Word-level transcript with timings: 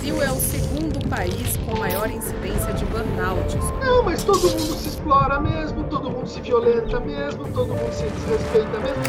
Brasil 0.00 0.22
é 0.22 0.32
o 0.32 0.36
segundo 0.36 1.08
país 1.10 1.58
com 1.58 1.78
maior 1.78 2.10
incidência 2.10 2.72
de 2.72 2.86
burnout. 2.86 3.54
Não, 3.84 4.02
mas 4.02 4.24
todo 4.24 4.48
mundo 4.48 4.74
se 4.74 4.88
explora 4.88 5.38
mesmo, 5.38 5.84
todo 5.84 6.10
mundo 6.10 6.26
se 6.26 6.40
violenta 6.40 6.98
mesmo, 7.00 7.46
todo 7.48 7.74
mundo 7.74 7.92
se 7.92 8.04
desrespeita 8.04 8.78
mesmo. 8.78 9.02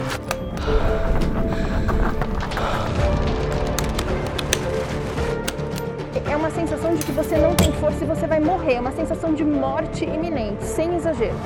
É 6.30 6.36
uma 6.36 6.52
sensação 6.52 6.94
de 6.94 7.05
que 7.05 7.12
você 7.14 7.38
não 7.38 7.55
tem 7.55 7.71
força 7.71 8.04
e 8.04 8.08
você 8.08 8.28
vai 8.28 8.42
morrer. 8.42 8.73
É 8.73 8.82
uma 8.82 8.92
sensação 8.92 9.34
de 9.34 9.46
morte 9.46 10.04
iminente, 10.04 10.66
sem 10.66 10.98
exagero. 10.98 11.38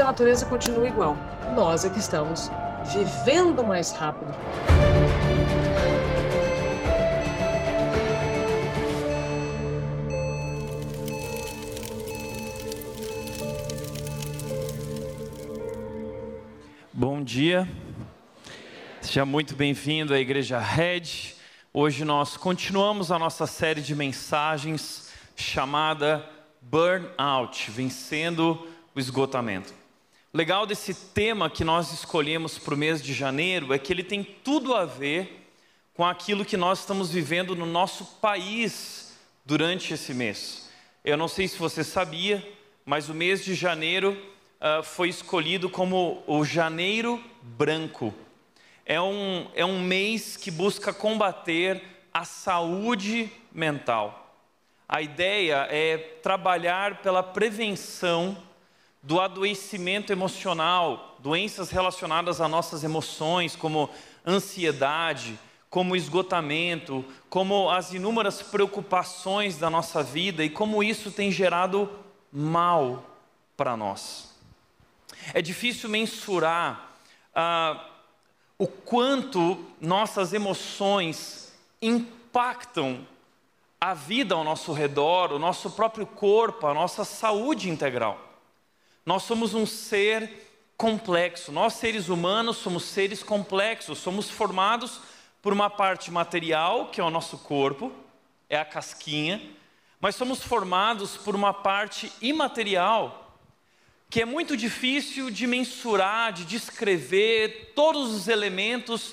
Tempo 0.00 0.06
da 0.06 0.06
natureza 0.06 0.46
continua 0.46 0.88
igual. 0.88 1.14
Nós 1.54 1.84
é 1.84 1.90
que 1.90 1.98
estamos 1.98 2.50
vivendo 2.90 3.62
mais 3.62 3.92
rápido. 3.92 4.32
Bom 16.92 17.22
dia, 17.22 17.68
seja 19.02 19.26
muito 19.26 19.54
bem-vindo 19.54 20.14
à 20.14 20.18
Igreja 20.18 20.58
Red. 20.58 21.34
Hoje 21.74 22.06
nós 22.06 22.38
continuamos 22.38 23.12
a 23.12 23.18
nossa 23.18 23.46
série 23.46 23.82
de 23.82 23.94
mensagens 23.94 25.12
chamada 25.36 26.24
Burnout 26.62 27.70
Vencendo 27.70 28.66
o 28.94 28.98
Esgotamento. 28.98 29.79
Legal 30.32 30.64
desse 30.64 30.94
tema 30.94 31.50
que 31.50 31.64
nós 31.64 31.92
escolhemos 31.92 32.56
para 32.56 32.72
o 32.72 32.76
mês 32.76 33.02
de 33.02 33.12
janeiro 33.12 33.74
é 33.74 33.78
que 33.80 33.92
ele 33.92 34.04
tem 34.04 34.22
tudo 34.22 34.76
a 34.76 34.84
ver 34.84 35.44
com 35.92 36.06
aquilo 36.06 36.44
que 36.44 36.56
nós 36.56 36.78
estamos 36.78 37.10
vivendo 37.10 37.56
no 37.56 37.66
nosso 37.66 38.04
país 38.20 39.18
durante 39.44 39.92
esse 39.92 40.14
mês. 40.14 40.70
Eu 41.04 41.16
não 41.16 41.26
sei 41.26 41.48
se 41.48 41.58
você 41.58 41.82
sabia, 41.82 42.48
mas 42.86 43.08
o 43.08 43.14
mês 43.14 43.44
de 43.44 43.56
janeiro 43.56 44.16
uh, 44.60 44.84
foi 44.84 45.08
escolhido 45.08 45.68
como 45.68 46.22
o 46.28 46.44
Janeiro 46.44 47.20
Branco. 47.42 48.14
É 48.86 49.00
um, 49.00 49.48
é 49.52 49.64
um 49.64 49.82
mês 49.82 50.36
que 50.36 50.52
busca 50.52 50.94
combater 50.94 51.82
a 52.14 52.24
saúde 52.24 53.32
mental. 53.50 54.32
A 54.88 55.02
ideia 55.02 55.66
é 55.68 55.98
trabalhar 55.98 57.02
pela 57.02 57.20
prevenção 57.20 58.40
do 59.02 59.20
adoecimento 59.20 60.12
emocional, 60.12 61.16
doenças 61.20 61.70
relacionadas 61.70 62.40
às 62.40 62.50
nossas 62.50 62.84
emoções, 62.84 63.56
como 63.56 63.88
ansiedade, 64.26 65.38
como 65.70 65.96
esgotamento, 65.96 67.04
como 67.28 67.70
as 67.70 67.92
inúmeras 67.92 68.42
preocupações 68.42 69.56
da 69.56 69.70
nossa 69.70 70.02
vida 70.02 70.44
e 70.44 70.50
como 70.50 70.82
isso 70.82 71.10
tem 71.10 71.30
gerado 71.30 71.88
mal 72.32 73.04
para 73.56 73.76
nós. 73.76 74.34
É 75.32 75.40
difícil 75.40 75.88
mensurar 75.88 76.96
ah, 77.34 77.88
o 78.58 78.66
quanto 78.66 79.64
nossas 79.80 80.32
emoções 80.32 81.52
impactam 81.80 83.06
a 83.80 83.94
vida 83.94 84.34
ao 84.34 84.44
nosso 84.44 84.72
redor, 84.72 85.32
o 85.32 85.38
nosso 85.38 85.70
próprio 85.70 86.06
corpo, 86.06 86.66
a 86.66 86.74
nossa 86.74 87.04
saúde 87.04 87.70
integral. 87.70 88.29
Nós 89.10 89.24
somos 89.24 89.54
um 89.54 89.66
ser 89.66 90.30
complexo. 90.76 91.50
Nós, 91.50 91.72
seres 91.72 92.08
humanos, 92.08 92.58
somos 92.58 92.84
seres 92.84 93.24
complexos. 93.24 93.98
Somos 93.98 94.30
formados 94.30 95.00
por 95.42 95.52
uma 95.52 95.68
parte 95.68 96.12
material, 96.12 96.90
que 96.90 97.00
é 97.00 97.02
o 97.02 97.10
nosso 97.10 97.36
corpo, 97.38 97.90
é 98.48 98.56
a 98.56 98.64
casquinha, 98.64 99.42
mas 100.00 100.14
somos 100.14 100.44
formados 100.44 101.16
por 101.16 101.34
uma 101.34 101.52
parte 101.52 102.12
imaterial, 102.22 103.36
que 104.08 104.22
é 104.22 104.24
muito 104.24 104.56
difícil 104.56 105.28
de 105.28 105.44
mensurar, 105.44 106.32
de 106.32 106.44
descrever 106.44 107.72
todos 107.74 108.14
os 108.14 108.28
elementos, 108.28 109.08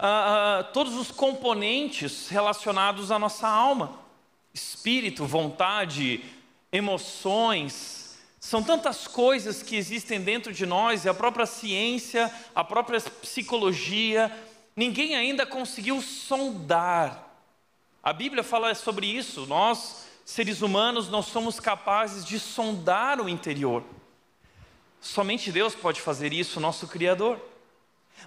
uh, 0.00 0.62
uh, 0.62 0.64
todos 0.72 0.94
os 0.94 1.10
componentes 1.10 2.30
relacionados 2.30 3.10
à 3.10 3.18
nossa 3.18 3.46
alma. 3.46 3.98
Espírito, 4.54 5.26
vontade, 5.26 6.24
emoções, 6.72 8.01
são 8.42 8.60
tantas 8.60 9.06
coisas 9.06 9.62
que 9.62 9.76
existem 9.76 10.20
dentro 10.20 10.52
de 10.52 10.66
nós, 10.66 11.04
e 11.04 11.08
a 11.08 11.14
própria 11.14 11.46
ciência, 11.46 12.28
a 12.52 12.64
própria 12.64 13.00
psicologia, 13.00 14.36
ninguém 14.74 15.14
ainda 15.14 15.46
conseguiu 15.46 16.02
sondar. 16.02 17.36
A 18.02 18.12
Bíblia 18.12 18.42
fala 18.42 18.74
sobre 18.74 19.06
isso, 19.06 19.46
nós, 19.46 20.08
seres 20.24 20.60
humanos, 20.60 21.08
não 21.08 21.22
somos 21.22 21.60
capazes 21.60 22.24
de 22.24 22.40
sondar 22.40 23.20
o 23.20 23.28
interior. 23.28 23.84
Somente 25.00 25.52
Deus 25.52 25.76
pode 25.76 26.00
fazer 26.00 26.32
isso, 26.32 26.58
nosso 26.58 26.88
Criador. 26.88 27.40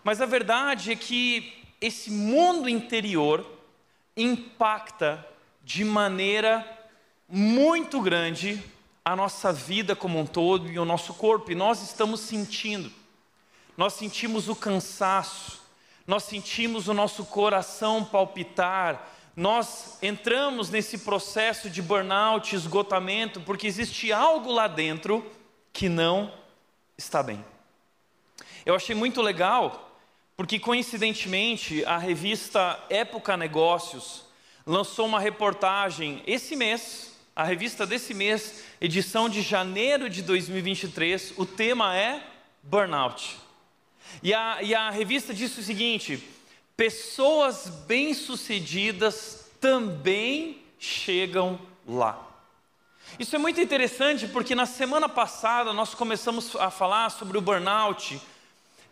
Mas 0.01 0.21
a 0.21 0.25
verdade 0.25 0.93
é 0.93 0.95
que 0.95 1.61
esse 1.81 2.09
mundo 2.09 2.69
interior 2.69 3.45
impacta 4.15 5.27
de 5.61 5.83
maneira 5.83 6.65
muito 7.27 7.99
grande 7.99 8.63
a 9.05 9.15
nossa 9.15 9.53
vida 9.53 9.95
como 9.95 10.19
um 10.19 10.25
todo 10.25 10.67
e 10.67 10.79
o 10.79 10.83
nosso 10.83 11.13
corpo, 11.13 11.51
e 11.51 11.55
nós 11.55 11.83
estamos 11.83 12.21
sentindo. 12.21 12.91
Nós 13.77 13.93
sentimos 13.93 14.49
o 14.49 14.55
cansaço, 14.55 15.61
nós 16.07 16.23
sentimos 16.23 16.87
o 16.87 16.93
nosso 16.93 17.23
coração 17.25 18.03
palpitar, 18.03 19.11
nós 19.35 19.99
entramos 20.01 20.71
nesse 20.71 20.99
processo 20.99 21.69
de 21.69 21.83
burnout, 21.83 22.55
esgotamento, 22.55 23.39
porque 23.41 23.67
existe 23.67 24.11
algo 24.11 24.51
lá 24.51 24.67
dentro 24.67 25.29
que 25.71 25.87
não 25.87 26.33
está 26.97 27.21
bem. 27.21 27.45
Eu 28.65 28.73
achei 28.73 28.95
muito 28.95 29.21
legal, 29.21 29.91
porque 30.35 30.57
coincidentemente 30.57 31.85
a 31.85 31.99
revista 31.99 32.83
Época 32.89 33.37
Negócios 33.37 34.23
lançou 34.65 35.05
uma 35.05 35.19
reportagem 35.19 36.23
esse 36.25 36.55
mês, 36.55 37.14
a 37.35 37.43
revista 37.43 37.85
desse 37.85 38.13
mês, 38.13 38.63
edição 38.79 39.27
de 39.27 39.41
janeiro 39.41 40.09
de 40.09 40.21
2023, 40.21 41.33
o 41.35 41.45
tema 41.45 41.93
é 41.93 42.25
Burnout. 42.63 43.37
E 44.23 44.33
a, 44.33 44.63
e 44.63 44.73
a 44.73 44.89
revista 44.89 45.33
disse 45.33 45.59
o 45.59 45.63
seguinte: 45.63 46.23
pessoas 46.77 47.67
bem-sucedidas 47.85 49.51
também 49.59 50.63
chegam 50.79 51.59
lá. 51.85 52.25
Isso 53.19 53.35
é 53.35 53.39
muito 53.39 53.59
interessante 53.59 54.27
porque 54.27 54.55
na 54.55 54.65
semana 54.65 55.09
passada 55.09 55.73
nós 55.73 55.93
começamos 55.93 56.55
a 56.55 56.71
falar 56.71 57.09
sobre 57.09 57.37
o 57.37 57.41
burnout 57.41 58.19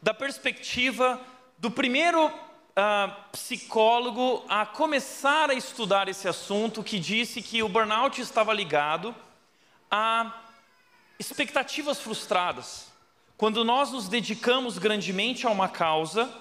da 0.01 0.13
perspectiva 0.13 1.19
do 1.57 1.71
primeiro 1.71 2.29
uh, 2.77 3.11
psicólogo 3.31 4.43
a 4.47 4.65
começar 4.65 5.49
a 5.49 5.53
estudar 5.53 6.07
esse 6.07 6.27
assunto, 6.27 6.83
que 6.83 6.99
disse 6.99 7.41
que 7.41 7.61
o 7.63 7.69
burnout 7.69 8.19
estava 8.19 8.53
ligado 8.53 9.15
a 9.89 10.33
expectativas 11.19 11.99
frustradas. 11.99 12.91
Quando 13.37 13.63
nós 13.63 13.91
nos 13.91 14.07
dedicamos 14.07 14.77
grandemente 14.77 15.45
a 15.45 15.49
uma 15.49 15.69
causa 15.69 16.31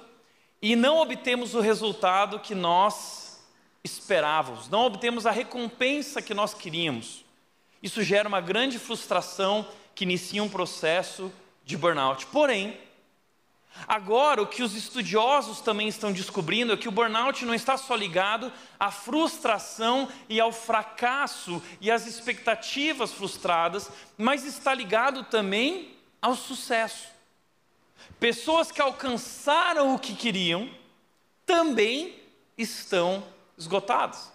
e 0.60 0.76
não 0.76 0.98
obtemos 0.98 1.54
o 1.54 1.60
resultado 1.60 2.38
que 2.38 2.54
nós 2.54 3.42
esperávamos, 3.84 4.68
não 4.68 4.86
obtemos 4.86 5.26
a 5.26 5.30
recompensa 5.30 6.22
que 6.22 6.34
nós 6.34 6.54
queríamos. 6.54 7.24
Isso 7.82 8.02
gera 8.02 8.28
uma 8.28 8.40
grande 8.40 8.78
frustração 8.78 9.66
que 9.94 10.04
inicia 10.04 10.42
um 10.42 10.48
processo 10.48 11.32
de 11.64 11.76
burnout. 11.76 12.26
Porém, 12.26 12.78
agora 13.86 14.42
o 14.42 14.46
que 14.46 14.62
os 14.62 14.74
estudiosos 14.74 15.60
também 15.60 15.88
estão 15.88 16.12
descobrindo 16.12 16.72
é 16.72 16.76
que 16.76 16.88
o 16.88 16.92
burnout 16.92 17.44
não 17.44 17.54
está 17.54 17.76
só 17.76 17.94
ligado 17.94 18.52
à 18.78 18.90
frustração 18.90 20.08
e 20.28 20.40
ao 20.40 20.52
fracasso 20.52 21.62
e 21.80 21.90
às 21.90 22.06
expectativas 22.06 23.12
frustradas, 23.12 23.90
mas 24.16 24.44
está 24.44 24.74
ligado 24.74 25.24
também 25.24 25.96
ao 26.20 26.36
sucesso. 26.36 27.08
Pessoas 28.18 28.70
que 28.70 28.80
alcançaram 28.80 29.94
o 29.94 29.98
que 29.98 30.14
queriam 30.14 30.70
também 31.44 32.14
estão 32.56 33.24
esgotadas. 33.58 34.32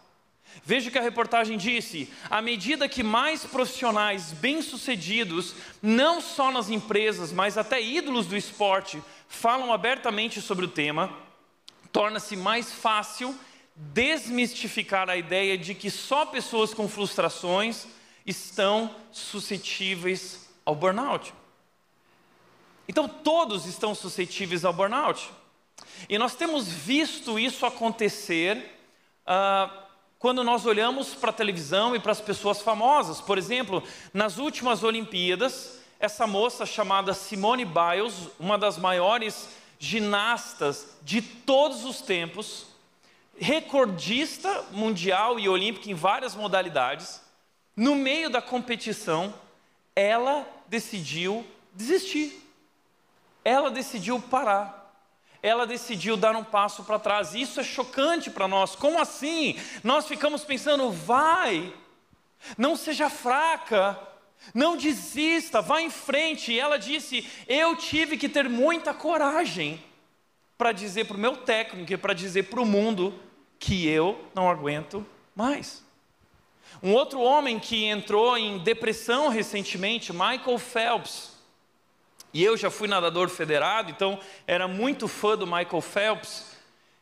Veja 0.64 0.90
o 0.90 0.92
que 0.92 0.98
a 0.98 1.04
reportagem 1.04 1.58
disse: 1.58 2.12
à 2.30 2.42
medida 2.42 2.90
que 2.90 3.04
mais 3.04 3.46
profissionais 3.46 4.34
bem-sucedidos, 4.34 5.56
não 5.82 6.20
só 6.20 6.52
nas 6.52 6.70
empresas, 6.70 7.32
mas 7.32 7.58
até 7.58 7.82
ídolos 7.82 8.28
do 8.28 8.36
esporte, 8.36 9.02
falam 9.28 9.72
abertamente 9.74 10.42
sobre 10.42 10.66
o 10.66 10.70
tema, 10.70 11.12
torna-se 11.92 12.36
mais 12.36 12.74
fácil 12.74 13.38
desmistificar 13.76 15.10
a 15.10 15.18
ideia 15.18 15.58
de 15.58 15.76
que 15.76 15.92
só 15.92 16.26
pessoas 16.26 16.74
com 16.74 16.88
frustrações 16.90 17.88
estão 18.26 18.94
suscetíveis 19.12 20.50
ao 20.66 20.76
burnout. 20.76 21.34
Então 22.88 23.08
todos 23.08 23.66
estão 23.66 23.94
suscetíveis 23.94 24.66
ao 24.66 24.74
burnout. 24.74 25.30
E 26.10 26.18
nós 26.18 26.36
temos 26.36 26.68
visto 26.68 27.38
isso 27.38 27.66
acontecer 27.66 28.58
uh, 29.28 29.88
quando 30.18 30.44
nós 30.44 30.66
olhamos 30.66 31.14
para 31.14 31.30
a 31.30 31.34
televisão 31.34 31.96
e 31.96 32.00
para 32.00 32.12
as 32.12 32.22
pessoas 32.22 32.62
famosas. 32.62 33.22
Por 33.22 33.38
exemplo, 33.38 33.84
nas 34.14 34.38
últimas 34.38 34.84
Olimpíadas, 34.84 35.80
essa 36.00 36.28
moça 36.28 36.66
chamada 36.66 37.14
Simone 37.14 37.66
Biles, 37.66 38.30
uma 38.40 38.58
das 38.58 38.78
maiores 38.78 39.50
ginastas 39.80 40.98
de 41.02 41.22
todos 41.22 41.86
os 41.86 42.02
tempos, 42.02 42.68
recordista 43.40 44.66
mundial 44.72 45.40
e 45.40 45.48
olímpica 45.48 45.90
em 45.90 45.94
várias 45.94 46.36
modalidades, 46.36 47.22
no 47.76 47.96
meio 47.96 48.30
da 48.30 48.42
competição, 48.42 49.34
ela 49.96 50.48
decidiu 50.68 51.46
desistir. 51.74 52.44
Ela 53.44 53.70
decidiu 53.70 54.20
parar. 54.20 54.78
Ela 55.42 55.68
decidiu 55.68 56.18
dar 56.18 56.36
um 56.36 56.44
passo 56.44 56.84
para 56.84 56.98
trás. 56.98 57.36
Isso 57.36 57.60
é 57.60 57.64
chocante 57.64 58.32
para 58.32 58.48
nós. 58.48 58.76
Como 58.76 59.00
assim? 59.00 59.60
Nós 59.84 60.08
ficamos 60.08 60.44
pensando, 60.44 60.92
vai, 60.92 61.72
não 62.58 62.76
seja 62.76 63.10
fraca, 63.10 63.98
não 64.54 64.78
desista, 64.78 65.62
vá 65.62 65.82
em 65.82 65.90
frente. 65.90 66.52
E 66.52 66.60
ela 66.60 66.78
disse: 66.78 67.28
Eu 67.48 67.76
tive 67.76 68.18
que 68.18 68.30
ter 68.30 68.50
muita 68.50 68.94
coragem 68.94 69.84
para 70.58 70.72
dizer 70.72 71.06
para 71.06 71.18
o 71.18 71.20
meu 71.20 71.38
técnico 71.38 71.94
e 71.94 71.98
para 71.98 72.14
dizer 72.14 72.44
para 72.44 72.62
o 72.62 72.66
mundo 72.66 73.14
que 73.60 73.88
eu 73.88 74.26
não 74.34 74.50
aguento 74.50 75.06
mais. 75.36 75.84
Um 76.82 76.94
outro 76.94 77.20
homem 77.20 77.60
que 77.60 77.86
entrou 77.86 78.38
em 78.38 78.60
depressão 78.60 79.30
recentemente, 79.30 80.14
Michael 80.14 80.60
Phelps. 80.60 81.38
E 82.34 82.44
eu 82.44 82.58
já 82.58 82.70
fui 82.70 82.88
nadador 82.88 83.30
federado, 83.30 83.90
então 83.90 84.20
era 84.46 84.68
muito 84.68 85.08
fã 85.08 85.36
do 85.36 85.48
Michael 85.48 85.82
Phelps. 85.82 86.58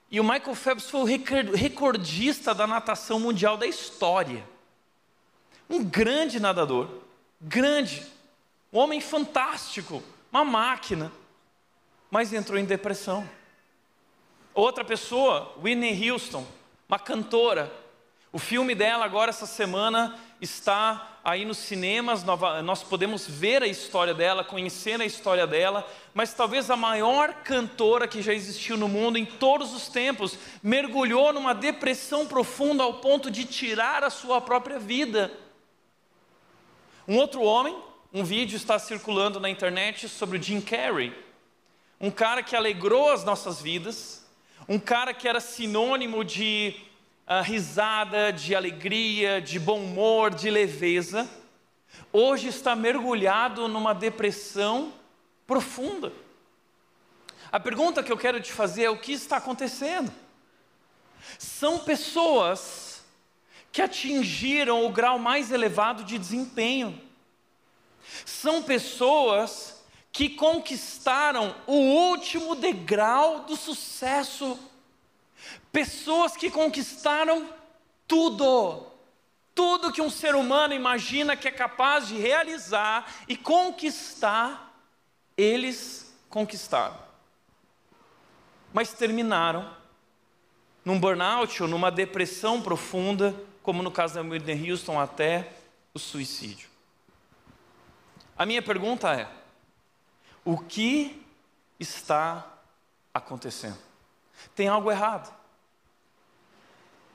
E 0.09 0.19
o 0.19 0.23
Michael 0.23 0.55
Phelps 0.55 0.89
foi 0.89 1.01
o 1.01 1.55
recordista 1.55 2.53
da 2.53 2.67
natação 2.67 3.19
mundial 3.19 3.57
da 3.57 3.65
história. 3.65 4.47
Um 5.69 5.83
grande 5.83 6.39
nadador, 6.39 6.89
grande, 7.39 8.05
um 8.71 8.79
homem 8.79 8.99
fantástico, 8.99 10.03
uma 10.31 10.43
máquina, 10.43 11.11
mas 12.09 12.33
entrou 12.33 12.59
em 12.59 12.65
depressão. 12.65 13.27
Outra 14.53 14.83
pessoa, 14.85 15.53
Whitney 15.61 16.09
Houston, 16.09 16.45
uma 16.87 16.99
cantora. 16.99 17.71
O 18.31 18.39
filme 18.39 18.75
dela 18.75 19.05
agora 19.05 19.29
essa 19.29 19.45
semana 19.45 20.17
está 20.41 21.19
aí 21.23 21.43
nos 21.43 21.57
cinemas, 21.57 22.23
nós 22.63 22.83
podemos 22.83 23.27
ver 23.27 23.63
a 23.63 23.67
história 23.67 24.13
dela, 24.13 24.43
conhecer 24.43 25.01
a 25.01 25.05
história 25.05 25.47
dela, 25.47 25.89
mas 26.13 26.33
talvez 26.33 26.69
a 26.69 26.75
maior 26.75 27.33
cantora 27.43 28.07
que 28.07 28.21
já 28.21 28.33
existiu 28.33 28.77
no 28.77 28.87
mundo 28.87 29.17
em 29.17 29.25
todos 29.25 29.73
os 29.73 29.87
tempos, 29.87 30.37
mergulhou 30.61 31.33
numa 31.33 31.55
depressão 31.55 32.27
profunda 32.27 32.83
ao 32.83 32.95
ponto 32.95 33.31
de 33.31 33.43
tirar 33.43 34.03
a 34.03 34.09
sua 34.09 34.39
própria 34.39 34.77
vida. 34.77 35.31
Um 37.07 37.17
outro 37.17 37.43
homem, 37.43 37.77
um 38.11 38.23
vídeo 38.23 38.55
está 38.55 38.79
circulando 38.79 39.39
na 39.39 39.47
internet 39.47 40.09
sobre 40.09 40.39
o 40.39 40.41
Jim 40.41 40.59
Carrey, 40.59 41.13
um 42.01 42.09
cara 42.09 42.41
que 42.41 42.55
alegrou 42.55 43.11
as 43.11 43.23
nossas 43.23 43.61
vidas, 43.61 44.25
um 44.67 44.79
cara 44.79 45.13
que 45.13 45.27
era 45.27 45.39
sinônimo 45.39 46.23
de 46.25 46.75
uh, 47.27 47.43
risada, 47.43 48.33
de 48.33 48.55
alegria, 48.55 49.39
de 49.39 49.59
bom 49.59 49.81
humor, 49.81 50.33
de 50.33 50.49
leveza, 50.49 51.29
hoje 52.11 52.47
está 52.47 52.75
mergulhado 52.75 53.67
numa 53.67 53.93
depressão 53.93 54.91
profunda. 55.45 56.11
A 57.51 57.59
pergunta 57.59 58.01
que 58.01 58.11
eu 58.11 58.17
quero 58.17 58.41
te 58.41 58.51
fazer 58.51 58.85
é: 58.85 58.89
o 58.89 58.97
que 58.97 59.11
está 59.11 59.37
acontecendo? 59.37 60.11
São 61.37 61.77
pessoas 61.77 62.84
que 63.75 63.81
atingiram 63.81 64.85
o 64.85 64.89
grau 64.89 65.19
mais 65.19 65.51
elevado 65.51 66.05
de 66.05 66.17
desempenho. 66.17 66.97
São 68.25 68.63
pessoas 68.63 69.83
que 70.13 70.29
conquistaram 70.29 71.53
o 71.67 71.75
último 71.75 72.55
degrau 72.55 73.41
do 73.41 73.57
sucesso. 73.57 74.57
Pessoas 75.73 76.37
que 76.37 76.49
conquistaram 76.49 77.49
tudo. 78.07 78.87
Tudo 79.53 79.91
que 79.91 80.01
um 80.01 80.09
ser 80.09 80.35
humano 80.35 80.73
imagina 80.73 81.35
que 81.35 81.49
é 81.49 81.51
capaz 81.51 82.07
de 82.07 82.15
realizar 82.15 83.13
e 83.27 83.35
conquistar, 83.35 84.73
eles 85.35 86.15
conquistaram. 86.29 86.97
Mas 88.71 88.93
terminaram 88.93 89.69
num 90.85 90.97
burnout 90.97 91.61
ou 91.61 91.67
numa 91.67 91.91
depressão 91.91 92.61
profunda, 92.61 93.35
como 93.65 93.81
no 93.81 93.89
caso 93.91 94.13
da 94.13 94.21
Whitney 94.21 94.69
Houston, 94.69 94.99
até 94.99 95.51
o 95.91 95.97
suicídio. 95.97 96.69
A 98.37 98.45
minha 98.45 98.61
pergunta 98.61 99.11
é: 99.11 99.27
o 100.45 100.59
que 100.59 101.25
está 101.79 102.45
acontecendo? 103.11 103.79
Tem 104.53 104.67
algo 104.67 104.91
errado. 104.91 105.33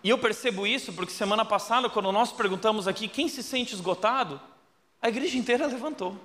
E 0.02 0.11
eu 0.11 0.19
percebo 0.19 0.67
isso 0.67 0.93
porque 0.93 1.12
semana 1.12 1.44
passada, 1.44 1.88
quando 1.88 2.11
nós 2.11 2.32
perguntamos 2.32 2.88
aqui 2.88 3.06
quem 3.06 3.29
se 3.29 3.44
sente 3.44 3.75
esgotado, 3.75 4.41
a 5.00 5.08
igreja 5.08 5.38
inteira 5.38 5.67
levantou. 5.69 6.19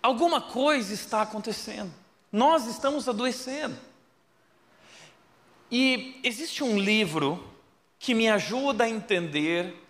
Alguma 0.00 0.40
coisa 0.40 0.94
está 0.94 1.20
acontecendo. 1.22 1.92
Nós 2.32 2.66
estamos 2.66 3.06
adoecendo. 3.06 3.76
E 5.70 6.18
existe 6.22 6.64
um 6.64 6.78
livro 6.78 7.57
que 7.98 8.14
me 8.14 8.28
ajuda 8.28 8.84
a 8.84 8.88
entender 8.88 9.84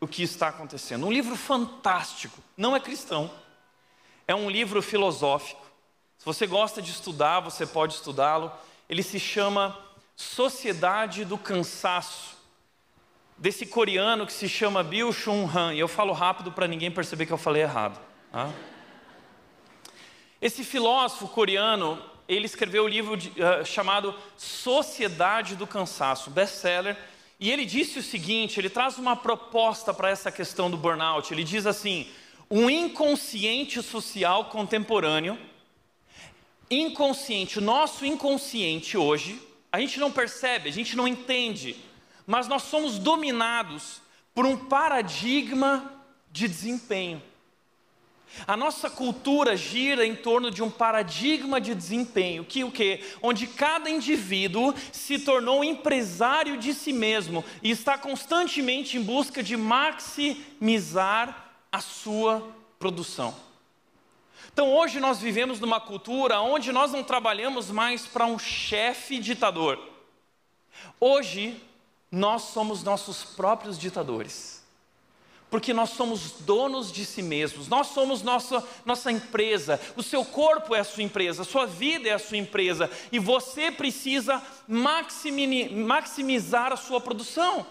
o 0.00 0.06
que 0.06 0.22
está 0.22 0.48
acontecendo. 0.48 1.06
Um 1.06 1.12
livro 1.12 1.36
fantástico, 1.36 2.42
não 2.56 2.76
é 2.76 2.80
cristão 2.80 3.30
é 4.26 4.34
um 4.34 4.50
livro 4.50 4.80
filosófico. 4.82 5.62
Se 6.18 6.24
você 6.24 6.46
gosta 6.46 6.80
de 6.80 6.90
estudar, 6.90 7.40
você 7.40 7.66
pode 7.66 7.94
estudá-lo. 7.94 8.50
Ele 8.88 9.02
se 9.02 9.20
chama 9.20 9.78
Sociedade 10.16 11.24
do 11.24 11.36
Cansaço, 11.36 12.36
desse 13.36 13.66
coreano 13.66 14.26
que 14.26 14.32
se 14.32 14.48
chama 14.48 14.82
Bill 14.82 15.12
Chun 15.12 15.48
Han. 15.54 15.74
E 15.74 15.78
eu 15.78 15.88
falo 15.88 16.12
rápido 16.12 16.52
para 16.52 16.66
ninguém 16.66 16.90
perceber 16.90 17.26
que 17.26 17.32
eu 17.32 17.38
falei 17.38 17.62
errado. 17.62 18.00
Tá? 18.32 18.50
Esse 20.40 20.64
filósofo 20.64 21.28
coreano, 21.28 22.02
ele 22.26 22.46
escreveu 22.46 22.84
um 22.84 22.88
livro 22.88 23.16
de, 23.16 23.28
uh, 23.30 23.64
chamado 23.64 24.14
Sociedade 24.36 25.56
do 25.56 25.66
Cansaço, 25.66 26.30
best-seller. 26.30 26.96
E 27.38 27.50
ele 27.50 27.64
disse 27.64 27.98
o 27.98 28.02
seguinte: 28.02 28.58
ele 28.58 28.70
traz 28.70 28.98
uma 28.98 29.16
proposta 29.16 29.92
para 29.92 30.10
essa 30.10 30.30
questão 30.30 30.70
do 30.70 30.76
burnout. 30.76 31.32
Ele 31.32 31.44
diz 31.44 31.66
assim: 31.66 32.08
um 32.50 32.70
inconsciente 32.70 33.82
social 33.82 34.46
contemporâneo, 34.46 35.38
inconsciente, 36.70 37.60
nosso 37.60 38.04
inconsciente 38.06 38.96
hoje, 38.96 39.40
a 39.72 39.80
gente 39.80 39.98
não 39.98 40.10
percebe, 40.10 40.68
a 40.68 40.72
gente 40.72 40.96
não 40.96 41.08
entende, 41.08 41.76
mas 42.26 42.46
nós 42.46 42.62
somos 42.62 42.98
dominados 42.98 44.00
por 44.34 44.46
um 44.46 44.56
paradigma 44.56 45.92
de 46.30 46.48
desempenho. 46.48 47.22
A 48.46 48.56
nossa 48.56 48.90
cultura 48.90 49.56
gira 49.56 50.04
em 50.04 50.14
torno 50.14 50.50
de 50.50 50.62
um 50.62 50.70
paradigma 50.70 51.60
de 51.60 51.74
desempenho, 51.74 52.44
que 52.44 52.64
o 52.64 52.70
que? 52.70 53.00
Onde 53.22 53.46
cada 53.46 53.88
indivíduo 53.88 54.74
se 54.92 55.18
tornou 55.18 55.64
empresário 55.64 56.58
de 56.58 56.74
si 56.74 56.92
mesmo 56.92 57.44
e 57.62 57.70
está 57.70 57.96
constantemente 57.96 58.96
em 58.96 59.02
busca 59.02 59.42
de 59.42 59.56
maximizar 59.56 61.52
a 61.70 61.80
sua 61.80 62.46
produção. 62.78 63.34
Então 64.52 64.72
hoje 64.72 65.00
nós 65.00 65.18
vivemos 65.18 65.58
numa 65.58 65.80
cultura 65.80 66.40
onde 66.40 66.70
nós 66.70 66.92
não 66.92 67.02
trabalhamos 67.02 67.70
mais 67.70 68.06
para 68.06 68.26
um 68.26 68.38
chefe 68.38 69.18
ditador. 69.18 69.78
Hoje 71.00 71.60
nós 72.10 72.42
somos 72.42 72.82
nossos 72.82 73.24
próprios 73.24 73.78
ditadores. 73.78 74.53
Porque 75.54 75.72
nós 75.72 75.90
somos 75.90 76.40
donos 76.40 76.90
de 76.90 77.04
si 77.04 77.22
mesmos, 77.22 77.68
nós 77.68 77.86
somos 77.86 78.22
nossa, 78.22 78.66
nossa 78.84 79.12
empresa, 79.12 79.80
o 79.94 80.02
seu 80.02 80.24
corpo 80.24 80.74
é 80.74 80.80
a 80.80 80.84
sua 80.84 81.04
empresa, 81.04 81.42
a 81.42 81.44
sua 81.44 81.64
vida 81.64 82.08
é 82.08 82.12
a 82.12 82.18
sua 82.18 82.38
empresa, 82.38 82.90
e 83.12 83.20
você 83.20 83.70
precisa 83.70 84.42
maximizar 84.66 86.72
a 86.72 86.76
sua 86.76 87.00
produção. 87.00 87.64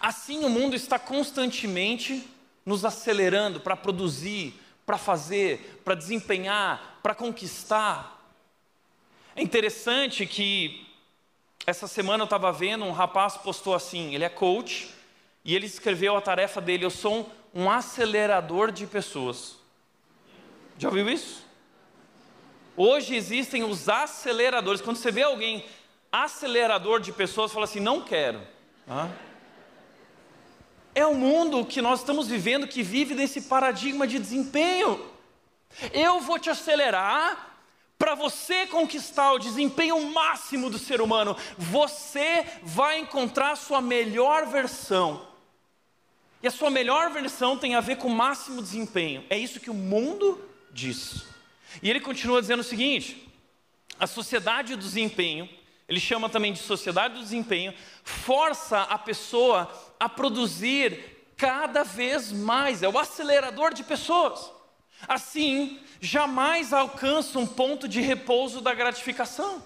Assim 0.00 0.44
o 0.44 0.48
mundo 0.48 0.76
está 0.76 0.96
constantemente 0.96 2.24
nos 2.64 2.84
acelerando 2.84 3.58
para 3.58 3.74
produzir, 3.74 4.54
para 4.86 4.96
fazer, 4.96 5.82
para 5.84 5.96
desempenhar, 5.96 7.00
para 7.02 7.16
conquistar. 7.16 8.32
É 9.34 9.42
interessante 9.42 10.24
que 10.24 10.86
essa 11.66 11.88
semana 11.88 12.22
eu 12.22 12.26
estava 12.26 12.52
vendo, 12.52 12.84
um 12.84 12.92
rapaz 12.92 13.36
postou 13.36 13.74
assim, 13.74 14.14
ele 14.14 14.22
é 14.22 14.28
coach, 14.28 14.93
e 15.44 15.54
ele 15.54 15.66
escreveu 15.66 16.16
a 16.16 16.20
tarefa 16.20 16.60
dele, 16.60 16.84
eu 16.84 16.90
sou 16.90 17.30
um, 17.54 17.70
acelerador 17.70 18.72
de 18.72 18.86
pessoas. 18.86 19.56
Já 20.78 20.88
ouviu 20.88 21.08
isso? 21.10 21.44
Hoje 22.76 23.14
existem 23.14 23.62
os 23.62 23.88
aceleradores. 23.88 24.80
Quando 24.80 24.96
você 24.96 25.12
vê 25.12 25.22
alguém 25.22 25.64
acelerador 26.10 26.98
de 26.98 27.12
pessoas, 27.12 27.52
fala 27.52 27.64
assim: 27.64 27.78
não 27.78 28.00
quero. 28.00 28.40
É 30.94 31.06
o 31.06 31.14
mundo 31.14 31.64
que 31.64 31.82
nós 31.82 32.00
estamos 32.00 32.26
vivendo 32.26 32.66
que 32.66 32.82
vive 32.82 33.14
nesse 33.14 33.42
paradigma 33.42 34.06
de 34.06 34.18
desempenho. 34.18 35.12
Eu 35.92 36.20
vou 36.20 36.38
te 36.38 36.48
acelerar 36.48 37.54
para 37.98 38.14
você 38.14 38.66
conquistar 38.66 39.32
o 39.32 39.38
desempenho 39.38 40.00
máximo 40.12 40.70
do 40.70 40.78
ser 40.78 41.00
humano. 41.00 41.36
Você 41.58 42.44
vai 42.62 42.98
encontrar 42.98 43.56
sua 43.56 43.80
melhor 43.80 44.46
versão. 44.46 45.33
E 46.44 46.46
a 46.46 46.50
sua 46.50 46.68
melhor 46.68 47.10
versão 47.10 47.56
tem 47.56 47.74
a 47.74 47.80
ver 47.80 47.96
com 47.96 48.06
o 48.06 48.14
máximo 48.14 48.60
desempenho. 48.60 49.24
É 49.30 49.38
isso 49.38 49.58
que 49.58 49.70
o 49.70 49.74
mundo 49.74 50.46
diz. 50.70 51.24
E 51.82 51.88
ele 51.88 52.00
continua 52.00 52.38
dizendo 52.38 52.60
o 52.60 52.62
seguinte: 52.62 53.26
a 53.98 54.06
sociedade 54.06 54.76
do 54.76 54.82
desempenho, 54.82 55.48
ele 55.88 55.98
chama 55.98 56.28
também 56.28 56.52
de 56.52 56.58
sociedade 56.58 57.14
do 57.14 57.20
desempenho, 57.20 57.72
força 58.02 58.82
a 58.82 58.98
pessoa 58.98 59.72
a 59.98 60.06
produzir 60.06 61.32
cada 61.34 61.82
vez 61.82 62.30
mais, 62.30 62.82
é 62.82 62.88
o 62.90 62.98
acelerador 62.98 63.72
de 63.72 63.82
pessoas. 63.82 64.52
Assim, 65.08 65.80
jamais 65.98 66.74
alcança 66.74 67.38
um 67.38 67.46
ponto 67.46 67.88
de 67.88 68.02
repouso 68.02 68.60
da 68.60 68.74
gratificação. 68.74 69.64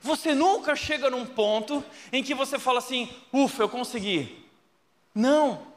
Você 0.00 0.34
nunca 0.34 0.74
chega 0.74 1.10
num 1.10 1.26
ponto 1.26 1.84
em 2.10 2.24
que 2.24 2.34
você 2.34 2.58
fala 2.58 2.78
assim: 2.78 3.14
ufa, 3.30 3.64
eu 3.64 3.68
consegui. 3.68 4.42
Não. 5.14 5.70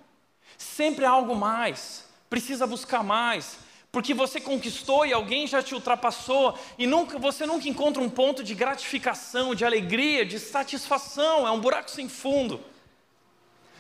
Sempre 0.58 1.06
há 1.06 1.10
algo 1.10 1.36
mais. 1.36 2.06
Precisa 2.30 2.66
buscar 2.66 3.04
mais. 3.04 3.58
Porque 3.92 4.14
você 4.14 4.42
conquistou 4.42 5.06
e 5.06 5.14
alguém 5.14 5.48
já 5.48 5.64
te 5.64 5.74
ultrapassou, 5.74 6.60
e 6.78 6.86
nunca, 6.86 7.18
você 7.18 7.46
nunca 7.46 7.70
encontra 7.70 8.04
um 8.04 8.10
ponto 8.10 8.44
de 8.44 8.54
gratificação, 8.54 9.56
de 9.56 9.64
alegria, 9.64 10.26
de 10.26 10.38
satisfação, 10.38 11.48
é 11.48 11.52
um 11.52 11.62
buraco 11.62 11.90
sem 11.90 12.10
fundo. 12.10 12.60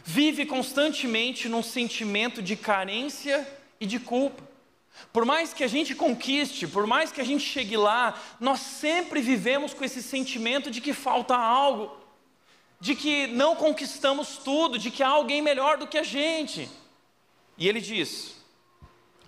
Vive 0.05 0.45
constantemente 0.45 1.49
num 1.49 1.61
sentimento 1.61 2.41
de 2.41 2.55
carência 2.55 3.45
e 3.77 3.85
de 3.85 3.99
culpa. 3.99 4.41
Por 5.11 5.25
mais 5.25 5.53
que 5.53 5.65
a 5.65 5.67
gente 5.67 5.93
conquiste, 5.93 6.65
por 6.65 6.87
mais 6.87 7.11
que 7.11 7.19
a 7.19 7.25
gente 7.25 7.43
chegue 7.43 7.75
lá, 7.75 8.17
nós 8.39 8.61
sempre 8.61 9.19
vivemos 9.19 9.73
com 9.73 9.83
esse 9.83 10.01
sentimento 10.01 10.71
de 10.71 10.79
que 10.79 10.93
falta 10.93 11.35
algo, 11.35 11.91
de 12.79 12.95
que 12.95 13.27
não 13.27 13.55
conquistamos 13.55 14.37
tudo, 14.37 14.77
de 14.77 14.91
que 14.91 15.03
há 15.03 15.07
alguém 15.07 15.41
melhor 15.41 15.77
do 15.77 15.87
que 15.87 15.97
a 15.97 16.03
gente. 16.03 16.69
E 17.57 17.67
ele 17.67 17.81
diz: 17.81 18.35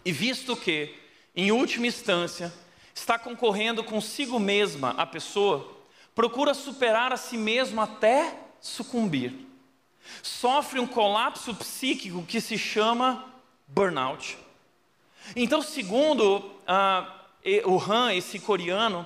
e 0.03 0.11
visto 0.11 0.55
que, 0.55 0.95
em 1.35 1.51
última 1.51 1.87
instância, 1.87 2.53
está 2.93 3.17
concorrendo 3.17 3.83
consigo 3.83 4.39
mesma 4.39 4.91
a 4.91 5.05
pessoa, 5.05 5.77
procura 6.13 6.53
superar 6.53 7.13
a 7.13 7.17
si 7.17 7.37
mesmo 7.37 7.81
até 7.81 8.37
sucumbir. 8.59 9.33
Sofre 10.23 10.79
um 10.79 10.87
colapso 10.87 11.53
psíquico 11.55 12.23
que 12.23 12.39
se 12.39 12.57
chama 12.57 13.25
burnout 13.67 14.37
então, 15.35 15.61
segundo 15.61 16.37
uh, 16.37 17.71
o 17.71 17.79
Han, 17.79 18.13
esse 18.13 18.39
coreano, 18.39 19.05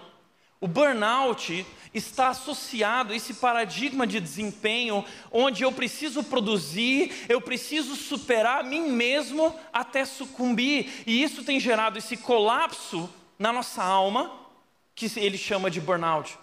o 0.60 0.68
burnout 0.68 1.66
está 1.94 2.30
associado 2.30 3.12
a 3.12 3.16
esse 3.16 3.34
paradigma 3.34 4.08
de 4.08 4.20
desempenho, 4.20 5.04
onde 5.32 5.64
eu 5.64 5.72
preciso 5.72 6.24
produzir, 6.24 7.26
eu 7.28 7.42
preciso 7.42 7.96
superar 7.96 8.62
a 8.62 8.64
mim 8.64 8.90
mesmo 8.92 9.54
até 9.74 10.06
sucumbir, 10.06 11.04
e 11.06 11.22
isso 11.22 11.44
tem 11.44 11.60
gerado 11.60 11.98
esse 11.98 12.16
colapso 12.16 13.10
na 13.38 13.52
nossa 13.52 13.84
alma, 13.84 14.32
que 14.96 15.12
ele 15.20 15.38
chama 15.38 15.70
de 15.70 15.82
burnout. 15.82 16.38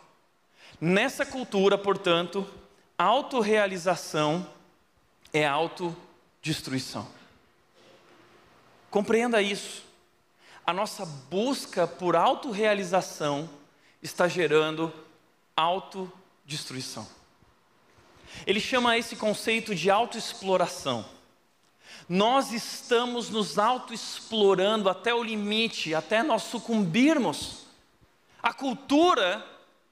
Nessa 0.81 1.25
cultura, 1.25 1.79
portanto, 1.79 2.47
autorrealização 2.97 4.47
é 5.33 5.47
autodestruição. 5.47 7.09
Compreenda 8.91 9.41
isso. 9.43 9.85
A 10.67 10.73
nossa 10.73 11.07
busca 11.07 11.87
por 11.87 12.17
autorrealização 12.17 13.49
está 14.03 14.29
gerando 14.29 14.93
autodestruição. 15.59 17.07
Ele 18.47 18.61
chama 18.61 18.97
esse 18.97 19.17
conceito 19.17 19.75
de 19.75 19.91
autoexploração. 19.91 21.05
Nós 22.09 22.53
estamos 22.53 23.29
nos 23.29 23.59
autoexplorando 23.59 24.89
até 24.89 25.13
o 25.13 25.23
limite, 25.23 25.95
até 25.95 26.23
nós 26.23 26.45
sucumbirmos. 26.45 27.67
A 28.43 28.53
cultura 28.53 29.45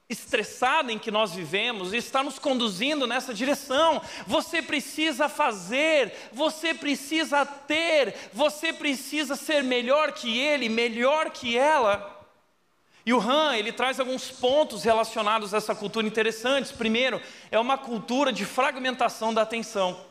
estressada 0.08 0.92
em 0.92 0.98
que 1.00 1.10
nós 1.10 1.34
vivemos 1.34 1.92
está 1.92 2.22
nos 2.22 2.38
conduzindo 2.38 3.06
nessa 3.06 3.34
direção. 3.34 4.00
Você 4.26 4.62
precisa 4.62 5.28
fazer, 5.28 6.30
você 6.32 6.72
precisa 6.72 7.44
ter, 7.44 8.30
você 8.32 8.72
precisa 8.72 9.34
ser 9.34 9.64
melhor 9.64 10.12
que 10.12 10.38
ele, 10.38 10.68
melhor 10.68 11.30
que 11.30 11.58
ela. 11.58 12.15
E 13.06 13.14
o 13.14 13.20
Han, 13.20 13.56
ele 13.56 13.70
traz 13.70 14.00
alguns 14.00 14.32
pontos 14.32 14.82
relacionados 14.82 15.54
a 15.54 15.58
essa 15.58 15.76
cultura 15.76 16.04
interessantes. 16.04 16.72
Primeiro, 16.72 17.22
é 17.52 17.58
uma 17.58 17.78
cultura 17.78 18.32
de 18.32 18.44
fragmentação 18.44 19.32
da 19.32 19.42
atenção. 19.42 20.04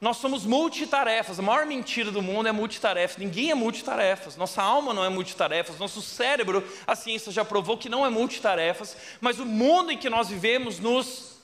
Nós 0.00 0.16
somos 0.16 0.44
multitarefas. 0.44 1.38
A 1.38 1.42
maior 1.42 1.64
mentira 1.64 2.10
do 2.10 2.20
mundo 2.20 2.48
é 2.48 2.52
multitarefa. 2.52 3.20
Ninguém 3.20 3.52
é 3.52 3.54
multitarefas. 3.54 4.36
Nossa 4.36 4.60
alma 4.60 4.92
não 4.92 5.04
é 5.04 5.08
multitarefas. 5.08 5.78
Nosso 5.78 6.02
cérebro, 6.02 6.66
a 6.84 6.96
ciência 6.96 7.30
já 7.30 7.44
provou 7.44 7.78
que 7.78 7.88
não 7.88 8.04
é 8.04 8.10
multitarefas. 8.10 8.96
Mas 9.20 9.38
o 9.38 9.46
mundo 9.46 9.92
em 9.92 9.96
que 9.96 10.10
nós 10.10 10.28
vivemos 10.28 10.80
nos 10.80 11.36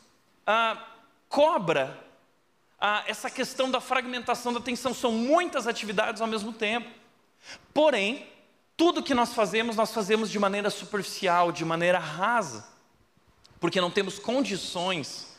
ah, 0.44 0.76
cobra 1.28 1.96
ah, 2.80 3.04
essa 3.06 3.30
questão 3.30 3.70
da 3.70 3.80
fragmentação 3.80 4.52
da 4.52 4.58
atenção. 4.58 4.92
São 4.92 5.12
muitas 5.12 5.68
atividades 5.68 6.20
ao 6.20 6.26
mesmo 6.26 6.52
tempo. 6.52 6.90
Porém, 7.72 8.26
tudo 8.76 9.02
que 9.02 9.14
nós 9.14 9.32
fazemos, 9.32 9.76
nós 9.76 9.92
fazemos 9.92 10.30
de 10.30 10.38
maneira 10.38 10.70
superficial, 10.70 11.52
de 11.52 11.64
maneira 11.64 11.98
rasa, 11.98 12.66
porque 13.60 13.80
não 13.80 13.90
temos 13.90 14.18
condições 14.18 15.36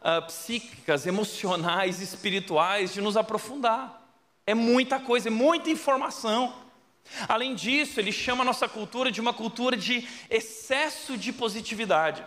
uh, 0.00 0.24
psíquicas, 0.26 1.06
emocionais, 1.06 2.00
espirituais 2.00 2.92
de 2.92 3.00
nos 3.00 3.16
aprofundar. 3.16 4.00
É 4.46 4.54
muita 4.54 4.98
coisa, 4.98 5.28
é 5.28 5.30
muita 5.30 5.70
informação. 5.70 6.54
Além 7.28 7.54
disso, 7.54 8.00
ele 8.00 8.12
chama 8.12 8.42
a 8.42 8.44
nossa 8.44 8.68
cultura 8.68 9.10
de 9.12 9.20
uma 9.20 9.32
cultura 9.32 9.76
de 9.76 10.06
excesso 10.30 11.16
de 11.16 11.32
positividade. 11.32 12.24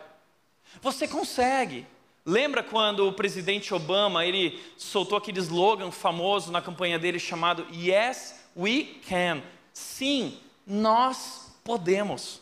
Você 0.82 1.08
consegue. 1.08 1.88
Lembra 2.26 2.64
quando 2.64 3.08
o 3.08 3.14
presidente 3.14 3.74
Obama, 3.74 4.26
ele 4.26 4.60
soltou 4.78 5.18
aquele 5.18 5.40
slogan 5.40 5.92
famoso 5.92 6.52
na 6.52 6.62
campanha 6.62 6.98
dele 6.98 7.20
chamado 7.20 7.68
Yes, 7.72 8.46
we 8.56 8.96
can. 9.08 9.42
Sim, 9.76 10.38
nós 10.66 11.52
podemos. 11.62 12.40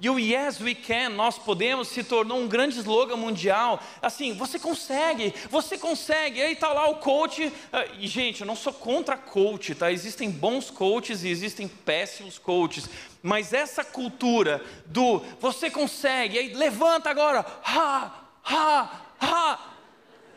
E 0.00 0.10
o 0.10 0.18
Yes 0.18 0.60
We 0.60 0.74
Can, 0.74 1.10
nós 1.10 1.38
podemos, 1.38 1.86
se 1.86 2.02
tornou 2.02 2.36
um 2.36 2.48
grande 2.48 2.76
slogan 2.80 3.14
mundial. 3.14 3.80
Assim, 4.02 4.34
você 4.34 4.58
consegue, 4.58 5.32
você 5.48 5.78
consegue. 5.78 6.42
Aí 6.42 6.54
está 6.54 6.72
lá 6.72 6.88
o 6.88 6.96
coach. 6.96 7.52
Ah, 7.72 7.84
e, 8.00 8.08
gente, 8.08 8.40
eu 8.40 8.46
não 8.46 8.56
sou 8.56 8.72
contra 8.72 9.16
coach, 9.16 9.76
tá? 9.76 9.92
Existem 9.92 10.28
bons 10.28 10.68
coaches 10.68 11.22
e 11.22 11.28
existem 11.28 11.68
péssimos 11.68 12.36
coaches. 12.36 12.90
Mas 13.22 13.52
essa 13.52 13.84
cultura 13.84 14.60
do 14.86 15.20
você 15.38 15.70
consegue, 15.70 16.36
aí 16.36 16.52
levanta 16.52 17.08
agora, 17.08 17.46
ha, 17.64 18.26
ha, 18.42 19.02
ha. 19.20 19.72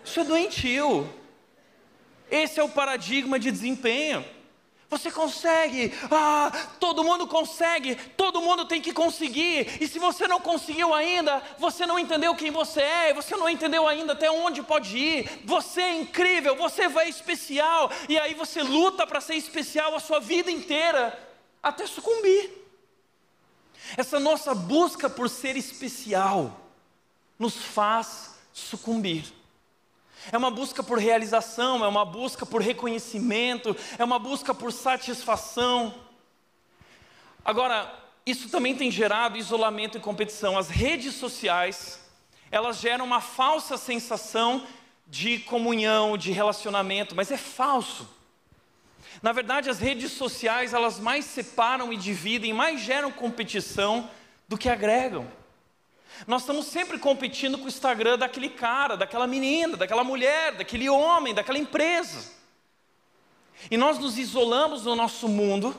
Isso 0.03 0.19
é 0.19 0.23
doentio. 0.23 1.11
Esse 2.29 2.59
é 2.59 2.63
o 2.63 2.69
paradigma 2.69 3.39
de 3.39 3.49
desempenho. 3.49 4.23
Você 4.95 5.11
consegue, 5.11 5.93
ah, 6.09 6.49
todo 6.79 7.03
mundo 7.03 7.27
consegue, 7.27 7.95
todo 8.15 8.39
mundo 8.39 8.65
tem 8.65 8.79
que 8.79 8.93
conseguir, 8.93 9.81
e 9.81 9.89
se 9.89 9.99
você 9.99 10.25
não 10.25 10.39
conseguiu 10.39 10.93
ainda, 10.93 11.43
você 11.59 11.85
não 11.85 11.99
entendeu 11.99 12.33
quem 12.33 12.49
você 12.49 12.79
é, 12.79 13.13
você 13.13 13.35
não 13.35 13.49
entendeu 13.49 13.85
ainda 13.89 14.13
até 14.13 14.31
onde 14.31 14.63
pode 14.63 14.97
ir, 14.97 15.41
você 15.43 15.81
é 15.81 15.95
incrível, 15.95 16.55
você 16.55 16.87
vai 16.87 17.09
especial, 17.09 17.91
e 18.07 18.17
aí 18.17 18.33
você 18.33 18.63
luta 18.63 19.05
para 19.05 19.19
ser 19.19 19.35
especial 19.35 19.93
a 19.93 19.99
sua 19.99 20.21
vida 20.21 20.49
inteira, 20.49 21.19
até 21.61 21.85
sucumbir. 21.85 22.51
Essa 23.97 24.17
nossa 24.17 24.55
busca 24.55 25.09
por 25.09 25.29
ser 25.29 25.57
especial 25.57 26.57
nos 27.37 27.57
faz 27.57 28.35
sucumbir. 28.53 29.25
É 30.31 30.37
uma 30.37 30.49
busca 30.49 30.81
por 30.81 30.97
realização, 30.97 31.83
é 31.83 31.87
uma 31.87 32.05
busca 32.05 32.45
por 32.45 32.61
reconhecimento, 32.61 33.75
é 33.97 34.03
uma 34.03 34.17
busca 34.19 34.53
por 34.53 34.71
satisfação. 34.71 35.93
Agora, 37.43 37.93
isso 38.25 38.49
também 38.49 38.75
tem 38.75 38.89
gerado 38.89 39.37
isolamento 39.37 39.97
e 39.97 40.01
competição. 40.01 40.57
As 40.57 40.69
redes 40.69 41.13
sociais, 41.15 41.99
elas 42.49 42.79
geram 42.79 43.05
uma 43.05 43.21
falsa 43.21 43.77
sensação 43.77 44.65
de 45.07 45.39
comunhão, 45.39 46.17
de 46.17 46.31
relacionamento, 46.31 47.15
mas 47.15 47.29
é 47.29 47.37
falso. 47.37 48.09
Na 49.21 49.31
verdade, 49.31 49.69
as 49.69 49.79
redes 49.79 50.11
sociais, 50.11 50.73
elas 50.73 50.99
mais 50.99 51.25
separam 51.25 51.93
e 51.93 51.97
dividem, 51.97 52.51
mais 52.51 52.81
geram 52.81 53.11
competição 53.11 54.09
do 54.47 54.57
que 54.57 54.69
agregam. 54.69 55.27
Nós 56.25 56.41
estamos 56.41 56.67
sempre 56.67 56.97
competindo 56.97 57.57
com 57.57 57.65
o 57.65 57.67
Instagram 57.67 58.17
daquele 58.17 58.49
cara, 58.49 58.95
daquela 58.95 59.27
menina, 59.27 59.77
daquela 59.77 60.03
mulher, 60.03 60.55
daquele 60.55 60.89
homem, 60.89 61.33
daquela 61.33 61.57
empresa. 61.57 62.31
E 63.69 63.77
nós 63.77 63.99
nos 63.99 64.17
isolamos 64.17 64.83
no 64.83 64.95
nosso 64.95 65.27
mundo, 65.27 65.75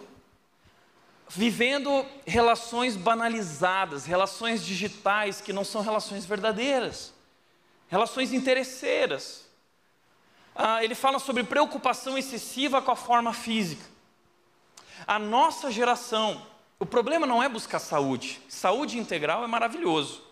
vivendo 1.28 2.04
relações 2.26 2.96
banalizadas, 2.96 4.04
relações 4.04 4.64
digitais 4.64 5.40
que 5.40 5.52
não 5.52 5.64
são 5.64 5.82
relações 5.82 6.24
verdadeiras, 6.24 7.12
relações 7.88 8.32
interesseiras. 8.32 9.46
Ah, 10.54 10.82
ele 10.82 10.94
fala 10.94 11.18
sobre 11.18 11.44
preocupação 11.44 12.16
excessiva 12.16 12.80
com 12.80 12.90
a 12.90 12.96
forma 12.96 13.32
física. 13.32 13.84
A 15.06 15.18
nossa 15.18 15.70
geração, 15.70 16.46
o 16.78 16.86
problema 16.86 17.26
não 17.26 17.42
é 17.42 17.48
buscar 17.48 17.78
saúde, 17.78 18.40
saúde 18.48 18.98
integral 18.98 19.44
é 19.44 19.46
maravilhoso. 19.46 20.25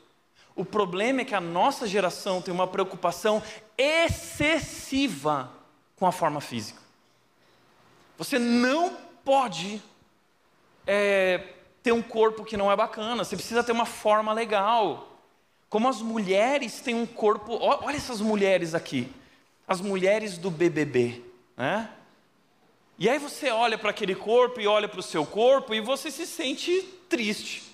O 0.56 0.64
problema 0.64 1.23
é 1.23 1.25
que 1.25 1.34
a 1.34 1.40
nossa 1.40 1.87
geração 1.87 2.40
tem 2.40 2.54
uma 2.54 2.66
preocupação 2.66 3.42
excessiva 3.76 5.50
com 5.96 6.06
a 6.06 6.12
forma 6.12 6.40
física. 6.40 6.80
Você 8.16 8.38
não 8.38 8.96
pode 9.25 9.82
é, 10.87 11.40
ter 11.82 11.92
um 11.92 12.02
corpo 12.02 12.44
que 12.44 12.56
não 12.56 12.70
é 12.70 12.76
bacana, 12.76 13.25
você 13.25 13.34
precisa 13.34 13.64
ter 13.64 13.73
uma 13.73 13.87
forma 13.87 14.32
legal. 14.32 15.08
Como 15.68 15.88
as 15.88 16.00
mulheres 16.00 16.80
têm 16.80 16.94
um 16.94 17.06
corpo, 17.06 17.58
olha 17.61 17.96
essas 17.96 18.20
mulheres 18.20 18.75
aqui, 18.75 19.11
as 19.66 19.80
mulheres 19.80 20.38
do 20.38 20.50
BBB, 20.50 21.20
né? 21.56 21.90
E 22.96 23.08
aí 23.08 23.18
você 23.18 23.50
olha 23.50 23.76
para 23.76 23.90
aquele 23.90 24.14
corpo 24.14 24.61
e 24.61 24.68
olha 24.68 24.88
para 24.88 25.00
o 25.00 25.02
seu 25.02 25.26
corpo 25.26 25.75
e 25.75 25.80
você 25.80 26.12
se 26.12 26.26
sente 26.26 26.80
triste. 27.08 27.74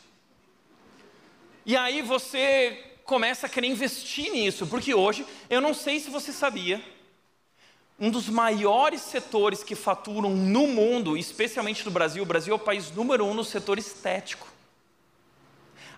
E 1.64 1.76
aí 1.76 2.02
você 2.02 2.84
começa 3.04 3.46
a 3.46 3.48
querer 3.48 3.66
investir 3.66 4.30
nisso, 4.32 4.66
porque 4.66 4.94
hoje, 4.94 5.26
eu 5.48 5.60
não 5.60 5.74
sei 5.74 6.00
se 6.00 6.10
você 6.10 6.32
sabia, 6.32 6.82
um 7.98 8.10
dos 8.10 8.28
maiores 8.28 9.02
setores 9.02 9.62
que 9.62 9.74
faturam 9.74 10.30
no 10.30 10.66
mundo, 10.66 11.18
especialmente 11.18 11.84
no 11.84 11.90
Brasil, 11.90 12.22
o 12.22 12.26
Brasil 12.26 12.54
é 12.54 12.56
o 12.56 12.58
país 12.58 12.90
número 12.90 13.26
um 13.26 13.34
no 13.34 13.44
setor 13.44 13.78
estético. 13.78 14.48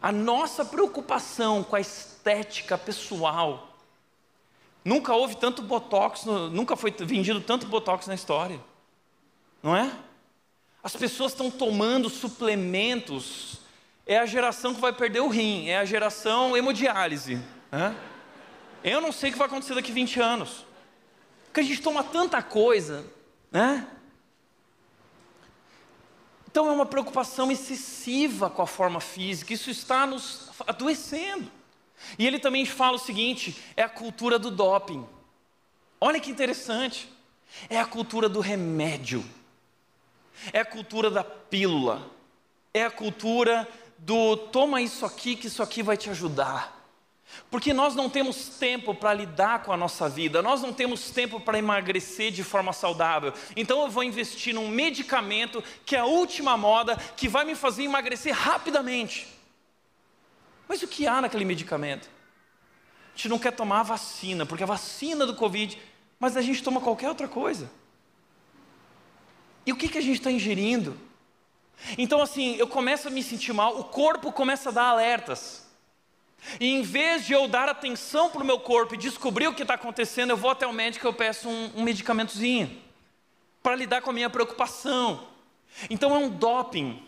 A 0.01 0.11
nossa 0.11 0.65
preocupação 0.65 1.63
com 1.63 1.77
a 1.77 1.81
estética 1.81 2.77
pessoal, 2.77 3.77
nunca 4.85 5.15
houve 5.15 5.37
tanto 5.37 5.63
botox, 5.63 6.25
nunca 6.25 6.75
foi 6.75 6.91
vendido 6.91 7.41
tanto 7.41 7.67
botox 7.67 8.09
na 8.09 8.15
história, 8.15 8.61
não 9.63 9.77
é? 9.77 9.97
As 10.83 10.97
pessoas 10.97 11.31
estão 11.31 11.53
tomando 11.53 12.11
suplementos, 12.11 13.61
é 14.07 14.19
a 14.19 14.27
geração 14.27 14.75
que 14.75 14.81
vai 14.81 14.93
perder 14.93 15.21
o 15.21 15.29
rim, 15.29 15.69
é 15.69 15.79
a 15.79 15.85
geração 15.85 16.57
hemodiálise. 16.57 17.41
Né? 17.71 17.97
Eu 18.83 19.01
não 19.01 19.13
sei 19.13 19.31
o 19.31 19.33
que 19.33 19.39
vai 19.39 19.47
acontecer 19.47 19.75
daqui 19.75 19.91
a 19.91 19.95
20 19.95 20.21
anos. 20.21 20.67
Porque 21.47 21.61
a 21.61 21.63
gente 21.63 21.83
toma 21.83 22.03
tanta 22.03 22.43
coisa, 22.43 23.05
né? 23.51 23.87
Então 26.51 26.69
é 26.69 26.73
uma 26.73 26.85
preocupação 26.85 27.51
excessiva 27.51 28.51
com 28.51 28.61
a 28.61 28.67
forma 28.67 29.01
física, 29.01 29.55
isso 29.55 29.71
está 29.71 30.07
nos 30.07 30.51
adoecendo. 30.67 31.51
E 32.19 32.27
ele 32.27 32.39
também 32.39 32.67
fala 32.67 32.97
o 32.97 32.99
seguinte: 32.99 33.57
é 33.77 33.83
a 33.83 33.89
cultura 33.89 34.39
do 34.39 34.51
doping. 34.51 35.07
Olha 36.01 36.21
que 36.21 36.31
interessante. 36.31 37.09
É 37.69 37.79
a 37.79 37.85
cultura 37.85 38.29
do 38.29 38.41
remédio, 38.41 39.23
é 40.55 40.61
a 40.61 40.65
cultura 40.65 41.11
da 41.11 41.23
pílula, 41.23 42.11
é 42.73 42.83
a 42.83 42.91
cultura 42.91 43.69
do 44.05 44.37
toma 44.37 44.83
isso 44.83 45.07
aqui, 45.07 45.37
que 45.37 45.47
isso 45.47 45.63
aqui 45.63 45.83
vai 45.83 45.97
te 45.97 46.11
ajudar. 46.11 46.81
Porque 47.51 47.73
nós 47.73 47.95
não 47.95 48.11
temos 48.11 48.49
tempo 48.49 48.95
para 48.95 49.15
lidar 49.15 49.63
com 49.63 49.73
a 49.73 49.77
nossa 49.77 50.09
vida, 50.09 50.43
nós 50.43 50.61
não 50.61 50.73
temos 50.73 51.11
tempo 51.11 51.41
para 51.41 51.59
emagrecer 51.59 52.33
de 52.33 52.43
forma 52.43 52.73
saudável. 52.73 53.33
Então 53.57 53.81
eu 53.83 53.91
vou 53.91 54.03
investir 54.03 54.55
num 54.55 54.69
medicamento 54.69 55.63
que 55.87 55.95
é 55.95 56.01
a 56.01 56.05
última 56.05 56.57
moda, 56.57 56.97
que 57.17 57.29
vai 57.29 57.45
me 57.45 57.55
fazer 57.55 57.85
emagrecer 57.85 58.35
rapidamente. 58.35 59.29
Mas 60.69 60.83
o 60.83 60.89
que 60.89 61.07
há 61.07 61.21
naquele 61.21 61.45
medicamento? 61.45 62.11
A 63.15 63.17
gente 63.17 63.29
não 63.29 63.39
quer 63.39 63.53
tomar 63.53 63.81
a 63.81 63.85
vacina, 63.85 64.45
porque 64.45 64.65
a 64.65 64.67
vacina 64.67 65.25
do 65.25 65.37
Covid, 65.37 65.81
mas 66.19 66.37
a 66.37 66.43
gente 66.43 66.63
toma 66.63 66.81
qualquer 66.81 67.09
outra 67.09 67.29
coisa. 67.29 67.71
E 69.65 69.73
o 69.73 69.77
que, 69.77 69.89
que 69.89 69.99
a 69.99 70.03
gente 70.03 70.19
está 70.19 70.31
ingerindo? 70.31 70.99
Então, 71.99 72.23
assim, 72.23 72.57
eu 72.57 72.67
começo 72.67 73.09
a 73.09 73.11
me 73.11 73.23
sentir 73.23 73.53
mal, 73.53 73.79
o 73.79 73.85
corpo 73.85 74.33
começa 74.33 74.69
a 74.69 74.73
dar 74.73 74.85
alertas. 74.85 75.63
E 76.59 76.67
em 76.67 76.83
vez 76.83 77.25
de 77.25 77.33
eu 77.33 77.47
dar 77.47 77.69
atenção 77.69 78.31
para 78.31 78.43
o 78.43 78.47
meu 78.47 78.59
corpo 78.59 78.95
e 78.95 78.99
descobrir 78.99 79.47
o 79.47 79.55
que 79.55 79.63
está 79.63 79.75
acontecendo, 79.75 80.31
eu 80.31 80.37
vou 80.37 80.51
até 80.51 80.67
o 80.67 80.73
médico 80.73 81.07
e 81.07 81.09
eu 81.09 81.13
peço 81.13 81.49
um, 81.49 81.71
um 81.77 81.83
medicamentozinho 81.83 82.83
para 83.63 83.77
lidar 83.77 84.03
com 84.03 84.11
a 84.11 84.13
minha 84.13 84.29
preocupação. 84.29 85.29
Então 85.89 86.15
é 86.15 86.19
um 86.19 86.29
doping. 86.29 87.01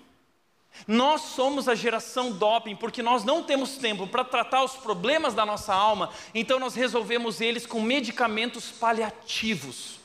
Nós 0.86 1.20
somos 1.22 1.68
a 1.68 1.74
geração 1.74 2.32
doping 2.32 2.76
porque 2.76 3.02
nós 3.02 3.24
não 3.24 3.42
temos 3.42 3.76
tempo 3.76 4.06
para 4.06 4.24
tratar 4.24 4.62
os 4.62 4.72
problemas 4.72 5.34
da 5.34 5.46
nossa 5.46 5.74
alma, 5.74 6.10
então 6.34 6.58
nós 6.58 6.74
resolvemos 6.74 7.40
eles 7.40 7.66
com 7.66 7.80
medicamentos 7.80 8.70
paliativos. 8.70 10.00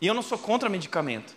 E 0.00 0.06
eu 0.06 0.14
não 0.14 0.22
sou 0.22 0.38
contra 0.38 0.68
medicamento. 0.68 1.36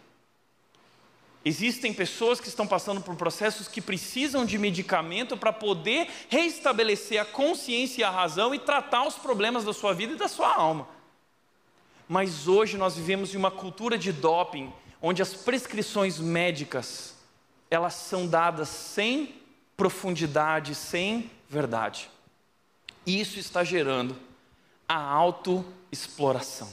Existem 1.44 1.94
pessoas 1.94 2.42
que 2.42 2.50
estão 2.50 2.68
passando 2.68 3.00
por 3.00 3.16
processos 3.16 3.68
que 3.68 3.82
precisam 3.82 4.46
de 4.46 4.58
medicamento 4.58 5.38
para 5.38 5.54
poder 5.54 6.10
reestabelecer 6.28 7.22
a 7.22 7.26
consciência 7.26 8.02
e 8.02 8.04
a 8.04 8.10
razão 8.10 8.54
e 8.54 8.60
tratar 8.60 9.08
os 9.08 9.16
problemas 9.16 9.64
da 9.64 9.72
sua 9.72 9.94
vida 9.94 10.14
e 10.14 10.18
da 10.18 10.28
sua 10.28 10.54
alma. 10.54 10.88
Mas 12.08 12.48
hoje 12.48 12.78
nós 12.78 12.96
vivemos 12.96 13.34
em 13.34 13.38
uma 13.38 13.52
cultura 13.52 13.98
de 13.98 14.12
doping, 14.12 14.74
onde 15.02 15.22
as 15.22 15.34
prescrições 15.34 16.20
médicas, 16.20 17.16
elas 17.72 17.94
são 17.94 18.28
dadas 18.28 18.68
sem 18.68 19.36
profundidade, 19.78 20.76
sem 20.76 21.32
verdade. 21.48 22.10
E 23.06 23.20
isso 23.20 23.40
está 23.40 23.64
gerando 23.64 24.16
a 24.88 25.00
autoexploração. 25.00 26.68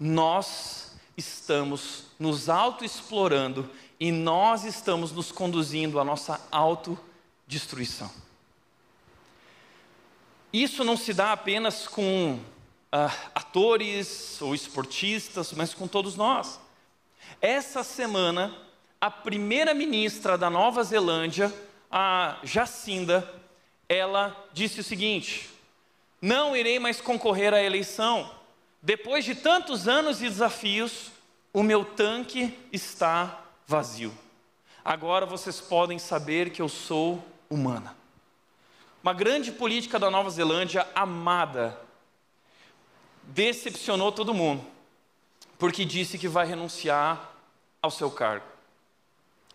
Nós 0.00 0.87
estamos 1.18 2.04
nos 2.16 2.48
autoexplorando 2.48 3.68
e 3.98 4.12
nós 4.12 4.64
estamos 4.64 5.10
nos 5.10 5.32
conduzindo 5.32 5.98
à 5.98 6.04
nossa 6.04 6.40
autodestruição. 6.52 8.08
Isso 10.52 10.84
não 10.84 10.96
se 10.96 11.12
dá 11.12 11.32
apenas 11.32 11.88
com 11.88 12.34
uh, 12.34 13.30
atores 13.34 14.40
ou 14.40 14.54
esportistas, 14.54 15.52
mas 15.52 15.74
com 15.74 15.88
todos 15.88 16.14
nós. 16.14 16.60
Essa 17.40 17.82
semana, 17.82 18.56
a 19.00 19.10
primeira 19.10 19.74
ministra 19.74 20.38
da 20.38 20.48
Nova 20.48 20.84
Zelândia, 20.84 21.52
a 21.90 22.38
Jacinda, 22.44 23.28
ela 23.88 24.48
disse 24.52 24.80
o 24.80 24.84
seguinte: 24.84 25.50
não 26.22 26.56
irei 26.56 26.78
mais 26.78 27.00
concorrer 27.00 27.52
à 27.52 27.60
eleição 27.60 28.37
depois 28.88 29.22
de 29.22 29.34
tantos 29.34 29.86
anos 29.86 30.16
de 30.16 30.24
desafios, 30.24 31.12
o 31.52 31.62
meu 31.62 31.84
tanque 31.84 32.58
está 32.72 33.44
vazio. 33.66 34.16
Agora 34.82 35.26
vocês 35.26 35.60
podem 35.60 35.98
saber 35.98 36.48
que 36.48 36.62
eu 36.62 36.70
sou 36.70 37.22
humana. 37.50 37.94
Uma 39.02 39.12
grande 39.12 39.52
política 39.52 39.98
da 39.98 40.10
Nova 40.10 40.30
Zelândia, 40.30 40.88
amada, 40.94 41.78
decepcionou 43.24 44.10
todo 44.10 44.32
mundo, 44.32 44.64
porque 45.58 45.84
disse 45.84 46.16
que 46.16 46.26
vai 46.26 46.46
renunciar 46.46 47.30
ao 47.82 47.90
seu 47.90 48.10
cargo. 48.10 48.46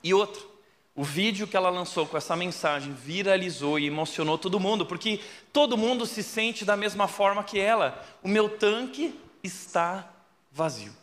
E 0.04 0.13
outro, 0.13 0.48
o 0.96 1.04
vídeo 1.04 1.48
que 1.48 1.58
ela 1.58 1.72
lançou 1.72 2.06
com 2.06 2.15
essa 2.15 2.36
mensagem 2.36 2.93
viralizou 2.93 3.80
e 3.80 3.88
emocionou 3.88 4.38
todo 4.38 4.60
mundo, 4.60 4.86
porque 4.86 5.19
todo 5.52 5.76
mundo 5.76 6.06
se 6.06 6.22
sente 6.22 6.63
da 6.63 6.78
mesma 6.78 7.08
forma 7.08 7.43
que 7.43 7.60
ela. 7.60 8.06
O 8.22 8.28
meu 8.28 8.48
tanque 8.48 9.23
está 9.43 10.10
vazio. 10.51 10.95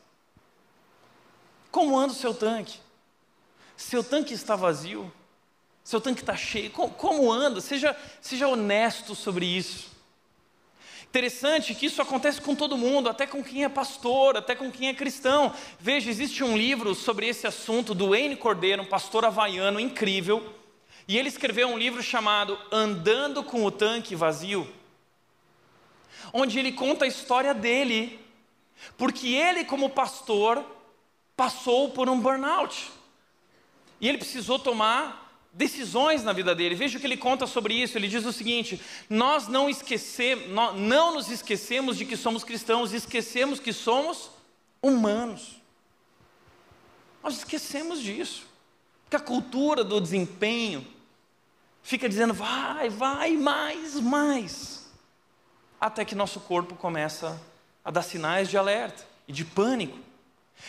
Como 1.70 1.98
anda 1.98 2.12
o 2.12 2.16
seu 2.16 2.35
tanque? 2.35 2.79
Seu 3.76 4.03
tanque 4.03 4.35
está 4.35 4.57
vazio? 4.57 5.12
Seu 5.85 6.00
tanque 6.00 6.20
está 6.20 6.37
cheio? 6.37 6.70
Como, 6.70 6.90
como 6.92 7.33
anda? 7.33 7.61
Seja, 7.61 7.96
seja 8.20 8.48
honesto 8.48 9.14
sobre 9.14 9.46
isso. 9.46 9.90
Interessante 11.11 11.74
que 11.74 11.87
isso 11.87 12.00
acontece 12.00 12.40
com 12.40 12.55
todo 12.55 12.76
mundo, 12.76 13.09
até 13.09 13.26
com 13.26 13.42
quem 13.42 13.64
é 13.64 13.68
pastor, 13.68 14.37
até 14.37 14.55
com 14.55 14.70
quem 14.70 14.88
é 14.88 14.94
cristão. 14.94 15.53
Veja, 15.81 16.09
existe 16.09 16.44
um 16.44 16.57
livro 16.57 16.94
sobre 16.94 17.26
esse 17.26 17.48
assunto 17.48 17.94
do 17.94 18.11
Wayne 18.11 18.37
Cordeiro, 18.37 18.83
um 18.83 18.87
pastor 18.87 19.24
havaiano 19.24 19.81
incrível, 19.81 20.55
e 21.09 21.18
ele 21.18 21.29
escreveu 21.29 21.66
um 21.66 21.76
livro 21.76 22.00
chamado 22.00 22.57
Andando 22.70 23.42
com 23.42 23.64
o 23.64 23.72
Tanque 23.72 24.14
Vazio, 24.14 24.72
onde 26.33 26.61
ele 26.61 26.70
conta 26.70 27.05
a 27.05 27.09
história 27.09 27.53
dele, 27.53 28.20
porque 28.97 29.29
ele, 29.29 29.64
como 29.64 29.90
pastor, 29.90 30.64
passou 31.37 31.90
por 31.90 32.09
um 32.09 32.21
burnout. 32.21 32.90
E 34.01 34.09
ele 34.09 34.19
precisou 34.19 34.59
tomar 34.59 35.31
decisões 35.53 36.23
na 36.23 36.33
vida 36.33 36.55
dele. 36.55 36.75
Veja 36.75 36.97
o 36.97 37.01
que 37.01 37.07
ele 37.07 37.16
conta 37.16 37.47
sobre 37.47 37.75
isso. 37.75 37.97
Ele 37.99 38.09
diz 38.09 38.25
o 38.25 38.33
seguinte: 38.33 38.81
Nós 39.09 39.49
não 39.49 39.69
esquecemos, 39.69 40.47
não 40.77 41.14
nos 41.14 41.31
esquecemos 41.31 41.97
de 41.97 42.05
que 42.05 42.16
somos 42.16 42.45
cristãos, 42.45 42.93
esquecemos 42.93 43.61
que 43.61 43.73
somos 43.73 44.31
humanos. 44.83 45.61
Nós 47.23 47.38
esquecemos 47.38 48.01
disso. 48.01 48.49
Porque 49.05 49.16
a 49.16 49.21
cultura 49.21 49.83
do 49.83 50.01
desempenho 50.01 50.87
fica 51.83 52.09
dizendo 52.09 52.33
vai, 52.33 52.88
vai, 52.88 53.33
mais, 53.33 53.99
mais. 53.99 54.88
Até 55.81 56.05
que 56.05 56.14
nosso 56.14 56.38
corpo 56.40 56.77
começa 56.77 57.40
a 57.90 57.92
dar 57.92 58.03
sinais 58.03 58.48
de 58.48 58.57
alerta 58.57 59.05
e 59.26 59.33
de 59.33 59.44
pânico. 59.44 59.98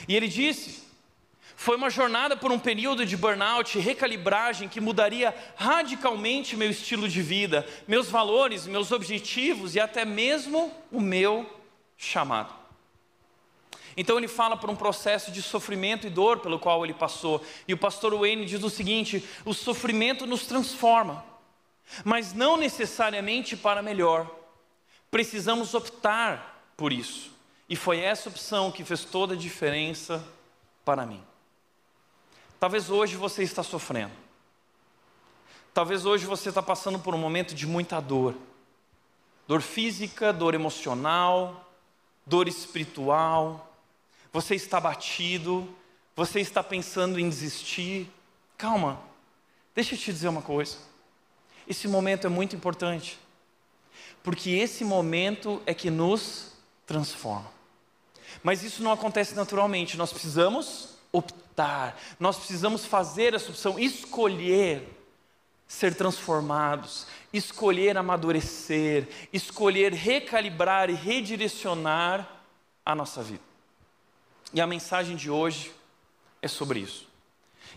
E 0.08 0.16
ele 0.16 0.28
disse: 0.28 0.84
foi 1.56 1.76
uma 1.76 1.92
jornada 1.92 2.36
por 2.36 2.52
um 2.52 2.58
período 2.58 3.06
de 3.06 3.16
burnout 3.16 3.78
recalibragem 3.78 4.68
que 4.68 4.82
mudaria 4.82 5.36
radicalmente 5.56 6.58
meu 6.58 6.72
estilo 6.72 7.08
de 7.08 7.22
vida, 7.22 7.64
meus 7.88 8.10
valores, 8.10 8.66
meus 8.66 8.92
objetivos 8.92 9.76
e 9.76 9.80
até 9.80 10.04
mesmo 10.04 10.74
o 10.92 11.00
meu 11.00 11.48
chamado. 11.96 12.52
Então 13.96 14.18
ele 14.18 14.28
fala 14.28 14.58
por 14.58 14.72
um 14.72 14.76
processo 14.76 15.32
de 15.32 15.44
sofrimento 15.44 16.08
e 16.08 16.10
dor 16.10 16.40
pelo 16.40 16.58
qual 16.58 16.84
ele 16.84 16.96
passou. 16.96 17.46
E 17.68 17.74
o 17.74 17.78
pastor 17.78 18.18
Wayne 18.18 18.46
diz 18.46 18.64
o 18.64 18.70
seguinte: 18.70 19.24
o 19.46 19.54
sofrimento 19.54 20.26
nos 20.26 20.48
transforma, 20.48 21.24
mas 22.04 22.34
não 22.34 22.58
necessariamente 22.58 23.56
para 23.56 23.84
melhor. 23.84 24.28
Precisamos 25.12 25.76
optar 25.76 26.51
por 26.82 26.92
isso. 26.92 27.30
E 27.70 27.76
foi 27.76 28.00
essa 28.00 28.28
opção 28.28 28.72
que 28.72 28.84
fez 28.84 29.06
toda 29.06 29.36
a 29.36 29.38
diferença 29.38 30.28
para 30.84 31.06
mim. 31.06 31.24
Talvez 32.60 32.90
hoje 32.90 33.16
você 33.16 33.44
está 33.44 33.62
sofrendo. 33.62 34.14
Talvez 35.76 36.08
hoje 36.08 36.26
você 36.26 36.50
está 36.50 36.60
passando 36.60 36.98
por 36.98 37.14
um 37.14 37.20
momento 37.20 37.54
de 37.54 37.68
muita 37.68 38.00
dor. 38.00 38.36
Dor 39.48 39.62
física, 39.62 40.34
dor 40.34 40.56
emocional, 40.56 41.72
dor 42.26 42.48
espiritual. 42.48 43.72
Você 44.34 44.56
está 44.56 44.80
batido, 44.80 45.70
você 46.16 46.40
está 46.40 46.64
pensando 46.64 47.20
em 47.20 47.30
desistir. 47.30 48.10
Calma, 48.58 49.00
deixa 49.76 49.94
eu 49.94 50.00
te 50.00 50.12
dizer 50.12 50.30
uma 50.30 50.42
coisa. 50.42 50.80
Esse 51.68 51.88
momento 51.88 52.26
é 52.26 52.30
muito 52.30 52.56
importante, 52.56 53.20
porque 54.24 54.50
esse 54.50 54.84
momento 54.84 55.62
é 55.68 55.76
que 55.76 55.92
nos 55.92 56.51
transforma. 56.92 57.50
Mas 58.44 58.64
isso 58.64 58.84
não 58.84 58.92
acontece 58.92 59.34
naturalmente, 59.34 59.98
nós 59.98 60.12
precisamos 60.12 60.90
optar, 61.12 61.98
nós 62.20 62.38
precisamos 62.38 62.86
fazer 62.86 63.34
essa 63.34 63.50
opção, 63.50 63.80
escolher 63.80 64.88
ser 65.68 65.96
transformados, 65.96 67.08
escolher 67.32 67.98
amadurecer, 67.98 69.08
escolher 69.32 69.94
recalibrar 69.94 70.90
e 70.90 70.94
redirecionar 70.94 72.30
a 72.86 72.94
nossa 72.94 73.24
vida. 73.24 73.44
E 74.54 74.60
a 74.60 74.68
mensagem 74.68 75.16
de 75.16 75.30
hoje 75.30 75.72
é 76.42 76.48
sobre 76.50 76.80
isso. 76.80 77.08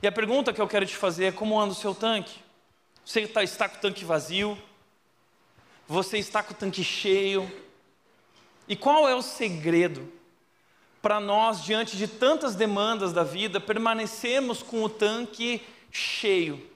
E 0.02 0.08
a 0.08 0.12
pergunta 0.12 0.52
que 0.52 0.60
eu 0.60 0.66
quero 0.66 0.84
te 0.84 0.96
fazer 0.96 1.26
é: 1.26 1.32
como 1.32 1.60
anda 1.60 1.72
o 1.72 1.76
seu 1.76 1.94
tanque? 1.94 2.40
Você 3.04 3.20
está, 3.20 3.44
está 3.44 3.68
com 3.68 3.76
o 3.76 3.80
tanque 3.80 4.04
vazio? 4.04 4.58
Você 5.86 6.18
está 6.18 6.42
com 6.42 6.52
o 6.52 6.56
tanque 6.56 6.82
cheio? 6.82 7.50
E 8.66 8.74
qual 8.74 9.08
é 9.08 9.14
o 9.14 9.22
segredo 9.22 10.10
para 11.02 11.20
nós, 11.20 11.62
diante 11.62 11.96
de 11.96 12.08
tantas 12.08 12.54
demandas 12.54 13.12
da 13.12 13.22
vida, 13.22 13.60
permanecermos 13.60 14.62
com 14.62 14.82
o 14.82 14.88
tanque 14.88 15.62
cheio? 15.90 16.70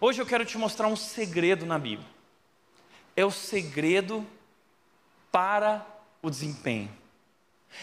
Hoje 0.00 0.20
eu 0.20 0.26
quero 0.26 0.44
te 0.44 0.58
mostrar 0.58 0.88
um 0.88 0.96
segredo 0.96 1.64
na 1.64 1.78
Bíblia. 1.78 2.08
É 3.16 3.24
o 3.24 3.30
segredo 3.30 4.26
para 5.30 5.86
o 6.20 6.28
desempenho. 6.28 6.90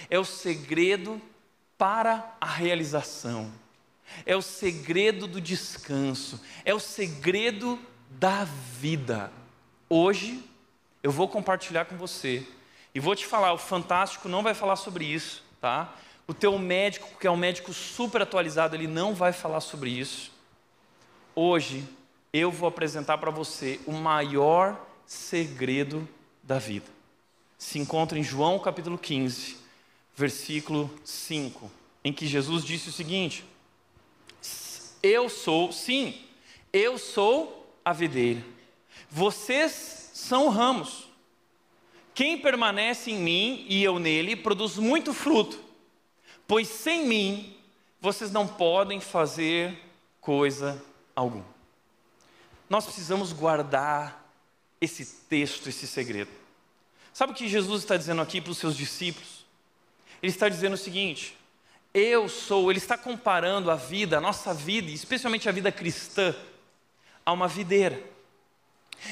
É 0.10 0.20
o 0.20 0.26
segredo 0.26 1.20
para 1.78 2.36
a 2.40 2.46
realização. 2.46 3.52
É 4.26 4.36
o 4.36 4.42
segredo 4.42 5.28
do 5.28 5.42
descanso. 5.42 6.40
É 6.64 6.74
o 6.74 6.80
segredo 6.80 7.80
da 8.10 8.44
vida. 8.44 9.32
Hoje 9.88 10.44
eu 11.02 11.12
vou 11.12 11.28
compartilhar 11.28 11.86
com 11.86 11.98
você 11.98 12.46
e 13.00 13.02
vou 13.02 13.16
te 13.16 13.26
falar, 13.26 13.54
o 13.54 13.58
fantástico 13.58 14.28
não 14.28 14.44
vai 14.44 14.54
falar 14.54 14.76
sobre 14.76 15.06
isso, 15.06 15.42
tá? 15.62 15.96
O 16.28 16.34
teu 16.34 16.60
médico, 16.60 17.18
que 17.18 17.26
é 17.26 17.32
um 17.32 17.38
médico 17.38 17.72
super 17.72 18.22
atualizado, 18.22 18.76
ele 18.76 18.88
não 18.88 19.16
vai 19.16 19.32
falar 19.32 19.62
sobre 19.62 19.90
isso. 19.90 20.34
Hoje 21.34 21.88
eu 22.34 22.52
vou 22.52 22.68
apresentar 22.68 23.18
para 23.18 23.32
você 23.32 23.80
o 23.88 23.94
maior 23.94 24.78
segredo 25.06 26.06
da 26.44 26.60
vida. 26.60 26.88
Se 27.58 27.80
encontra 27.80 28.20
em 28.20 28.24
João 28.24 28.60
capítulo 28.60 28.98
15, 28.98 29.56
versículo 30.14 30.94
5, 31.06 31.72
em 32.04 32.12
que 32.12 32.28
Jesus 32.28 32.66
disse 32.66 32.90
o 32.90 32.92
seguinte: 32.92 33.46
Eu 35.02 35.30
sou, 35.30 35.72
sim, 35.72 36.22
eu 36.74 36.98
sou 36.98 37.74
a 37.86 37.94
videira, 37.94 38.44
vocês 39.10 40.12
são 40.14 40.50
ramos. 40.50 41.09
Quem 42.20 42.38
permanece 42.38 43.12
em 43.12 43.18
mim 43.18 43.66
e 43.70 43.82
eu 43.82 43.98
nele 43.98 44.36
produz 44.36 44.76
muito 44.76 45.14
fruto, 45.14 45.58
pois 46.46 46.68
sem 46.68 47.06
mim 47.06 47.56
vocês 48.02 48.30
não 48.30 48.46
podem 48.46 49.00
fazer 49.00 49.80
coisa 50.20 50.84
alguma. 51.16 51.46
Nós 52.70 52.84
precisamos 52.84 53.32
guardar 53.32 54.30
esse 54.82 55.06
texto, 55.30 55.70
esse 55.70 55.88
segredo. 55.88 56.30
Sabe 57.14 57.32
o 57.32 57.36
que 57.36 57.48
Jesus 57.48 57.84
está 57.84 57.96
dizendo 57.96 58.22
aqui 58.22 58.42
para 58.42 58.52
os 58.52 58.58
seus 58.58 58.76
discípulos? 58.76 59.46
Ele 60.22 60.34
está 60.34 60.50
dizendo 60.50 60.74
o 60.74 60.78
seguinte: 60.78 61.38
eu 61.94 62.28
sou, 62.28 62.70
ele 62.70 62.80
está 62.80 62.98
comparando 62.98 63.72
a 63.72 63.76
vida, 63.76 64.18
a 64.18 64.22
nossa 64.22 64.54
vida, 64.54 64.92
especialmente 64.92 65.48
a 65.48 65.54
vida 65.54 65.72
cristã, 65.72 66.36
a 67.26 67.32
uma 67.32 67.48
videira. 67.48 68.19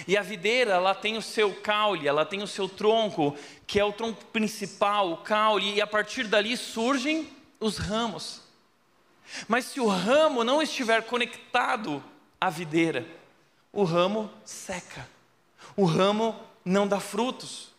E 0.07 0.17
a 0.17 0.21
videira, 0.21 0.73
ela 0.73 0.93
tem 0.93 1.17
o 1.17 1.21
seu 1.21 1.53
caule, 1.55 2.07
ela 2.07 2.25
tem 2.25 2.41
o 2.41 2.47
seu 2.47 2.67
tronco, 2.67 3.35
que 3.65 3.79
é 3.79 3.83
o 3.83 3.93
tronco 3.93 4.23
principal, 4.25 5.11
o 5.11 5.17
caule, 5.17 5.75
e 5.75 5.81
a 5.81 5.87
partir 5.87 6.25
dali 6.25 6.55
surgem 6.57 7.29
os 7.59 7.77
ramos. 7.77 8.41
Mas 9.47 9.65
se 9.65 9.79
o 9.79 9.87
ramo 9.87 10.43
não 10.43 10.61
estiver 10.61 11.03
conectado 11.03 12.03
à 12.39 12.49
videira, 12.49 13.05
o 13.71 13.83
ramo 13.83 14.31
seca, 14.43 15.07
o 15.75 15.85
ramo 15.85 16.35
não 16.63 16.87
dá 16.87 16.99
frutos. 16.99 17.75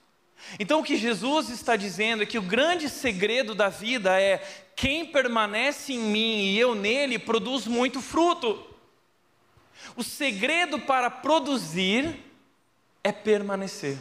Então 0.59 0.81
o 0.81 0.85
que 0.85 0.97
Jesus 0.97 1.51
está 1.51 1.77
dizendo 1.77 2.23
é 2.23 2.27
que 2.27 2.39
o 2.39 2.43
grande 2.43 2.89
segredo 2.89 3.55
da 3.55 3.69
vida 3.69 4.21
é 4.21 4.39
quem 4.77 5.07
permanece 5.07 5.93
em 5.93 5.99
mim 5.99 6.45
e 6.45 6.59
eu 6.59 6.75
nele 6.75 7.19
produz 7.19 7.67
muito 7.67 8.01
fruto. 8.01 8.65
O 9.97 10.03
segredo 10.03 10.81
para 10.81 11.11
produzir 11.11 12.25
é 13.03 13.13
permanecer. 13.13 13.99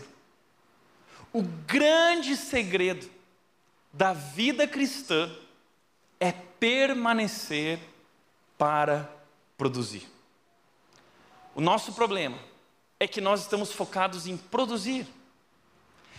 O 1.32 1.42
grande 1.42 2.36
segredo 2.36 3.10
da 3.94 4.14
vida 4.14 4.68
cristã 4.68 5.32
é 6.20 6.32
permanecer 6.32 7.80
para 8.58 9.10
produzir. 9.58 10.08
O 11.54 11.62
nosso 11.62 11.94
problema 11.94 12.38
é 13.00 13.08
que 13.08 13.22
nós 13.22 13.42
estamos 13.42 13.72
focados 13.72 14.28
em 14.28 14.38
produzir. 14.38 15.08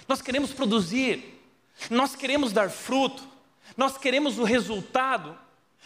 Nós 0.06 0.22
queremos 0.22 0.52
produzir, 0.52 1.40
nós 1.90 2.16
queremos 2.16 2.52
dar 2.52 2.70
fruto, 2.70 3.26
nós 3.76 3.98
queremos 3.98 4.38
o 4.38 4.44
resultado, 4.44 5.38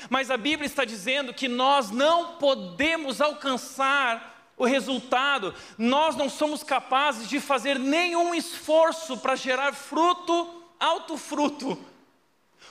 mas 0.09 0.31
a 0.31 0.37
Bíblia 0.37 0.67
está 0.67 0.85
dizendo 0.85 1.35
que 1.35 1.49
nós 1.49 1.91
não 1.91 2.37
podemos 2.37 3.21
alcançar 3.21 4.51
o 4.57 4.65
resultado, 4.65 5.55
nós 5.79 6.15
não 6.17 6.29
somos 6.29 6.63
capazes 6.63 7.29
de 7.29 7.41
fazer 7.41 7.79
nenhum 7.79 8.35
esforço 8.35 9.17
para 9.17 9.35
gerar 9.35 9.73
fruto, 9.73 10.63
alto 10.79 11.17
fruto. 11.17 11.79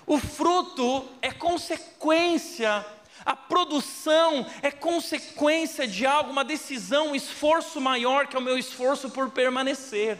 O 0.05 0.17
fruto 0.17 1.07
é 1.21 1.31
consequência, 1.31 2.86
a 3.25 3.36
produção 3.36 4.45
é 4.62 4.71
consequência 4.71 5.88
de 5.88 6.05
algo, 6.05 6.31
uma 6.31 6.43
decisão, 6.43 7.10
um 7.10 7.15
esforço 7.15 7.79
maior 7.81 8.27
que 8.27 8.36
é 8.36 8.39
o 8.39 8.43
meu 8.43 8.57
esforço 8.57 9.10
por 9.10 9.29
permanecer. 9.29 10.19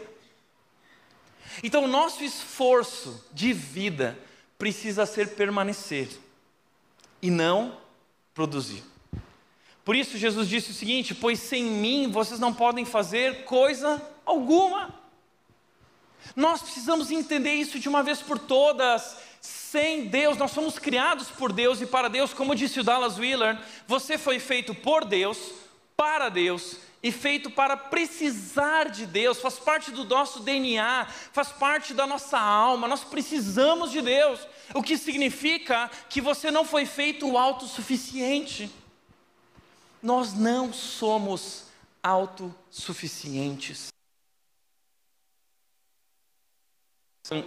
Então, 1.62 1.84
o 1.84 1.88
nosso 1.88 2.24
esforço 2.24 3.28
de 3.32 3.52
vida 3.52 4.18
precisa 4.58 5.04
ser 5.04 5.34
permanecer 5.34 6.08
e 7.22 7.30
não 7.30 7.78
produzir. 8.34 8.82
Por 9.84 9.96
isso, 9.96 10.18
Jesus 10.18 10.48
disse 10.48 10.72
o 10.72 10.74
seguinte: 10.74 11.14
Pois 11.14 11.38
sem 11.38 11.64
mim 11.64 12.10
vocês 12.10 12.38
não 12.38 12.52
podem 12.52 12.84
fazer 12.84 13.44
coisa 13.44 14.02
alguma. 14.26 14.92
Nós 16.36 16.60
precisamos 16.62 17.10
entender 17.10 17.54
isso 17.54 17.78
de 17.78 17.88
uma 17.88 18.02
vez 18.02 18.20
por 18.20 18.38
todas. 18.38 19.16
sem 19.40 20.06
Deus, 20.06 20.36
nós 20.36 20.52
somos 20.52 20.78
criados 20.78 21.28
por 21.28 21.52
Deus 21.52 21.80
e 21.80 21.86
para 21.86 22.08
Deus, 22.08 22.32
como 22.32 22.54
disse 22.54 22.78
o 22.78 22.84
Dallas 22.84 23.18
Wheeler, 23.18 23.58
você 23.88 24.16
foi 24.16 24.38
feito 24.38 24.72
por 24.72 25.04
Deus, 25.04 25.38
para 25.96 26.28
Deus 26.28 26.76
e 27.02 27.10
feito 27.10 27.50
para 27.50 27.76
precisar 27.76 28.88
de 28.88 29.04
Deus, 29.06 29.40
faz 29.40 29.58
parte 29.58 29.90
do 29.90 30.04
nosso 30.04 30.40
DNA, 30.40 31.06
faz 31.32 31.48
parte 31.48 31.92
da 31.92 32.06
nossa 32.06 32.38
alma, 32.38 32.86
nós 32.86 33.02
precisamos 33.02 33.90
de 33.90 34.00
Deus, 34.00 34.46
o 34.72 34.82
que 34.82 34.96
significa 34.96 35.90
que 36.08 36.20
você 36.20 36.50
não 36.50 36.64
foi 36.64 36.86
feito 36.86 37.36
autossuficiente. 37.36 38.70
Nós 40.00 40.32
não 40.32 40.72
somos 40.72 41.64
autossuficientes. 42.02 43.88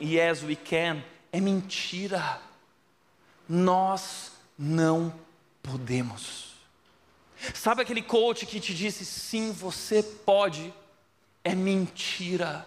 Yes, 0.01 0.41
we 0.41 0.55
can 0.55 1.03
é 1.31 1.39
mentira. 1.39 2.41
Nós 3.47 4.31
não 4.57 5.13
podemos. 5.61 6.54
Sabe 7.53 7.81
aquele 7.81 8.01
coach 8.01 8.45
que 8.45 8.60
te 8.60 8.73
disse 8.73 9.05
sim, 9.05 9.51
você 9.51 10.01
pode? 10.01 10.73
É 11.43 11.53
mentira. 11.53 12.65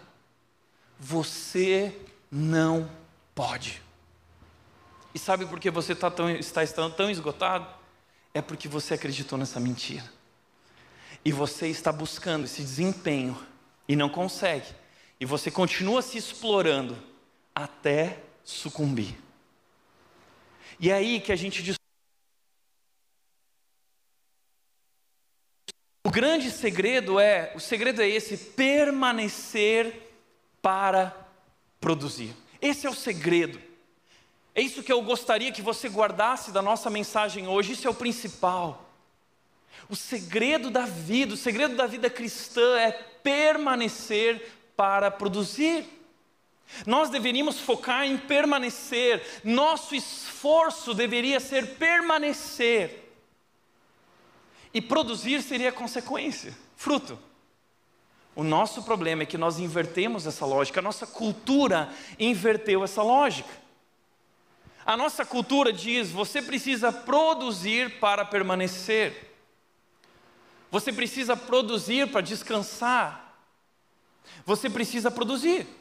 Você 0.99 1.95
não 2.31 2.89
pode. 3.33 3.81
E 5.13 5.19
sabe 5.19 5.45
por 5.45 5.59
que 5.59 5.71
você 5.71 5.93
está, 5.93 6.11
tão, 6.11 6.29
está 6.29 6.63
estando 6.63 6.93
tão 6.93 7.09
esgotado? 7.09 7.67
É 8.33 8.41
porque 8.41 8.67
você 8.67 8.93
acreditou 8.93 9.37
nessa 9.37 9.59
mentira. 9.59 10.09
E 11.25 11.31
você 11.31 11.67
está 11.67 11.91
buscando 11.91 12.45
esse 12.45 12.61
desempenho 12.61 13.37
e 13.87 13.95
não 13.95 14.07
consegue. 14.07 14.67
E 15.19 15.25
você 15.25 15.51
continua 15.51 16.01
se 16.01 16.17
explorando 16.17 16.97
até 17.53 18.23
sucumbir. 18.43 19.17
E 20.79 20.89
é 20.89 20.93
aí 20.93 21.19
que 21.19 21.31
a 21.31 21.35
gente 21.35 21.61
diz. 21.61 21.75
O 26.05 26.08
grande 26.19 26.51
segredo 26.51 27.17
é, 27.17 27.53
o 27.55 27.61
segredo 27.61 28.01
é 28.01 28.09
esse, 28.09 28.35
permanecer 28.35 30.11
para 30.61 31.15
produzir. 31.79 32.35
Esse 32.61 32.85
é 32.85 32.89
o 32.89 32.93
segredo. 32.93 33.57
É 34.53 34.61
isso 34.61 34.83
que 34.83 34.91
eu 34.91 35.01
gostaria 35.01 35.49
que 35.49 35.61
você 35.61 35.87
guardasse 35.87 36.51
da 36.51 36.61
nossa 36.61 36.89
mensagem 36.89 37.47
hoje, 37.47 37.71
isso 37.71 37.87
é 37.87 37.89
o 37.89 37.93
principal. 37.93 38.91
O 39.87 39.95
segredo 39.95 40.69
da 40.69 40.85
vida, 40.85 41.35
o 41.35 41.37
segredo 41.37 41.77
da 41.77 41.87
vida 41.87 42.09
cristã 42.09 42.77
é 42.77 42.91
permanecer 42.91 44.45
para 44.75 45.09
produzir. 45.09 45.85
Nós 46.85 47.09
deveríamos 47.09 47.61
focar 47.61 48.03
em 48.03 48.17
permanecer, 48.17 49.25
nosso 49.41 49.95
esforço 49.95 50.93
deveria 50.93 51.39
ser 51.39 51.77
permanecer. 51.77 53.08
E 54.73 54.81
produzir 54.81 55.41
seria 55.41 55.71
consequência, 55.71 56.55
fruto. 56.75 57.17
O 58.35 58.43
nosso 58.43 58.83
problema 58.83 59.23
é 59.23 59.25
que 59.25 59.37
nós 59.37 59.59
invertemos 59.59 60.25
essa 60.25 60.45
lógica, 60.45 60.79
a 60.79 60.83
nossa 60.83 61.07
cultura 61.07 61.93
inverteu 62.17 62.83
essa 62.83 63.01
lógica. 63.01 63.49
A 64.85 64.95
nossa 64.95 65.25
cultura 65.25 65.73
diz: 65.73 66.11
você 66.11 66.41
precisa 66.41 66.91
produzir 66.91 67.99
para 67.99 68.23
permanecer, 68.23 69.35
você 70.71 70.93
precisa 70.93 71.35
produzir 71.35 72.09
para 72.11 72.21
descansar, 72.21 73.35
você 74.45 74.69
precisa 74.69 75.11
produzir. 75.11 75.78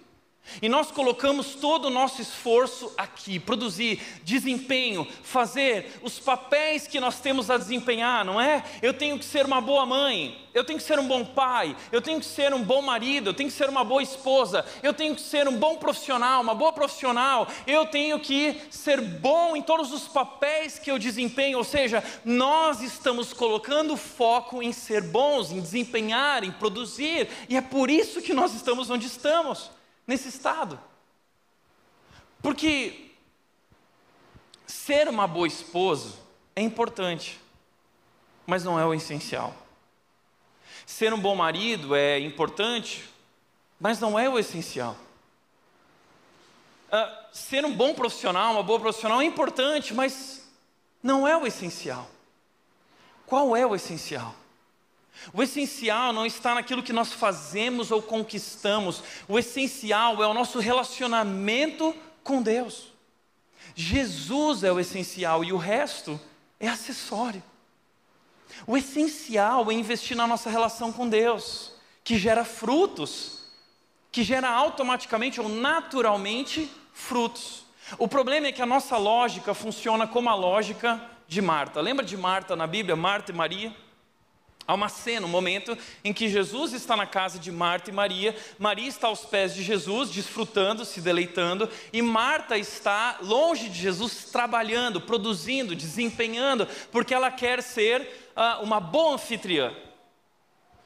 E 0.61 0.69
nós 0.69 0.91
colocamos 0.91 1.55
todo 1.55 1.87
o 1.87 1.91
nosso 1.91 2.21
esforço 2.21 2.93
aqui, 2.97 3.39
produzir 3.39 4.01
desempenho, 4.25 5.07
fazer 5.23 5.99
os 6.03 6.19
papéis 6.19 6.87
que 6.87 7.01
nós 7.01 7.21
temos 7.21 7.51
a 7.51 7.57
desempenhar, 7.57 8.25
não 8.25 8.41
é? 8.41 8.65
Eu 8.83 8.95
tenho 8.95 9.19
que 9.19 9.25
ser 9.25 9.47
uma 9.47 9.61
boa 9.61 9.87
mãe, 9.87 10.37
eu 10.55 10.65
tenho 10.65 10.79
que 10.79 10.85
ser 10.85 10.99
um 10.99 11.07
bom 11.07 11.25
pai, 11.25 11.77
eu 11.93 12.03
tenho 12.03 12.19
que 12.19 12.27
ser 12.27 12.53
um 12.53 12.63
bom 12.63 12.83
marido, 12.83 13.31
eu 13.31 13.35
tenho 13.35 13.49
que 13.49 13.57
ser 13.57 13.69
uma 13.69 13.85
boa 13.85 14.03
esposa, 14.03 14.65
eu 14.83 14.93
tenho 14.93 15.15
que 15.15 15.21
ser 15.21 15.47
um 15.47 15.57
bom 15.57 15.77
profissional, 15.77 16.43
uma 16.43 16.55
boa 16.55 16.73
profissional, 16.73 17.47
eu 17.67 17.87
tenho 17.87 18.19
que 18.19 18.61
ser 18.71 19.01
bom 19.01 19.57
em 19.57 19.63
todos 19.63 19.93
os 19.93 20.09
papéis 20.09 20.79
que 20.79 20.91
eu 20.91 20.99
desempenho, 20.99 21.59
ou 21.59 21.65
seja, 21.65 22.03
nós 22.25 22.81
estamos 22.81 23.33
colocando 23.33 23.97
foco 23.97 24.63
em 24.63 24.73
ser 24.73 25.03
bons, 25.03 25.53
em 25.53 25.61
desempenhar, 25.61 26.43
em 26.43 26.51
produzir, 26.51 27.29
e 27.49 27.57
é 27.57 27.61
por 27.61 27.91
isso 27.91 28.21
que 28.21 28.35
nós 28.35 28.55
estamos 28.55 28.91
onde 28.91 29.07
estamos 29.07 29.78
nesse 30.09 30.29
estado. 30.29 30.81
Porque 32.43 33.13
ser 34.67 35.07
uma 35.07 35.29
boa 35.29 35.47
esposa 35.47 36.15
é 36.57 36.63
importante, 36.63 37.39
mas 38.47 38.65
não 38.65 38.81
é 38.81 38.87
o 38.87 38.95
essencial. 38.95 39.55
Ser 40.87 41.13
um 41.13 41.21
bom 41.21 41.37
marido 41.37 41.95
é 41.95 42.19
importante, 42.19 43.09
mas 43.79 44.01
não 44.01 44.19
é 44.19 44.29
o 44.29 44.39
essencial. 44.39 44.97
Uh, 46.91 47.27
ser 47.31 47.67
um 47.67 47.77
bom 47.77 47.93
profissional, 47.93 48.53
uma 48.55 48.63
boa 48.63 48.81
profissional 48.81 49.21
é 49.21 49.27
importante, 49.27 49.93
mas 49.93 50.49
não 51.03 51.29
é 51.29 51.37
o 51.37 51.47
essencial. 51.47 52.09
Qual 53.27 53.55
é 53.55 53.67
o 53.67 53.75
essencial? 53.75 54.35
O 55.33 55.43
essencial 55.43 56.13
não 56.13 56.25
está 56.25 56.55
naquilo 56.55 56.83
que 56.83 56.93
nós 56.93 57.13
fazemos 57.13 57.91
ou 57.91 58.01
conquistamos, 58.01 59.03
o 59.29 59.39
essencial 59.39 60.23
é 60.23 60.27
o 60.27 60.35
nosso 60.35 60.59
relacionamento 60.59 61.95
com 62.23 62.43
Deus. 62.43 62.93
Jesus 63.75 64.65
é 64.65 64.73
o 64.73 64.81
essencial 64.81 65.45
e 65.45 65.53
o 65.53 65.57
resto 65.57 66.21
é 66.59 66.69
acessório. 66.69 67.43
O 68.67 68.77
essencial 68.77 69.71
é 69.71 69.75
investir 69.75 70.17
na 70.17 70.27
nossa 70.27 70.51
relação 70.51 70.93
com 70.93 71.09
Deus, 71.09 71.73
que 72.03 72.19
gera 72.19 72.45
frutos, 72.45 73.45
que 74.11 74.23
gera 74.23 74.49
automaticamente 74.49 75.41
ou 75.41 75.49
naturalmente 75.49 76.71
frutos. 76.93 77.65
O 77.99 78.09
problema 78.09 78.49
é 78.49 78.53
que 78.53 78.63
a 78.63 78.67
nossa 78.67 78.97
lógica 78.97 79.55
funciona 79.55 80.07
como 80.07 80.29
a 80.29 80.35
lógica 80.35 81.01
de 81.27 81.41
Marta. 81.41 81.81
Lembra 81.81 82.05
de 82.05 82.17
Marta 82.17 82.57
na 82.57 82.67
Bíblia, 82.67 82.97
Marta 82.97 83.31
e 83.31 83.35
Maria? 83.35 83.88
Há 84.69 84.75
uma 84.75 84.91
cena, 84.91 85.27
um 85.27 85.31
momento 85.31 85.79
em 86.05 86.13
que 86.13 86.29
Jesus 86.29 86.75
está 86.75 86.95
na 86.95 87.07
casa 87.07 87.39
de 87.39 87.51
Marta 87.51 87.89
e 87.89 87.93
Maria, 87.93 88.37
Maria 88.59 88.87
está 88.87 89.07
aos 89.07 89.25
pés 89.25 89.55
de 89.55 89.63
Jesus, 89.63 90.11
desfrutando, 90.11 90.85
se 90.85 91.01
deleitando, 91.01 91.71
e 91.91 92.03
Marta 92.03 92.59
está 92.59 93.17
longe 93.23 93.71
de 93.71 93.81
Jesus, 93.81 94.25
trabalhando, 94.25 95.01
produzindo, 95.01 95.75
desempenhando, 95.75 96.69
porque 96.93 97.15
ela 97.15 97.31
quer 97.31 97.63
ser 97.63 98.31
uh, 98.37 98.63
uma 98.63 98.79
boa 98.79 99.15
anfitriã. 99.15 99.75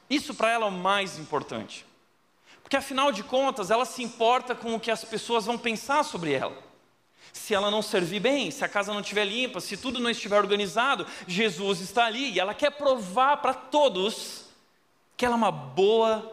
Isso 0.09 0.33
para 0.33 0.49
ela 0.49 0.67
é 0.67 0.69
o 0.69 0.71
mais 0.71 1.19
importante, 1.19 1.85
porque 2.61 2.77
afinal 2.77 3.11
de 3.11 3.21
contas 3.21 3.69
ela 3.69 3.83
se 3.83 4.01
importa 4.01 4.55
com 4.55 4.75
o 4.75 4.79
que 4.79 4.91
as 4.91 5.03
pessoas 5.03 5.45
vão 5.45 5.57
pensar 5.57 6.05
sobre 6.05 6.31
ela 6.31 6.72
se 7.33 7.55
ela 7.55 7.71
não 7.71 7.81
servir 7.81 8.19
bem, 8.19 8.51
se 8.51 8.63
a 8.63 8.69
casa 8.69 8.93
não 8.93 9.01
estiver 9.01 9.25
limpa, 9.25 9.59
se 9.59 9.75
tudo 9.75 9.99
não 9.99 10.09
estiver 10.09 10.37
organizado, 10.37 11.05
Jesus 11.27 11.81
está 11.81 12.05
ali 12.05 12.31
e 12.31 12.39
ela 12.39 12.53
quer 12.53 12.69
provar 12.71 13.37
para 13.37 13.55
todos 13.55 14.45
que 15.17 15.25
ela 15.25 15.33
é 15.33 15.37
uma 15.37 15.51
boa 15.51 16.31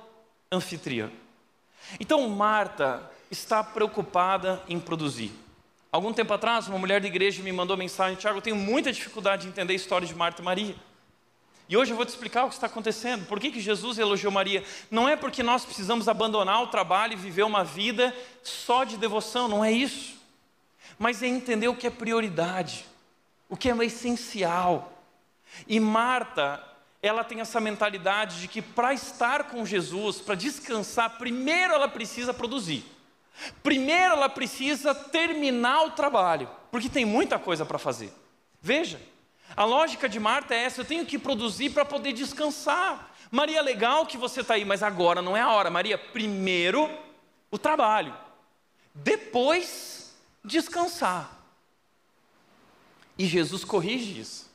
anfitriã. 0.53 1.11
Então 1.99 2.29
Marta 2.29 3.11
está 3.31 3.65
preocupada 3.65 4.63
em 4.69 4.79
produzir. 4.79 5.33
Algum 5.91 6.13
tempo 6.13 6.35
atrás, 6.35 6.69
uma 6.69 6.79
mulher 6.79 7.01
da 7.01 7.09
igreja 7.09 7.43
me 7.43 7.51
mandou 7.51 7.77
mensagem: 7.77 8.17
Tiago, 8.17 8.39
eu 8.39 8.43
tenho 8.43 8.57
muita 8.57 8.93
dificuldade 8.93 9.43
de 9.43 9.49
entender 9.49 9.73
a 9.73 9.77
história 9.77 10.07
de 10.07 10.15
Marta 10.15 10.43
e 10.43 10.45
Maria. 10.45 10.77
E 11.67 11.77
hoje 11.77 11.93
eu 11.93 11.97
vou 11.97 12.05
te 12.05 12.11
explicar 12.11 12.45
o 12.45 12.49
que 12.49 12.55
está 12.55 12.67
acontecendo. 12.67 13.27
Por 13.27 13.41
que, 13.41 13.51
que 13.51 13.61
Jesus 13.61 13.99
elogiou 13.99 14.31
Maria? 14.31 14.63
Não 14.91 15.09
é 15.09 15.17
porque 15.17 15.43
nós 15.43 15.65
precisamos 15.65 16.09
abandonar 16.09 16.63
o 16.63 16.67
trabalho 16.67 17.15
e 17.15 17.17
viver 17.17 17.45
uma 17.45 17.65
vida 17.65 18.15
só 18.43 18.85
de 18.85 18.97
devoção, 18.97 19.49
não 19.49 19.65
é 19.65 19.73
isso 19.73 20.20
mas 21.01 21.23
é 21.23 21.27
entender 21.27 21.67
o 21.67 21.75
que 21.75 21.87
é 21.87 21.91
prioridade, 21.91 22.85
o 23.49 23.57
que 23.57 23.71
é 23.71 23.77
essencial. 23.87 25.03
E 25.67 25.81
Marta, 25.81 26.63
ela 27.03 27.25
tem 27.25 27.41
essa 27.41 27.59
mentalidade 27.59 28.43
de 28.43 28.47
que 28.47 28.61
para 28.61 28.93
estar 28.93 29.45
com 29.45 29.65
Jesus, 29.65 30.21
para 30.21 30.35
descansar, 30.35 31.17
primeiro 31.17 31.73
ela 31.73 31.89
precisa 31.89 32.35
produzir. 32.35 32.85
Primeiro 33.63 34.13
ela 34.13 34.29
precisa 34.29 34.95
terminar 34.95 35.87
o 35.87 35.93
trabalho, 35.93 36.51
porque 36.71 36.91
tem 36.91 37.07
muita 37.07 37.39
coisa 37.39 37.65
para 37.65 37.79
fazer. 37.79 38.13
Veja, 38.61 39.01
a 39.57 39.65
lógica 39.65 40.07
de 40.07 40.21
Marta 40.21 40.55
é 40.55 40.65
essa: 40.65 40.83
eu 40.83 40.85
tenho 40.85 41.07
que 41.07 41.19
produzir 41.19 41.71
para 41.71 41.87
poder 41.87 42.13
descansar. 42.13 43.11
Maria, 43.31 43.63
legal 43.63 44.05
que 44.05 44.19
você 44.19 44.43
está 44.43 44.53
aí, 44.53 44.67
mas 44.67 44.83
agora 44.83 45.23
não 45.23 45.35
é 45.35 45.41
a 45.41 45.51
hora. 45.51 45.71
Maria, 45.71 45.97
primeiro 45.97 46.91
o 47.51 47.57
trabalho, 47.57 48.15
depois 48.95 50.00
descansar. 50.45 51.39
E 53.19 53.27
Jesus 53.27 53.65
corrige 53.65 54.21
isso. 54.21 54.51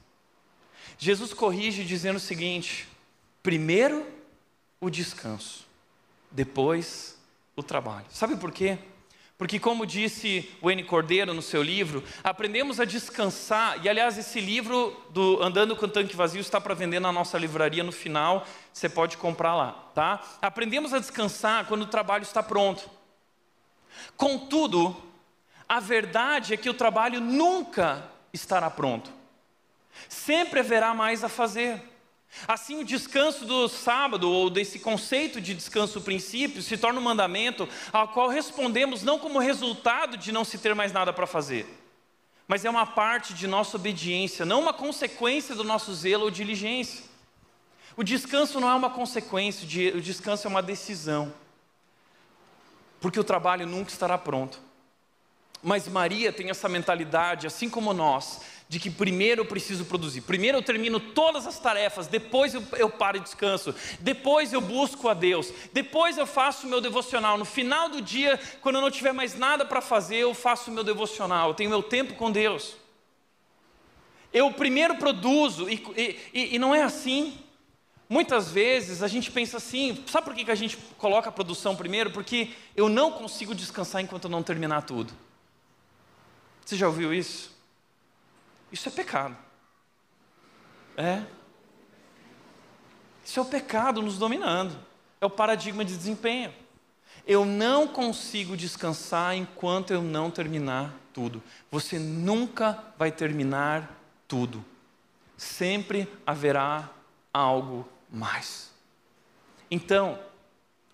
Jesus 0.97 1.33
corrige 1.33 1.83
dizendo 1.83 2.17
o 2.17 2.19
seguinte: 2.19 2.87
primeiro 3.43 4.05
o 4.79 4.89
descanso, 4.89 5.65
depois 6.31 7.17
o 7.55 7.63
trabalho. 7.63 8.05
Sabe 8.09 8.35
por 8.35 8.51
quê? 8.51 8.77
Porque, 9.37 9.59
como 9.59 9.85
disse 9.85 10.49
o 10.61 10.71
N. 10.71 10.81
Cordeiro 10.85 11.33
no 11.33 11.41
seu 11.41 11.61
livro, 11.61 12.01
aprendemos 12.23 12.79
a 12.79 12.85
descansar. 12.85 13.85
E, 13.85 13.89
aliás, 13.89 14.17
esse 14.17 14.39
livro 14.39 14.95
do 15.09 15.43
Andando 15.43 15.75
com 15.75 15.85
o 15.85 15.89
Tanque 15.89 16.15
Vazio 16.15 16.39
está 16.39 16.61
para 16.61 16.73
vender 16.73 17.01
na 17.01 17.11
nossa 17.11 17.37
livraria 17.37 17.83
no 17.83 17.91
final. 17.91 18.47
Você 18.71 18.87
pode 18.87 19.17
comprar 19.17 19.53
lá, 19.53 19.73
tá? 19.93 20.23
Aprendemos 20.41 20.93
a 20.93 20.99
descansar 20.99 21.65
quando 21.65 21.81
o 21.81 21.87
trabalho 21.87 22.23
está 22.23 22.41
pronto. 22.41 22.89
Contudo, 24.15 24.95
a 25.67 25.79
verdade 25.79 26.53
é 26.53 26.57
que 26.57 26.69
o 26.69 26.73
trabalho 26.73 27.19
nunca 27.19 28.03
estará 28.31 28.69
pronto. 28.69 29.11
Sempre 30.07 30.59
haverá 30.59 30.93
mais 30.93 31.23
a 31.23 31.29
fazer. 31.29 31.81
Assim, 32.47 32.81
o 32.81 32.83
descanso 32.83 33.45
do 33.45 33.67
sábado, 33.69 34.29
ou 34.29 34.49
desse 34.49 34.79
conceito 34.79 35.39
de 35.39 35.53
descanso 35.53 36.01
princípio, 36.01 36.61
se 36.61 36.77
torna 36.77 36.99
um 36.99 37.03
mandamento 37.03 37.67
ao 37.93 38.09
qual 38.09 38.27
respondemos 38.27 39.03
não 39.03 39.17
como 39.17 39.39
resultado 39.39 40.17
de 40.17 40.31
não 40.31 40.43
se 40.43 40.57
ter 40.57 40.75
mais 40.75 40.91
nada 40.91 41.13
para 41.13 41.25
fazer, 41.25 41.65
mas 42.45 42.65
é 42.65 42.69
uma 42.69 42.85
parte 42.85 43.33
de 43.33 43.47
nossa 43.47 43.77
obediência, 43.77 44.45
não 44.45 44.59
uma 44.59 44.73
consequência 44.73 45.55
do 45.55 45.63
nosso 45.63 45.93
zelo 45.93 46.25
ou 46.25 46.31
diligência. 46.31 47.05
O 47.95 48.03
descanso 48.03 48.59
não 48.59 48.69
é 48.69 48.75
uma 48.75 48.89
consequência, 48.89 49.65
o 49.95 50.01
descanso 50.01 50.45
é 50.45 50.49
uma 50.49 50.61
decisão, 50.61 51.33
porque 52.99 53.19
o 53.19 53.23
trabalho 53.23 53.65
nunca 53.65 53.91
estará 53.91 54.17
pronto. 54.17 54.59
Mas 55.61 55.87
Maria 55.87 56.31
tem 56.31 56.49
essa 56.49 56.69
mentalidade, 56.69 57.47
assim 57.47 57.69
como 57.69 57.93
nós, 57.93 58.41
de 58.67 58.79
que 58.79 58.89
primeiro 58.89 59.41
eu 59.41 59.45
preciso 59.45 59.85
produzir. 59.85 60.21
Primeiro 60.21 60.57
eu 60.57 60.61
termino 60.61 60.99
todas 60.99 61.45
as 61.45 61.59
tarefas, 61.59 62.07
depois 62.07 62.53
eu, 62.53 62.63
eu 62.73 62.89
paro 62.89 63.17
e 63.17 63.19
descanso, 63.19 63.73
depois 63.99 64.53
eu 64.53 64.61
busco 64.61 65.07
a 65.07 65.13
Deus, 65.13 65.51
depois 65.71 66.17
eu 66.17 66.25
faço 66.25 66.65
o 66.65 66.69
meu 66.69 66.81
devocional. 66.81 67.37
No 67.37 67.45
final 67.45 67.89
do 67.89 68.01
dia, 68.01 68.39
quando 68.61 68.75
eu 68.75 68.81
não 68.81 68.91
tiver 68.91 69.13
mais 69.13 69.37
nada 69.37 69.65
para 69.65 69.81
fazer, 69.81 70.17
eu 70.17 70.33
faço 70.33 70.71
o 70.71 70.73
meu 70.73 70.83
devocional, 70.83 71.49
eu 71.49 71.53
tenho 71.53 71.69
meu 71.69 71.83
tempo 71.83 72.15
com 72.15 72.31
Deus. 72.31 72.75
Eu 74.33 74.51
primeiro 74.51 74.95
produzo, 74.97 75.69
e, 75.69 75.81
e, 76.33 76.55
e 76.55 76.59
não 76.59 76.75
é 76.75 76.83
assim. 76.83 77.37
Muitas 78.07 78.51
vezes 78.51 79.01
a 79.01 79.07
gente 79.07 79.31
pensa 79.31 79.57
assim, 79.57 80.03
sabe 80.05 80.25
por 80.25 80.35
que 80.35 80.51
a 80.51 80.55
gente 80.55 80.77
coloca 80.97 81.29
a 81.29 81.31
produção 81.31 81.75
primeiro? 81.75 82.11
Porque 82.11 82.49
eu 82.75 82.87
não 82.87 83.11
consigo 83.11 83.55
descansar 83.55 84.01
enquanto 84.01 84.25
eu 84.25 84.29
não 84.29 84.43
terminar 84.43 84.83
tudo. 84.83 85.13
Você 86.65 86.75
já 86.75 86.87
ouviu 86.87 87.13
isso? 87.13 87.55
Isso 88.71 88.89
é 88.89 88.91
pecado. 88.91 89.37
É. 90.97 91.23
Isso 93.23 93.39
é 93.39 93.41
o 93.43 93.45
pecado 93.45 94.01
nos 94.01 94.17
dominando. 94.17 94.75
É 95.21 95.25
o 95.25 95.29
paradigma 95.29 95.85
de 95.85 95.95
desempenho. 95.95 96.51
Eu 97.27 97.45
não 97.45 97.87
consigo 97.87 98.57
descansar 98.57 99.35
enquanto 99.35 99.91
eu 99.91 100.01
não 100.01 100.31
terminar 100.31 100.93
tudo. 101.13 101.41
Você 101.71 101.99
nunca 101.99 102.83
vai 102.97 103.11
terminar 103.11 103.99
tudo. 104.27 104.65
Sempre 105.37 106.11
haverá 106.25 106.89
algo 107.31 107.87
mais. 108.11 108.71
Então, 109.69 110.19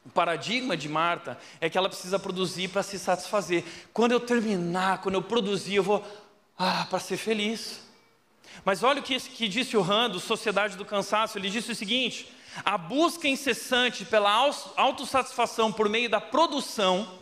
o 0.05 0.09
paradigma 0.09 0.75
de 0.75 0.89
Marta 0.89 1.37
é 1.59 1.69
que 1.69 1.77
ela 1.77 1.87
precisa 1.87 2.17
produzir 2.17 2.69
para 2.69 2.81
se 2.81 2.97
satisfazer. 2.97 3.63
Quando 3.93 4.13
eu 4.13 4.19
terminar, 4.19 5.01
quando 5.01 5.15
eu 5.15 5.21
produzir, 5.21 5.75
eu 5.75 5.83
vou 5.83 6.03
ah, 6.57 6.87
para 6.89 6.99
ser 6.99 7.17
feliz. 7.17 7.81
Mas 8.65 8.83
olha 8.83 8.99
o 8.99 9.03
que, 9.03 9.19
que 9.19 9.47
disse 9.47 9.77
o 9.77 9.81
Rando, 9.81 10.19
Sociedade 10.19 10.75
do 10.75 10.85
Cansaço, 10.85 11.37
ele 11.37 11.49
disse 11.49 11.71
o 11.71 11.75
seguinte: 11.75 12.31
a 12.65 12.77
busca 12.77 13.27
incessante 13.27 14.03
pela 14.03 14.31
autossatisfação 14.75 15.71
por 15.71 15.87
meio 15.87 16.09
da 16.09 16.19
produção, 16.19 17.19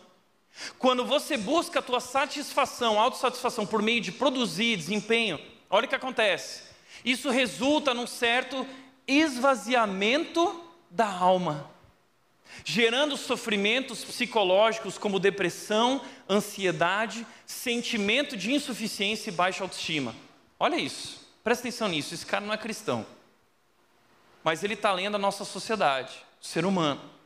quando 0.77 1.05
você 1.05 1.35
busca 1.35 1.79
a 1.79 1.83
tua 1.83 1.99
satisfação, 1.99 2.99
autossatisfação 2.99 3.65
por 3.65 3.81
meio 3.81 4.01
de 4.01 4.11
produzir, 4.11 4.77
desempenho, 4.77 5.39
olha 5.69 5.85
o 5.85 5.89
que 5.89 5.95
acontece. 5.95 6.63
Isso 7.03 7.29
resulta 7.29 7.93
num 7.93 8.07
certo 8.07 8.65
esvaziamento 9.05 10.63
da 10.89 11.07
alma 11.07 11.78
gerando 12.63 13.17
sofrimentos 13.17 14.03
psicológicos 14.03 14.97
como 14.97 15.19
depressão, 15.19 16.01
ansiedade, 16.29 17.25
sentimento 17.45 18.37
de 18.37 18.51
insuficiência 18.51 19.29
e 19.29 19.33
baixa 19.33 19.63
autoestima. 19.63 20.15
Olha 20.59 20.75
isso, 20.75 21.27
presta 21.43 21.67
atenção 21.67 21.87
nisso. 21.87 22.13
Esse 22.13 22.25
cara 22.25 22.45
não 22.45 22.53
é 22.53 22.57
cristão, 22.57 23.05
mas 24.43 24.63
ele 24.63 24.73
está 24.73 24.91
lendo 24.91 25.15
a 25.15 25.19
nossa 25.19 25.45
sociedade, 25.45 26.17
o 26.41 26.45
ser 26.45 26.65
humano. 26.65 27.19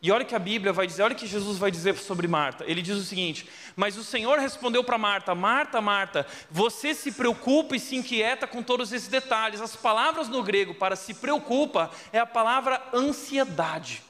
E 0.00 0.12
olha 0.12 0.24
que 0.24 0.34
a 0.34 0.38
Bíblia 0.38 0.72
vai 0.72 0.86
dizer, 0.86 1.02
olha 1.02 1.14
que 1.14 1.26
Jesus 1.26 1.58
vai 1.58 1.72
dizer 1.72 1.96
sobre 1.96 2.28
Marta. 2.28 2.64
Ele 2.66 2.80
diz 2.80 2.96
o 2.96 3.04
seguinte: 3.04 3.48
Mas 3.74 3.96
o 3.96 4.04
Senhor 4.04 4.38
respondeu 4.38 4.84
para 4.84 4.96
Marta: 4.96 5.34
Marta, 5.34 5.80
Marta, 5.80 6.26
você 6.48 6.94
se 6.94 7.10
preocupa 7.10 7.74
e 7.74 7.80
se 7.80 7.96
inquieta 7.96 8.46
com 8.46 8.62
todos 8.62 8.92
esses 8.92 9.08
detalhes. 9.08 9.60
As 9.60 9.74
palavras 9.74 10.28
no 10.28 10.42
grego 10.42 10.72
para 10.72 10.94
se 10.94 11.14
preocupa 11.14 11.90
é 12.12 12.18
a 12.20 12.26
palavra 12.26 12.80
ansiedade. 12.94 14.07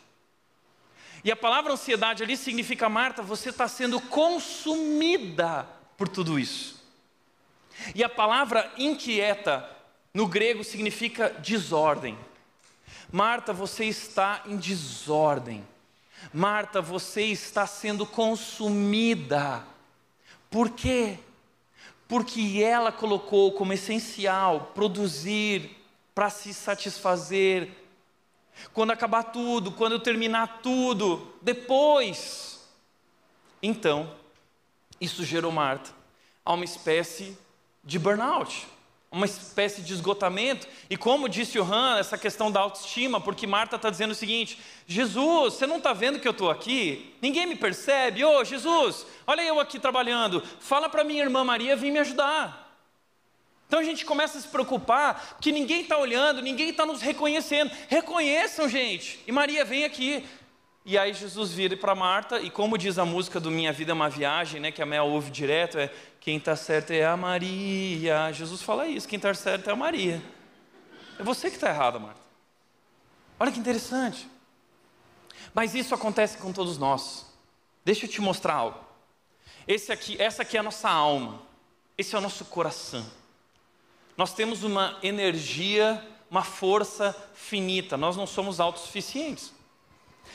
E 1.25 1.33
a 1.33 1.37
palavra 1.37 1.73
ansiedade 1.73 2.23
ali 2.23 2.37
significa, 2.37 2.89
Marta, 2.89 3.23
você 3.23 3.51
está 3.51 3.67
sendo 3.67 4.01
consumida 4.01 5.67
por 5.97 6.09
tudo 6.09 6.39
isso. 6.39 6.81
E 7.95 8.03
a 8.05 8.09
palavra 8.09 8.73
inquieta 8.77 9.69
no 10.13 10.27
grego 10.27 10.65
significa 10.65 11.31
desordem. 11.31 12.19
Marta, 13.11 13.53
você 13.53 13.85
está 13.85 14.43
em 14.47 14.57
desordem. 14.57 15.67
Marta, 16.33 16.81
você 16.81 17.23
está 17.23 17.67
sendo 17.67 18.05
consumida. 18.05 19.65
Por 20.51 20.71
quê? 20.71 21.19
Porque 22.07 22.63
ela 22.63 22.91
colocou 22.91 23.53
como 23.53 23.73
essencial 23.73 24.73
produzir 24.75 25.77
para 26.15 26.31
se 26.31 26.53
satisfazer, 26.53 27.71
quando 28.73 28.90
acabar 28.90 29.25
tudo, 29.25 29.73
quando 29.73 29.92
eu 29.92 30.01
terminar 30.01 30.61
tudo, 30.62 31.35
depois. 31.42 32.68
Então, 33.62 34.11
isso 35.01 35.25
gerou 35.25 35.53
Marta 35.53 35.90
a 36.44 36.53
uma 36.53 36.64
espécie 36.64 37.37
de 37.85 37.99
burnout, 37.99 38.66
uma 39.11 39.27
espécie 39.27 39.83
de 39.83 39.92
esgotamento. 39.92 40.66
E 40.88 40.97
como 40.97 41.29
disse 41.29 41.59
o 41.59 41.62
Han, 41.62 41.99
essa 41.99 42.18
questão 42.18 42.51
da 42.51 42.61
autoestima, 42.61 43.21
porque 43.21 43.47
Marta 43.47 43.77
está 43.77 43.90
dizendo 43.90 44.12
o 44.12 44.14
seguinte: 44.14 44.59
Jesus, 44.87 45.55
você 45.55 45.66
não 45.66 45.79
está 45.79 45.92
vendo 45.92 46.21
que 46.21 46.29
eu 46.29 46.33
estou 46.33 46.51
aqui? 46.51 47.14
Ninguém 47.21 47.47
me 47.47 47.57
percebe? 47.57 48.25
Ô 48.25 48.38
oh, 48.38 48.44
Jesus, 48.44 49.07
olha 49.27 49.42
eu 49.42 49.59
aqui 49.59 49.79
trabalhando, 49.79 50.42
fala 50.61 50.88
para 50.88 51.05
minha 51.05 51.23
irmã 51.23 51.44
Maria 51.44 51.77
vir 51.77 51.90
me 51.90 51.99
ajudar. 51.99 52.68
Então 53.69 53.79
a 53.79 53.85
gente 53.85 54.05
começa 54.07 54.39
a 54.39 54.41
se 54.41 54.49
preocupar 54.49 55.37
que 55.41 55.53
ninguém 55.53 55.83
está 55.83 55.99
olhando, 55.99 56.41
ninguém 56.41 56.71
está 56.71 56.87
nos 56.87 57.03
reconhecendo. 57.03 57.71
Reconheçam, 57.87 58.67
gente. 58.67 59.23
E 59.27 59.31
Maria 59.31 59.63
vem 59.63 59.85
aqui. 59.85 60.27
E 60.87 60.97
aí 60.97 61.13
Jesus 61.13 61.53
vira 61.53 61.77
para 61.77 61.95
Marta, 61.95 62.41
e 62.41 62.49
como 62.51 62.79
diz 62.79 62.99
a 62.99 63.05
música 63.05 63.39
do 63.39 63.51
Minha 63.51 63.71
Vida 63.75 63.93
é 63.93 63.95
uma 63.95 64.09
Viagem, 64.09 64.59
né, 64.59 64.73
que 64.73 64.81
a 64.81 64.87
Mel 64.87 65.07
ouve 65.07 65.31
direto, 65.31 65.79
é 65.79 65.93
quem 66.19 66.39
está 66.39 66.57
certo 66.57 66.93
é 66.93 67.05
a 67.05 67.15
Maria. 67.15 68.33
Jesus 68.33 68.63
fala 68.63 68.87
isso, 68.87 69.07
quem 69.07 69.19
está 69.19 69.35
certo 69.35 69.69
é 69.69 69.73
a 69.75 69.77
Maria. 69.77 70.23
É 71.19 71.23
você 71.23 71.51
que 71.51 71.57
está 71.57 71.69
errada, 71.69 71.99
Marta. 71.99 72.21
Olha 73.39 73.53
que 73.53 73.59
interessante. 73.59 74.27
Mas 75.53 75.75
isso 75.75 75.95
acontece 75.95 76.39
com 76.39 76.55
todos 76.55 76.79
nós. 76.79 77.27
Deixa 77.85 78.07
eu 78.07 78.11
te 78.11 78.23
mostrar 78.23 78.55
algo. 78.55 78.81
Aqui, 79.93 80.17
essa 80.19 80.41
aqui 80.41 80.57
é 80.57 80.61
a 80.61 80.63
nossa 80.63 80.89
alma. 80.89 81.43
Esse 81.99 82.15
é 82.15 82.19
o 82.19 82.23
nosso 82.23 82.47
coração. 82.47 83.05
Nós 84.19 84.35
temos 84.35 84.65
uma 84.65 84.99
energia, 85.01 86.05
uma 86.29 86.43
força 86.43 87.16
finita, 87.35 87.97
nós 87.97 88.16
não 88.16 88.27
somos 88.27 88.59
autossuficientes. 88.59 89.55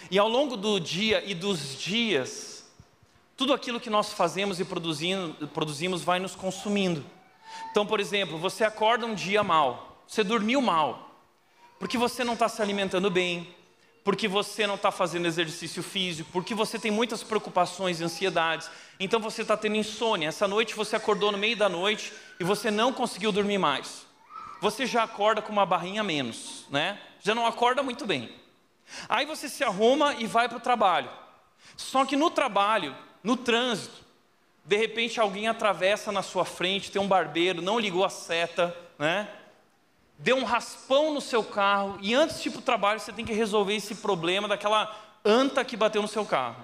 E 0.10 0.18
ao 0.18 0.30
longo 0.30 0.56
do 0.56 0.80
dia 0.80 1.22
e 1.26 1.36
dos 1.36 1.78
dias, 1.78 2.66
tudo 3.36 3.54
aquilo 3.54 3.82
que 3.82 3.90
nós 3.90 4.14
fazemos 4.14 4.58
e 4.58 4.66
produzimos 4.66 6.02
vai 6.02 6.18
nos 6.18 6.34
consumindo. 6.34 7.04
Então, 7.72 7.86
por 7.86 8.00
exemplo, 8.00 8.38
você 8.38 8.64
acorda 8.64 9.06
um 9.06 9.14
dia 9.14 9.44
mal, 9.44 10.02
você 10.08 10.24
dormiu 10.24 10.62
mal, 10.62 11.20
porque 11.78 11.98
você 11.98 12.24
não 12.24 12.36
está 12.36 12.48
se 12.48 12.62
alimentando 12.62 13.12
bem, 13.12 13.54
porque 14.04 14.28
você 14.28 14.68
não 14.68 14.76
está 14.76 14.92
fazendo 14.92 15.26
exercício 15.26 15.82
físico, 15.82 16.30
porque 16.34 16.54
você 16.54 16.78
tem 16.78 16.92
muitas 16.92 17.24
preocupações 17.24 18.00
e 18.00 18.04
ansiedades, 18.04 18.70
então 19.00 19.20
você 19.20 19.44
está 19.44 19.56
tendo 19.56 19.78
insônia. 19.78 20.28
Essa 20.28 20.48
noite 20.48 20.76
você 20.76 20.96
acordou 20.96 21.32
no 21.32 21.38
meio 21.38 21.56
da 21.56 21.70
noite 21.70 22.12
e 22.40 22.44
você 22.44 22.70
não 22.70 22.92
conseguiu 22.92 23.32
dormir 23.32 23.58
mais. 23.58 24.06
Você 24.62 24.86
já 24.86 25.04
acorda 25.04 25.42
com 25.42 25.52
uma 25.52 25.66
barrinha 25.66 26.04
menos, 26.04 26.66
né? 26.70 27.00
Já 27.22 27.34
não 27.34 27.46
acorda 27.46 27.82
muito 27.82 28.06
bem. 28.06 28.34
Aí 29.08 29.26
você 29.26 29.48
se 29.48 29.64
arruma 29.64 30.16
e 30.16 30.28
vai 30.28 30.50
para 30.50 30.58
o 30.58 30.62
trabalho. 30.62 31.10
Só 31.78 32.06
que 32.06 32.16
no 32.16 32.30
trabalho, 32.30 32.96
no 33.24 33.38
trânsito, 33.38 34.04
de 34.66 34.78
repente 34.78 35.20
alguém 35.20 35.48
atravessa 35.48 36.12
na 36.12 36.22
sua 36.22 36.46
frente, 36.46 36.92
tem 36.92 37.02
um 37.02 37.08
barbeiro, 37.08 37.62
não 37.62 37.80
ligou 37.80 38.04
a 38.04 38.10
seta, 38.10 38.76
né? 39.00 39.30
Deu 40.18 40.38
um 40.38 40.44
raspão 40.44 41.14
no 41.14 41.22
seu 41.22 41.44
carro 41.44 41.98
e 42.02 42.14
antes 42.14 42.42
de 42.42 42.50
ir 42.50 42.52
para 42.52 42.60
o 42.60 42.64
trabalho 42.64 43.00
você 43.00 43.12
tem 43.12 43.26
que 43.26 43.34
resolver 43.34 43.76
esse 43.76 43.96
problema 43.96 44.48
daquela 44.48 44.96
anta 45.24 45.64
que 45.64 45.78
bateu 45.78 46.02
no 46.02 46.08
seu 46.08 46.26
carro. 46.26 46.58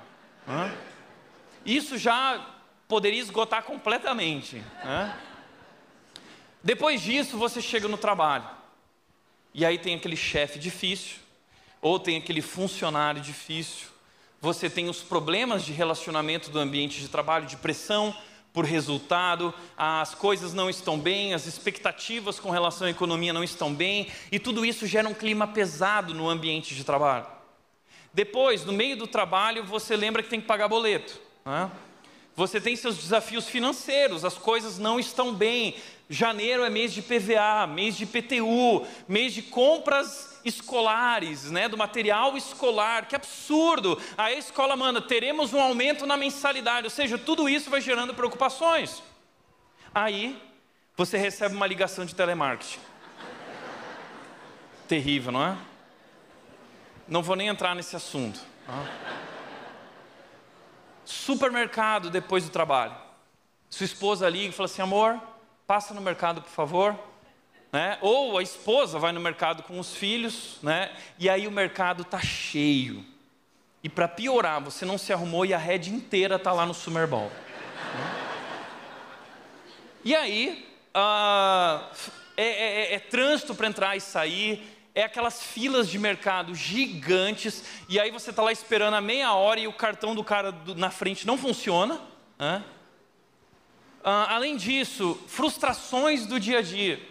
Isso 1.66 1.98
já 1.98 2.46
poderia 2.88 3.20
esgotar 3.20 3.64
completamente. 3.64 4.64
Né? 4.84 5.18
Depois 6.64 7.02
disso, 7.02 7.38
você 7.38 7.62
chega 7.62 7.88
no 7.88 7.98
trabalho. 7.98 8.46
E 9.54 9.66
aí 9.66 9.78
tem 9.78 9.96
aquele 9.96 10.16
chefe 10.16 10.60
difícil, 10.60 11.18
ou 11.82 12.00
tem 12.00 12.18
aquele 12.18 12.42
funcionário 12.42 13.22
difícil. 13.22 13.88
Você 14.42 14.70
tem 14.70 14.90
os 14.90 15.02
problemas 15.02 15.64
de 15.64 15.74
relacionamento 15.74 16.50
do 16.50 16.60
ambiente 16.60 17.00
de 17.00 17.08
trabalho, 17.08 17.46
de 17.46 17.58
pressão 17.58 18.16
por 18.52 18.66
resultado, 18.66 19.54
as 19.78 20.16
coisas 20.16 20.54
não 20.54 20.70
estão 20.70 20.98
bem, 21.00 21.34
as 21.34 21.46
expectativas 21.46 22.40
com 22.40 22.50
relação 22.50 22.88
à 22.88 22.90
economia 22.90 23.32
não 23.32 23.44
estão 23.44 23.74
bem, 23.74 24.08
e 24.32 24.40
tudo 24.40 24.66
isso 24.66 24.88
gera 24.88 25.08
um 25.08 25.14
clima 25.14 25.48
pesado 25.48 26.14
no 26.14 26.28
ambiente 26.28 26.76
de 26.76 26.84
trabalho. 26.84 27.26
Depois, 28.14 28.66
no 28.66 28.74
meio 28.74 28.98
do 28.98 29.08
trabalho, 29.08 29.64
você 29.64 29.96
lembra 29.96 30.24
que 30.24 30.30
tem 30.30 30.42
que 30.42 30.48
pagar 30.48 30.68
boleto. 30.68 31.20
Né? 31.46 31.70
Você 32.36 32.60
tem 32.60 32.76
seus 32.76 32.98
desafios 32.98 33.48
financeiros, 33.48 34.26
as 34.26 34.38
coisas 34.38 34.80
não 34.80 35.00
estão 35.00 35.34
bem. 35.34 35.76
Janeiro 36.12 36.64
é 36.64 36.72
mês 36.72 36.92
de 36.92 37.04
PVA, 37.04 37.68
mês 37.68 37.96
de 37.96 38.04
PTU, 38.04 38.84
mês 39.08 39.32
de 39.32 39.44
compras 39.44 40.42
escolares, 40.44 41.52
né, 41.52 41.70
do 41.70 41.78
material 41.78 42.36
escolar. 42.36 43.06
Que 43.08 43.16
absurdo! 43.16 44.02
Aí 44.18 44.36
a 44.36 44.40
escola 44.40 44.76
manda, 44.76 45.00
teremos 45.00 45.54
um 45.54 45.62
aumento 45.62 46.08
na 46.08 46.18
mensalidade, 46.18 46.86
ou 46.86 46.90
seja, 46.90 47.16
tudo 47.16 47.48
isso 47.48 47.70
vai 47.70 47.80
gerando 47.80 48.16
preocupações. 48.16 49.04
Aí 49.94 50.42
você 50.98 51.16
recebe 51.16 51.56
uma 51.56 51.68
ligação 51.68 52.04
de 52.04 52.16
telemarketing. 52.16 52.80
Terrível, 54.88 55.32
não 55.32 55.46
é? 55.46 55.58
Não 57.08 57.22
vou 57.22 57.36
nem 57.36 57.50
entrar 57.50 57.76
nesse 57.76 57.96
assunto. 57.96 58.40
Supermercado 61.06 62.10
depois 62.10 62.44
do 62.44 62.50
trabalho. 62.50 62.96
Sua 63.70 63.86
esposa 63.86 64.28
liga 64.28 64.50
e 64.50 64.52
fala 64.52 64.66
assim: 64.66 64.82
amor, 64.82 65.22
passa 65.70 65.94
no 65.94 66.02
mercado, 66.02 66.42
por 66.42 66.50
favor. 66.50 66.98
Né? 67.72 68.00
Ou 68.02 68.40
a 68.40 68.42
esposa 68.42 68.98
vai 68.98 69.12
no 69.12 69.22
mercado 69.22 69.62
com 69.62 69.80
os 69.80 69.94
filhos, 69.94 70.58
né? 70.64 70.92
e 71.20 71.30
aí 71.30 71.46
o 71.46 71.52
mercado 71.52 72.02
está 72.02 72.20
cheio. 72.20 73.06
E 73.84 73.88
para 73.88 74.08
piorar, 74.08 74.60
você 74.60 74.84
não 74.84 74.98
se 74.98 75.14
arrumou 75.14 75.46
e 75.46 75.54
a 75.54 75.60
rede 75.60 75.94
inteira 75.94 76.38
está 76.38 76.52
lá 76.52 76.66
no 76.66 76.74
Super 76.74 77.06
Bowl. 77.06 77.28
Né? 77.28 78.16
E 80.04 80.16
aí, 80.16 80.68
uh, 80.98 81.86
é, 82.36 82.48
é, 82.48 82.94
é 82.96 83.00
trânsito 83.00 83.54
para 83.54 83.68
entrar 83.68 83.96
e 83.96 84.02
sair, 84.02 84.76
é 84.96 85.04
aquelas 85.04 85.44
filas 85.44 85.88
de 85.88 86.00
mercado 86.00 86.56
gigantes, 86.56 87.64
e 87.88 88.00
aí 88.00 88.10
você 88.10 88.32
está 88.32 88.42
lá 88.42 88.52
esperando 88.52 88.96
a 88.96 89.02
meia 89.02 89.34
hora 89.34 89.60
e 89.60 89.68
o 89.68 89.74
cartão 89.74 90.16
do 90.16 90.24
cara 90.24 90.52
do, 90.52 90.74
na 90.74 90.90
frente 90.90 91.28
não 91.28 91.38
funciona. 91.38 92.02
Né? 92.40 92.64
Ah, 94.04 94.36
além 94.36 94.58
disso, 94.58 95.20
frustrações 95.28 96.26
do 96.26 96.40
dia 96.40 96.60
a 96.60 96.62
dia. 96.62 97.02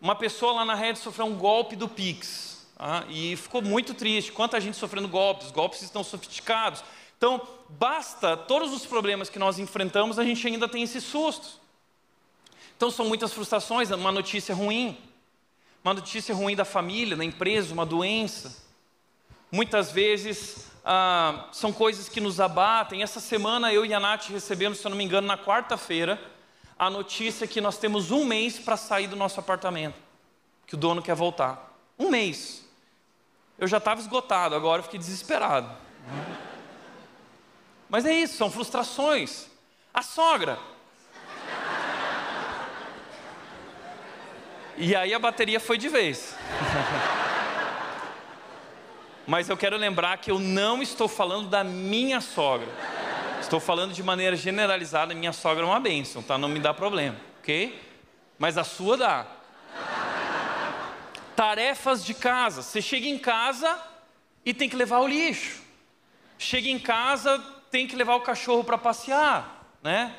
Uma 0.00 0.14
pessoa 0.14 0.52
lá 0.52 0.64
na 0.64 0.74
rede 0.74 0.98
sofreu 0.98 1.26
um 1.26 1.36
golpe 1.36 1.74
do 1.74 1.88
Pix 1.88 2.66
ah, 2.78 3.04
e 3.08 3.36
ficou 3.36 3.62
muito 3.62 3.94
triste. 3.94 4.32
Quanta 4.32 4.60
gente 4.60 4.76
sofrendo 4.76 5.08
golpes, 5.08 5.50
golpes 5.50 5.82
estão 5.82 6.04
sofisticados. 6.04 6.84
Então, 7.16 7.40
basta 7.68 8.36
todos 8.36 8.72
os 8.72 8.84
problemas 8.84 9.28
que 9.30 9.38
nós 9.38 9.58
enfrentamos, 9.58 10.18
a 10.18 10.24
gente 10.24 10.46
ainda 10.46 10.68
tem 10.68 10.82
esse 10.82 11.00
susto. 11.00 11.60
Então, 12.76 12.90
são 12.90 13.06
muitas 13.06 13.32
frustrações, 13.32 13.90
uma 13.90 14.12
notícia 14.12 14.54
ruim 14.54 14.98
uma 15.86 15.94
notícia 15.94 16.34
ruim 16.34 16.56
da 16.56 16.64
família, 16.64 17.16
da 17.16 17.24
empresa, 17.24 17.72
uma 17.72 17.86
doença. 17.86 18.65
Muitas 19.56 19.90
vezes 19.90 20.66
ah, 20.84 21.46
são 21.50 21.72
coisas 21.72 22.10
que 22.10 22.20
nos 22.20 22.40
abatem. 22.40 23.02
Essa 23.02 23.20
semana 23.20 23.72
eu 23.72 23.86
e 23.86 23.94
a 23.94 23.98
Nath 23.98 24.26
recebemos, 24.26 24.76
se 24.76 24.86
eu 24.86 24.90
não 24.90 24.98
me 24.98 25.02
engano, 25.02 25.26
na 25.26 25.38
quarta-feira, 25.38 26.20
a 26.78 26.90
notícia 26.90 27.46
que 27.46 27.58
nós 27.58 27.78
temos 27.78 28.10
um 28.10 28.26
mês 28.26 28.58
para 28.58 28.76
sair 28.76 29.06
do 29.06 29.16
nosso 29.16 29.40
apartamento, 29.40 29.96
que 30.66 30.74
o 30.74 30.76
dono 30.76 31.00
quer 31.00 31.14
voltar. 31.14 31.74
Um 31.98 32.10
mês. 32.10 32.66
Eu 33.58 33.66
já 33.66 33.78
estava 33.78 33.98
esgotado, 33.98 34.54
agora 34.54 34.80
eu 34.80 34.84
fiquei 34.84 34.98
desesperado. 34.98 35.74
Mas 37.88 38.04
é 38.04 38.12
isso, 38.12 38.36
são 38.36 38.50
frustrações. 38.50 39.46
A 39.94 40.02
sogra, 40.02 40.58
E 44.78 44.94
aí 44.94 45.14
a 45.14 45.18
bateria 45.18 45.58
foi 45.58 45.78
de 45.78 45.88
vez. 45.88 46.36
Mas 49.26 49.48
eu 49.48 49.56
quero 49.56 49.76
lembrar 49.76 50.18
que 50.18 50.30
eu 50.30 50.38
não 50.38 50.80
estou 50.80 51.08
falando 51.08 51.48
da 51.48 51.64
minha 51.64 52.20
sogra. 52.20 52.68
Estou 53.40 53.58
falando 53.58 53.92
de 53.92 54.02
maneira 54.02 54.36
generalizada, 54.36 55.14
minha 55.14 55.32
sogra 55.32 55.64
é 55.64 55.66
uma 55.66 55.80
bênção, 55.80 56.22
tá? 56.22 56.38
Não 56.38 56.48
me 56.48 56.60
dá 56.60 56.72
problema, 56.72 57.16
ok? 57.40 57.80
Mas 58.38 58.56
a 58.56 58.64
sua 58.64 58.96
dá. 58.96 59.26
Tarefas 61.34 62.04
de 62.04 62.14
casa. 62.14 62.62
Você 62.62 62.80
chega 62.80 63.06
em 63.06 63.18
casa 63.18 63.80
e 64.44 64.54
tem 64.54 64.68
que 64.68 64.76
levar 64.76 65.00
o 65.00 65.08
lixo. 65.08 65.60
Chega 66.38 66.68
em 66.68 66.78
casa, 66.78 67.38
tem 67.70 67.86
que 67.86 67.96
levar 67.96 68.14
o 68.14 68.20
cachorro 68.20 68.62
para 68.62 68.78
passear, 68.78 69.76
né? 69.82 70.14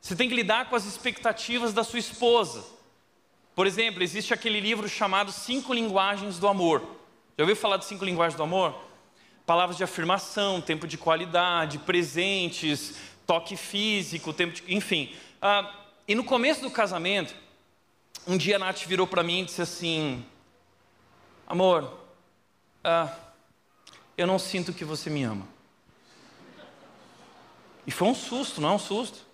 Você 0.00 0.14
tem 0.14 0.28
que 0.28 0.34
lidar 0.34 0.68
com 0.68 0.76
as 0.76 0.84
expectativas 0.84 1.72
da 1.72 1.84
sua 1.84 1.98
esposa. 1.98 2.64
Por 3.54 3.66
exemplo, 3.66 4.02
existe 4.02 4.32
aquele 4.32 4.60
livro 4.60 4.88
chamado 4.88 5.32
Cinco 5.32 5.74
Linguagens 5.74 6.38
do 6.38 6.48
Amor. 6.48 6.99
Já 7.36 7.44
ouviu 7.44 7.56
falar 7.56 7.76
de 7.76 7.84
cinco 7.84 8.04
linguagens 8.04 8.36
do 8.36 8.42
amor? 8.42 8.74
Palavras 9.46 9.76
de 9.76 9.84
afirmação, 9.84 10.60
tempo 10.60 10.86
de 10.86 10.98
qualidade, 10.98 11.78
presentes, 11.78 12.94
toque 13.26 13.56
físico, 13.56 14.32
tempo 14.32 14.54
de. 14.54 14.74
enfim. 14.74 15.14
Ah, 15.40 15.74
e 16.06 16.14
no 16.14 16.24
começo 16.24 16.60
do 16.60 16.70
casamento, 16.70 17.34
um 18.26 18.36
dia 18.36 18.56
a 18.56 18.58
Nath 18.58 18.84
virou 18.84 19.06
para 19.06 19.22
mim 19.22 19.40
e 19.40 19.44
disse 19.44 19.62
assim: 19.62 20.24
Amor, 21.46 21.98
ah, 22.84 23.12
eu 24.16 24.26
não 24.26 24.38
sinto 24.38 24.72
que 24.72 24.84
você 24.84 25.08
me 25.08 25.22
ama. 25.22 25.48
E 27.86 27.90
foi 27.90 28.08
um 28.08 28.14
susto, 28.14 28.60
não 28.60 28.70
é 28.70 28.72
um 28.72 28.78
susto? 28.78 29.26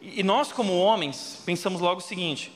E 0.00 0.22
nós, 0.22 0.52
como 0.52 0.76
homens, 0.76 1.40
pensamos 1.44 1.80
logo 1.80 2.00
o 2.00 2.04
seguinte: 2.04 2.52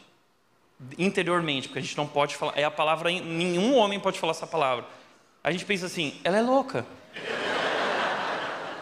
interiormente, 0.99 1.69
porque 1.69 1.79
a 1.79 1.83
gente 1.83 1.97
não 1.97 2.07
pode 2.07 2.37
falar, 2.37 2.53
é 2.57 2.65
a 2.65 2.71
palavra, 2.71 3.11
nenhum 3.11 3.75
homem 3.77 3.99
pode 3.99 4.19
falar 4.19 4.33
essa 4.33 4.47
palavra. 4.47 4.85
A 5.43 5.51
gente 5.51 5.65
pensa 5.65 5.87
assim, 5.87 6.21
ela 6.25 6.39
é 6.39 6.43
louca. 6.43 6.87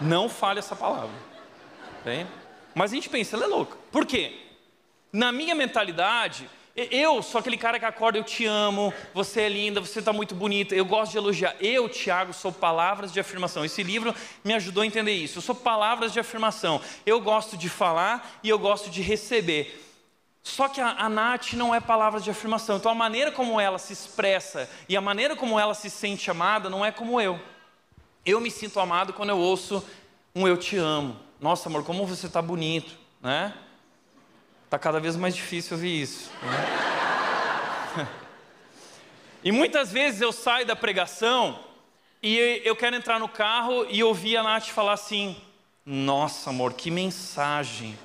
Não 0.01 0.29
fale 0.29 0.59
essa 0.59 0.75
palavra. 0.75 1.15
Bem? 2.05 2.27
Mas 2.75 2.91
a 2.91 2.95
gente 2.95 3.09
pensa, 3.09 3.37
ela 3.37 3.45
é 3.45 3.49
louca. 3.49 3.77
Por 3.93 4.05
quê? 4.05 4.41
Na 5.13 5.31
minha 5.31 5.55
mentalidade, 5.55 6.49
eu 6.77 7.23
sou 7.23 7.39
aquele 7.39 7.57
cara 7.57 7.79
que 7.79 7.85
acorda, 7.85 8.19
eu 8.19 8.25
te 8.25 8.45
amo, 8.47 8.93
você 9.13 9.43
é 9.43 9.49
linda, 9.49 9.81
você 9.81 10.01
está 10.01 10.13
muito 10.13 10.35
bonita, 10.35 10.75
eu 10.75 10.85
gosto 10.85 11.13
de 11.13 11.19
elogiar. 11.19 11.55
Eu, 11.61 11.89
Tiago, 11.89 12.33
sou 12.33 12.51
palavras 12.51 13.13
de 13.13 13.21
afirmação. 13.21 13.65
Esse 13.65 13.83
livro 13.85 14.13
me 14.43 14.53
ajudou 14.55 14.83
a 14.83 14.87
entender 14.87 15.13
isso. 15.13 15.39
Eu 15.39 15.43
sou 15.43 15.55
palavras 15.55 16.13
de 16.13 16.19
afirmação. 16.19 16.81
Eu 17.07 17.21
gosto 17.21 17.57
de 17.57 17.69
falar 17.69 18.39
e 18.43 18.49
eu 18.49 18.59
gosto 18.59 18.91
de 18.91 19.03
receber. 19.03 19.81
Só 20.45 20.69
que 20.69 20.79
a, 20.79 20.91
a 20.91 21.09
Nath 21.09 21.55
não 21.55 21.75
é 21.75 21.81
palavras 21.81 22.23
de 22.23 22.31
afirmação. 22.31 22.77
Então 22.77 22.93
a 22.93 22.95
maneira 22.95 23.33
como 23.33 23.59
ela 23.59 23.79
se 23.79 23.95
expressa 23.95 24.69
e 24.87 24.95
a 24.95 25.01
maneira 25.01 25.35
como 25.35 25.59
ela 25.59 25.73
se 25.73 25.89
sente 25.89 26.31
amada 26.31 26.69
não 26.69 26.85
é 26.85 26.93
como 26.93 27.19
eu. 27.19 27.41
Eu 28.27 28.41
me 28.41 28.51
sinto 28.51 28.79
amado 28.79 29.15
quando 29.15 29.31
eu 29.31 29.39
ouço 29.39 29.83
um 30.35 30.47
eu 30.47 30.59
te 30.59 30.77
amo. 30.77 31.19
Nossa, 31.41 31.71
amor, 31.71 31.83
como 31.83 32.07
você 32.07 32.27
está 32.27 32.43
bonito, 32.43 32.95
né? 33.23 33.55
Tá 34.69 34.79
cada 34.79 35.01
vez 35.01 35.17
mais 35.17 35.35
difícil 35.35 35.77
ouvir 35.77 36.03
isso. 36.03 36.31
Né? 36.43 38.09
e 39.43 39.51
muitas 39.51 39.91
vezes 39.91 40.21
eu 40.21 40.31
saio 40.31 40.67
da 40.67 40.77
pregação 40.77 41.59
e 42.23 42.61
eu 42.65 42.77
quero 42.77 42.97
entrar 42.97 43.19
no 43.19 43.29
carro 43.29 43.87
e 43.89 44.05
ouvir 44.05 44.37
a 44.37 44.43
Nath 44.43 44.69
falar 44.69 44.93
assim: 44.93 45.37
Nossa, 45.87 46.51
amor, 46.51 46.75
que 46.75 46.91
mensagem. 46.91 47.99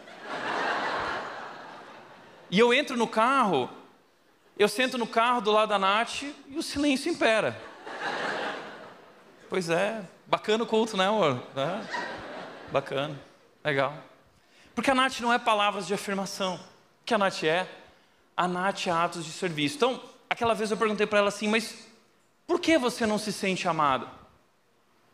E 2.51 2.57
eu 2.57 2.73
entro 2.73 2.97
no 2.97 3.07
carro, 3.07 3.69
eu 4.57 4.67
sento 4.67 4.97
no 4.97 5.05
carro 5.05 5.41
do 5.41 5.51
lado 5.51 5.69
da 5.69 5.79
Nath 5.79 6.23
e 6.23 6.57
o 6.57 6.63
silêncio 6.63 7.11
impera. 7.11 7.59
Pois 9.47 9.69
é, 9.69 10.03
bacana 10.25 10.63
o 10.63 10.67
culto, 10.67 10.97
né, 10.97 11.07
amor? 11.07 11.43
É, 11.55 12.71
bacana, 12.71 13.19
legal. 13.63 13.93
Porque 14.73 14.89
a 14.89 14.95
Nath 14.95 15.19
não 15.19 15.31
é 15.31 15.37
palavras 15.37 15.85
de 15.85 15.93
afirmação. 15.93 16.55
O 16.55 17.05
que 17.05 17.13
a 17.13 17.17
Nath 17.17 17.43
é? 17.43 17.67
A 18.35 18.47
Nath 18.47 18.87
é 18.87 18.91
atos 18.91 19.25
de 19.25 19.31
serviço. 19.31 19.75
Então, 19.75 20.01
aquela 20.29 20.55
vez 20.55 20.71
eu 20.71 20.77
perguntei 20.77 21.05
para 21.05 21.19
ela 21.19 21.29
assim, 21.29 21.47
mas 21.47 21.87
por 22.47 22.59
que 22.59 22.77
você 22.77 23.05
não 23.05 23.17
se 23.17 23.31
sente 23.31 23.67
amado? 23.67 24.09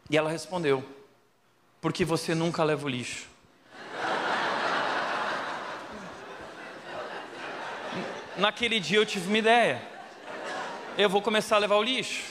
E 0.10 0.18
ela 0.18 0.30
respondeu, 0.30 0.88
porque 1.82 2.06
você 2.06 2.34
nunca 2.34 2.64
leva 2.64 2.86
o 2.86 2.90
lixo. 2.90 3.28
Naquele 8.38 8.80
dia 8.80 8.98
eu 8.98 9.06
tive 9.06 9.28
uma 9.28 9.38
ideia. 9.38 9.82
Eu 10.98 11.10
vou 11.10 11.22
começar 11.22 11.56
a 11.56 11.60
levar 11.60 11.76
o 11.76 11.84
lixo. 11.84 12.24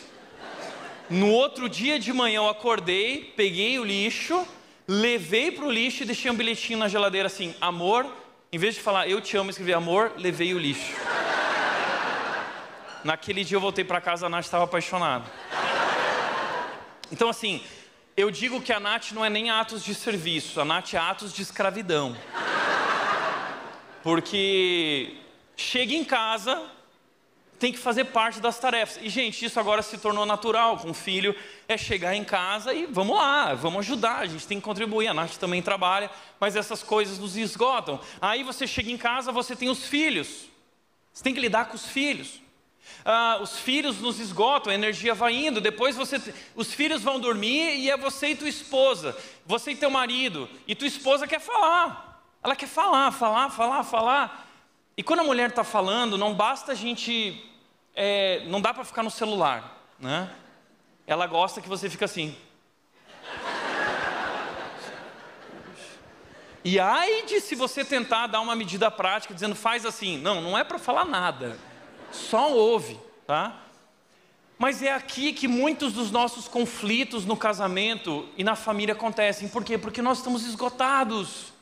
No 1.08 1.30
outro 1.30 1.68
dia 1.68 1.98
de 1.98 2.12
manhã 2.12 2.36
eu 2.36 2.48
acordei, 2.48 3.32
peguei 3.36 3.78
o 3.78 3.84
lixo, 3.84 4.46
levei 4.88 5.52
para 5.52 5.66
o 5.66 5.70
lixo 5.70 6.02
e 6.02 6.06
deixei 6.06 6.30
um 6.30 6.34
bilhetinho 6.34 6.78
na 6.78 6.88
geladeira 6.88 7.26
assim: 7.26 7.54
amor, 7.60 8.06
em 8.50 8.58
vez 8.58 8.74
de 8.74 8.80
falar 8.80 9.08
eu 9.08 9.20
te 9.20 9.36
amo, 9.36 9.50
escrevi 9.50 9.74
amor, 9.74 10.12
levei 10.16 10.54
o 10.54 10.58
lixo. 10.58 10.92
Naquele 13.04 13.44
dia 13.44 13.56
eu 13.56 13.60
voltei 13.60 13.84
para 13.84 14.00
casa, 14.00 14.26
a 14.26 14.28
Nath 14.30 14.46
estava 14.46 14.64
apaixonada. 14.64 15.30
Então, 17.12 17.28
assim, 17.28 17.62
eu 18.16 18.30
digo 18.30 18.62
que 18.62 18.72
a 18.72 18.80
Nath 18.80 19.12
não 19.12 19.22
é 19.22 19.28
nem 19.28 19.50
atos 19.50 19.84
de 19.84 19.94
serviço, 19.94 20.58
a 20.58 20.64
Nath 20.64 20.94
é 20.94 20.96
atos 20.96 21.30
de 21.30 21.42
escravidão. 21.42 22.16
Porque 24.02 25.18
chega 25.56 25.94
em 25.94 26.04
casa, 26.04 26.62
tem 27.58 27.72
que 27.72 27.78
fazer 27.78 28.04
parte 28.06 28.40
das 28.40 28.58
tarefas. 28.58 28.98
E, 29.02 29.08
gente, 29.08 29.44
isso 29.44 29.58
agora 29.58 29.82
se 29.82 29.96
tornou 29.98 30.26
natural 30.26 30.78
com 30.78 30.90
o 30.90 30.94
filho, 30.94 31.34
é 31.68 31.76
chegar 31.76 32.14
em 32.14 32.24
casa 32.24 32.74
e 32.74 32.86
vamos 32.86 33.16
lá, 33.16 33.54
vamos 33.54 33.80
ajudar, 33.80 34.18
a 34.18 34.26
gente 34.26 34.46
tem 34.46 34.58
que 34.58 34.64
contribuir. 34.64 35.08
A 35.08 35.14
Nath 35.14 35.36
também 35.36 35.62
trabalha, 35.62 36.10
mas 36.38 36.56
essas 36.56 36.82
coisas 36.82 37.18
nos 37.18 37.36
esgotam. 37.36 38.00
Aí 38.20 38.42
você 38.42 38.66
chega 38.66 38.90
em 38.90 38.98
casa, 38.98 39.32
você 39.32 39.56
tem 39.56 39.68
os 39.68 39.84
filhos, 39.86 40.46
você 41.12 41.22
tem 41.22 41.34
que 41.34 41.40
lidar 41.40 41.66
com 41.66 41.76
os 41.76 41.86
filhos. 41.86 42.42
Ah, 43.04 43.38
os 43.40 43.58
filhos 43.58 43.98
nos 44.00 44.20
esgotam, 44.20 44.70
a 44.70 44.74
energia 44.74 45.14
vai 45.14 45.34
indo. 45.34 45.60
Depois 45.60 45.96
você, 45.96 46.20
os 46.54 46.72
filhos 46.72 47.02
vão 47.02 47.18
dormir 47.18 47.76
e 47.76 47.90
é 47.90 47.96
você 47.96 48.28
e 48.28 48.36
tua 48.36 48.48
esposa, 48.48 49.16
você 49.46 49.72
e 49.72 49.76
teu 49.76 49.90
marido, 49.90 50.48
e 50.66 50.74
tua 50.74 50.88
esposa 50.88 51.26
quer 51.26 51.40
falar. 51.40 52.22
Ela 52.42 52.54
quer 52.54 52.68
falar, 52.68 53.10
falar, 53.10 53.48
falar, 53.50 53.84
falar. 53.84 54.53
E 54.96 55.02
quando 55.02 55.20
a 55.20 55.24
mulher 55.24 55.50
está 55.50 55.64
falando, 55.64 56.16
não 56.16 56.34
basta 56.34 56.72
a 56.72 56.74
gente, 56.74 57.44
é, 57.94 58.44
não 58.46 58.60
dá 58.60 58.72
para 58.72 58.84
ficar 58.84 59.02
no 59.02 59.10
celular, 59.10 59.82
né? 59.98 60.30
Ela 61.06 61.26
gosta 61.26 61.60
que 61.60 61.68
você 61.68 61.90
fique 61.90 62.04
assim. 62.04 62.36
E 66.64 66.78
ai 66.78 67.24
de 67.26 67.40
se 67.40 67.54
você 67.54 67.84
tentar 67.84 68.26
dar 68.26 68.40
uma 68.40 68.56
medida 68.56 68.90
prática 68.90 69.34
dizendo 69.34 69.54
faz 69.54 69.84
assim. 69.84 70.16
Não, 70.18 70.40
não 70.40 70.56
é 70.56 70.64
para 70.64 70.78
falar 70.78 71.04
nada. 71.04 71.58
Só 72.10 72.50
ouve, 72.52 72.98
tá? 73.26 73.60
Mas 74.56 74.82
é 74.82 74.92
aqui 74.92 75.32
que 75.32 75.48
muitos 75.48 75.92
dos 75.92 76.10
nossos 76.10 76.48
conflitos 76.48 77.26
no 77.26 77.36
casamento 77.36 78.26
e 78.38 78.44
na 78.44 78.54
família 78.54 78.94
acontecem. 78.94 79.48
Por 79.48 79.64
quê? 79.64 79.76
Porque 79.76 80.00
nós 80.00 80.18
estamos 80.18 80.46
esgotados. 80.46 81.52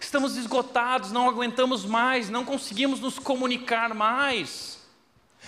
Estamos 0.00 0.36
esgotados, 0.36 1.12
não 1.12 1.28
aguentamos 1.28 1.84
mais, 1.84 2.28
não 2.28 2.44
conseguimos 2.44 3.00
nos 3.00 3.18
comunicar 3.18 3.94
mais. 3.94 4.78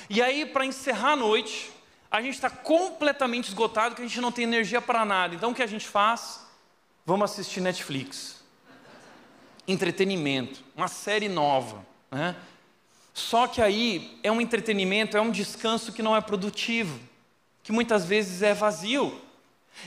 E 0.08 0.20
aí, 0.22 0.46
para 0.46 0.64
encerrar 0.64 1.12
a 1.12 1.16
noite, 1.16 1.70
a 2.10 2.20
gente 2.20 2.34
está 2.34 2.50
completamente 2.50 3.48
esgotado, 3.48 3.94
que 3.94 4.02
a 4.02 4.06
gente 4.06 4.20
não 4.20 4.32
tem 4.32 4.44
energia 4.44 4.80
para 4.80 5.04
nada. 5.04 5.34
Então, 5.34 5.50
o 5.50 5.54
que 5.54 5.62
a 5.62 5.66
gente 5.66 5.86
faz? 5.86 6.40
Vamos 7.06 7.30
assistir 7.30 7.60
Netflix. 7.60 8.42
Entretenimento, 9.68 10.64
uma 10.76 10.88
série 10.88 11.28
nova. 11.28 11.84
Né? 12.10 12.34
Só 13.14 13.46
que 13.46 13.62
aí 13.62 14.18
é 14.22 14.32
um 14.32 14.40
entretenimento, 14.40 15.16
é 15.16 15.20
um 15.20 15.30
descanso 15.30 15.92
que 15.92 16.02
não 16.02 16.16
é 16.16 16.20
produtivo, 16.20 16.98
que 17.62 17.70
muitas 17.70 18.04
vezes 18.04 18.42
é 18.42 18.54
vazio. 18.54 19.20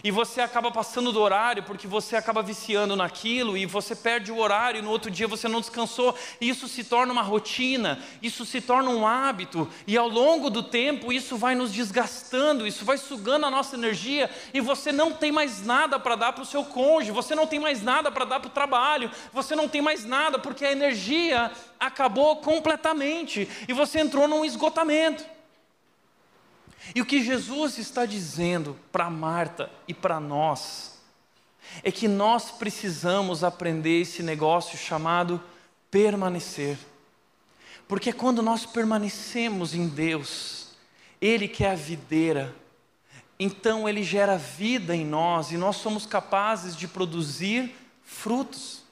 E 0.03 0.09
você 0.09 0.41
acaba 0.41 0.71
passando 0.71 1.11
do 1.11 1.21
horário 1.21 1.63
porque 1.63 1.87
você 1.87 2.15
acaba 2.15 2.41
viciando 2.41 2.95
naquilo 2.95 3.55
e 3.55 3.65
você 3.65 3.95
perde 3.95 4.31
o 4.31 4.37
horário 4.37 4.79
e 4.79 4.81
no 4.81 4.89
outro 4.89 5.11
dia 5.11 5.27
você 5.27 5.47
não 5.47 5.59
descansou. 5.59 6.15
E 6.41 6.49
isso 6.49 6.67
se 6.67 6.83
torna 6.83 7.13
uma 7.13 7.21
rotina, 7.21 8.01
isso 8.21 8.45
se 8.45 8.59
torna 8.59 8.89
um 8.89 9.05
hábito 9.05 9.69
e 9.85 9.95
ao 9.95 10.07
longo 10.07 10.49
do 10.49 10.63
tempo 10.63 11.13
isso 11.13 11.37
vai 11.37 11.53
nos 11.53 11.71
desgastando, 11.71 12.65
isso 12.65 12.83
vai 12.83 12.97
sugando 12.97 13.45
a 13.45 13.51
nossa 13.51 13.75
energia 13.75 14.29
e 14.53 14.59
você 14.59 14.91
não 14.91 15.13
tem 15.13 15.31
mais 15.31 15.63
nada 15.63 15.99
para 15.99 16.15
dar 16.15 16.33
para 16.33 16.43
o 16.43 16.45
seu 16.45 16.63
cônjuge, 16.63 17.11
você 17.11 17.35
não 17.35 17.45
tem 17.45 17.59
mais 17.59 17.83
nada 17.83 18.11
para 18.11 18.25
dar 18.25 18.39
para 18.39 18.47
o 18.47 18.51
trabalho, 18.51 19.11
você 19.31 19.55
não 19.55 19.67
tem 19.67 19.81
mais 19.81 20.03
nada 20.05 20.39
porque 20.39 20.65
a 20.65 20.71
energia 20.71 21.51
acabou 21.79 22.37
completamente 22.37 23.47
e 23.67 23.73
você 23.73 23.99
entrou 23.99 24.27
num 24.27 24.43
esgotamento. 24.43 25.32
E 26.93 27.01
o 27.01 27.05
que 27.05 27.23
Jesus 27.23 27.77
está 27.77 28.05
dizendo 28.05 28.77
para 28.91 29.09
Marta 29.09 29.71
e 29.87 29.93
para 29.93 30.19
nós 30.19 30.93
é 31.81 31.91
que 31.91 32.07
nós 32.07 32.51
precisamos 32.51 33.43
aprender 33.43 34.01
esse 34.01 34.21
negócio 34.21 34.77
chamado 34.77 35.41
permanecer. 35.89 36.77
Porque 37.87 38.11
quando 38.11 38.41
nós 38.41 38.65
permanecemos 38.65 39.73
em 39.73 39.87
Deus, 39.87 40.69
Ele 41.21 41.47
que 41.47 41.63
é 41.63 41.71
a 41.71 41.75
videira, 41.75 42.55
então 43.39 43.87
Ele 43.87 44.03
gera 44.03 44.37
vida 44.37 44.95
em 44.95 45.05
nós 45.05 45.51
e 45.51 45.57
nós 45.57 45.77
somos 45.77 46.05
capazes 46.05 46.75
de 46.75 46.87
produzir 46.87 47.75
frutos. 48.03 48.83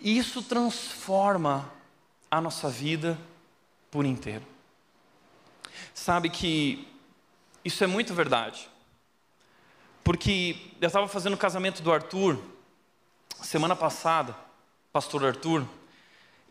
E 0.00 0.16
isso 0.16 0.42
transforma 0.42 1.72
a 2.30 2.40
nossa 2.40 2.68
vida 2.68 3.18
por 3.90 4.04
inteiro. 4.04 4.55
Sabe 6.06 6.30
que 6.30 6.86
isso 7.64 7.82
é 7.82 7.86
muito 7.88 8.14
verdade. 8.14 8.70
Porque 10.04 10.56
eu 10.80 10.86
estava 10.86 11.08
fazendo 11.08 11.34
o 11.34 11.36
casamento 11.36 11.82
do 11.82 11.92
Arthur, 11.92 12.38
semana 13.42 13.74
passada, 13.74 14.32
pastor 14.92 15.24
Arthur, 15.24 15.66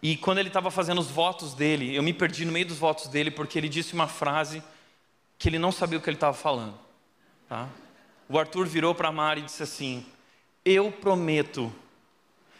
e 0.01 0.17
quando 0.17 0.39
ele 0.39 0.49
estava 0.49 0.69
fazendo 0.69 0.99
os 0.99 1.09
votos 1.09 1.53
dele, 1.53 1.95
eu 1.95 2.03
me 2.03 2.13
perdi 2.13 2.43
no 2.43 2.51
meio 2.51 2.65
dos 2.65 2.77
votos 2.77 3.07
dele 3.07 3.31
porque 3.31 3.57
ele 3.57 3.69
disse 3.69 3.93
uma 3.93 4.09
frase 4.09 4.61
que 5.39 5.47
ele 5.47 5.57
não 5.57 5.71
sabia 5.71 5.99
o 5.99 6.01
que 6.01 6.09
ele 6.09 6.17
estava 6.17 6.35
falando. 6.35 6.77
Tá? 7.47 7.69
O 8.27 8.37
Arthur 8.37 8.67
virou 8.67 8.93
para 8.93 9.07
a 9.07 9.11
Mari 9.13 9.39
e 9.39 9.45
disse 9.45 9.63
assim: 9.63 10.05
Eu 10.65 10.91
prometo 10.91 11.73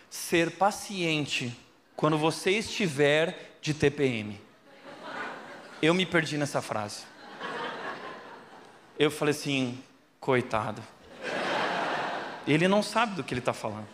ser 0.10 0.52
paciente 0.52 1.54
quando 1.93 2.18
você 2.18 2.52
estiver 2.52 3.58
de 3.62 3.74
TPM. 3.74 4.45
Eu 5.86 5.93
me 5.93 6.03
perdi 6.03 6.36
nessa 6.36 6.63
frase. 6.63 7.03
Eu 8.97 9.11
falei 9.11 9.33
assim, 9.36 9.83
coitado. 10.19 10.81
Ele 12.47 12.67
não 12.67 12.81
sabe 12.81 13.15
do 13.15 13.23
que 13.23 13.33
ele 13.33 13.39
está 13.39 13.53
falando. 13.53 13.88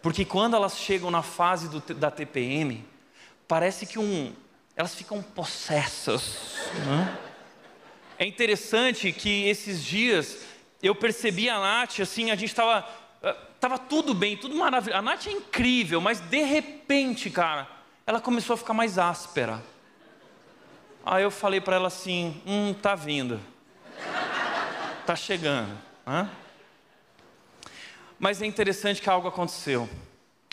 Porque 0.00 0.24
quando 0.24 0.56
elas 0.56 0.78
chegam 0.78 1.10
na 1.10 1.20
fase 1.20 1.68
do, 1.68 1.80
da 1.94 2.10
TPM, 2.10 2.86
parece 3.46 3.84
que 3.84 3.98
um, 3.98 4.32
elas 4.74 4.94
ficam 4.94 5.22
possessas. 5.22 6.56
É 8.18 8.24
interessante 8.24 9.12
que 9.12 9.46
esses 9.46 9.84
dias 9.84 10.38
eu 10.82 10.94
percebi 10.94 11.50
a 11.50 11.58
Nath, 11.58 12.00
assim, 12.00 12.30
a 12.30 12.34
gente 12.34 12.50
estava 12.50 12.88
Estava 13.54 13.78
tudo 13.78 14.14
bem, 14.14 14.36
tudo 14.36 14.54
maravilhoso. 14.54 14.98
A 14.98 15.02
Nath 15.02 15.26
é 15.26 15.32
incrível, 15.32 16.00
mas 16.00 16.20
de 16.20 16.42
repente, 16.42 17.30
cara, 17.30 17.66
ela 18.06 18.20
começou 18.20 18.54
a 18.54 18.56
ficar 18.56 18.74
mais 18.74 18.98
áspera. 18.98 19.73
Aí 21.04 21.22
eu 21.22 21.30
falei 21.30 21.60
para 21.60 21.76
ela 21.76 21.88
assim: 21.88 22.40
Hum, 22.46 22.74
tá 22.74 22.94
vindo. 22.94 23.40
Tá 25.06 25.14
chegando. 25.14 25.76
Hã? 26.06 26.30
Mas 28.18 28.40
é 28.40 28.46
interessante 28.46 29.02
que 29.02 29.10
algo 29.10 29.28
aconteceu. 29.28 29.88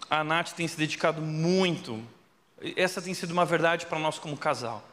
A 0.09 0.23
Nath 0.23 0.51
tem 0.51 0.67
se 0.67 0.75
dedicado 0.75 1.21
muito. 1.21 2.03
Essa 2.75 3.01
tem 3.01 3.13
sido 3.13 3.31
uma 3.31 3.45
verdade 3.45 3.85
para 3.85 3.97
nós 3.97 4.19
como 4.19 4.35
casal. 4.35 4.83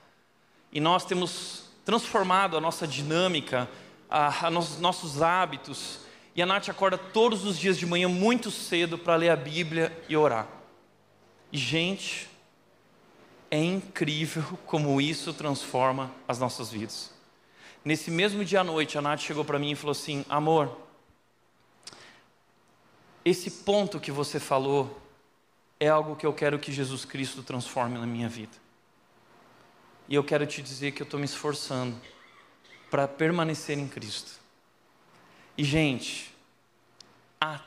E 0.70 0.80
nós 0.80 1.04
temos 1.04 1.64
transformado 1.84 2.56
a 2.56 2.60
nossa 2.60 2.86
dinâmica, 2.86 3.68
a, 4.08 4.46
a 4.46 4.50
nos, 4.50 4.78
nossos 4.78 5.20
hábitos 5.20 6.00
e 6.36 6.42
a 6.42 6.46
Nath 6.46 6.68
acorda 6.68 6.96
todos 6.96 7.44
os 7.44 7.58
dias 7.58 7.76
de 7.76 7.84
manhã 7.84 8.08
muito 8.08 8.48
cedo 8.48 8.96
para 8.96 9.16
ler 9.16 9.30
a 9.30 9.34
Bíblia 9.34 9.92
e 10.08 10.16
orar. 10.16 10.46
E, 11.50 11.58
gente, 11.58 12.28
é 13.50 13.62
incrível 13.62 14.42
como 14.66 15.00
isso 15.00 15.32
transforma 15.32 16.12
as 16.26 16.38
nossas 16.38 16.70
vidas. 16.70 17.12
Nesse 17.84 18.10
mesmo 18.10 18.44
dia 18.44 18.60
à 18.60 18.64
noite, 18.64 18.98
a 18.98 19.02
Nath 19.02 19.20
chegou 19.20 19.44
para 19.44 19.58
mim 19.58 19.72
e 19.72 19.74
falou 19.76 19.92
assim: 19.92 20.24
Amor, 20.28 20.76
esse 23.24 23.50
ponto 23.50 24.00
que 24.00 24.10
você 24.10 24.38
falou 24.38 25.00
é 25.80 25.88
algo 25.88 26.16
que 26.16 26.26
eu 26.26 26.32
quero 26.32 26.58
que 26.58 26.72
Jesus 26.72 27.04
Cristo 27.04 27.42
transforme 27.42 27.98
na 27.98 28.06
minha 28.06 28.28
vida. 28.28 28.56
E 30.08 30.14
eu 30.14 30.24
quero 30.24 30.46
te 30.46 30.60
dizer 30.62 30.92
que 30.92 31.02
eu 31.02 31.04
estou 31.04 31.20
me 31.20 31.26
esforçando 31.26 31.98
para 32.90 33.06
permanecer 33.06 33.78
em 33.78 33.86
Cristo. 33.86 34.32
E, 35.56 35.64
gente, 35.64 36.34
a, 37.40 37.60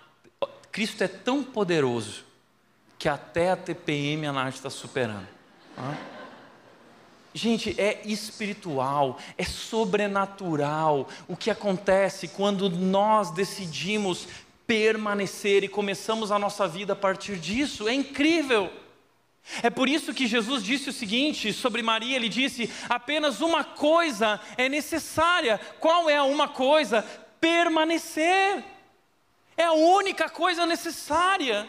Cristo 0.72 1.04
é 1.04 1.08
tão 1.08 1.44
poderoso 1.44 2.26
que 2.98 3.08
até 3.08 3.52
a 3.52 3.56
TPM 3.56 4.26
a 4.28 4.34
Nath 4.34 4.56
está 4.56 4.70
superando. 4.70 5.41
Gente, 7.34 7.74
é 7.80 8.02
espiritual, 8.06 9.18
é 9.38 9.44
sobrenatural 9.44 11.08
o 11.28 11.38
que 11.38 11.50
acontece 11.50 12.28
quando 12.28 12.70
nós 12.70 13.32
decidimos 13.32 14.28
permanecer 14.68 15.64
e 15.64 15.70
começamos 15.70 16.32
a 16.32 16.38
nossa 16.38 16.68
vida 16.68 16.94
a 16.94 16.96
partir 16.96 17.38
disso. 17.38 17.88
É 17.88 17.94
incrível. 17.94 18.70
É 19.64 19.70
por 19.70 19.90
isso 19.90 20.14
que 20.14 20.28
Jesus 20.28 20.62
disse 20.62 20.90
o 20.90 20.94
seguinte 20.94 21.54
sobre 21.54 21.82
Maria: 21.82 22.16
Ele 22.16 22.30
disse, 22.30 22.70
apenas 22.88 23.42
uma 23.42 23.64
coisa 23.64 24.40
é 24.58 24.68
necessária. 24.68 25.60
Qual 25.80 26.10
é 26.10 26.18
a 26.18 26.24
uma 26.24 26.48
coisa? 26.48 27.06
permanecer. 27.42 28.64
É 29.58 29.64
a 29.64 29.74
única 29.74 30.30
coisa 30.30 30.66
necessária. 30.66 31.68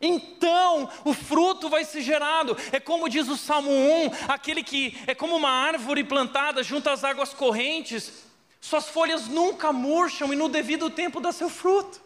Então 0.00 0.88
o 1.04 1.12
fruto 1.12 1.68
vai 1.68 1.84
ser 1.84 2.02
gerado. 2.02 2.56
É 2.72 2.78
como 2.78 3.08
diz 3.08 3.28
o 3.28 3.36
Salmo 3.36 3.70
1, 3.70 4.10
aquele 4.28 4.62
que 4.62 4.96
é 5.06 5.14
como 5.14 5.36
uma 5.36 5.50
árvore 5.50 6.04
plantada 6.04 6.62
junto 6.62 6.88
às 6.88 7.02
águas 7.02 7.34
correntes, 7.34 8.24
suas 8.60 8.88
folhas 8.88 9.28
nunca 9.28 9.72
murcham 9.72 10.32
e 10.32 10.36
no 10.36 10.48
devido 10.48 10.90
tempo 10.90 11.20
dá 11.20 11.32
seu 11.32 11.48
fruto. 11.48 12.00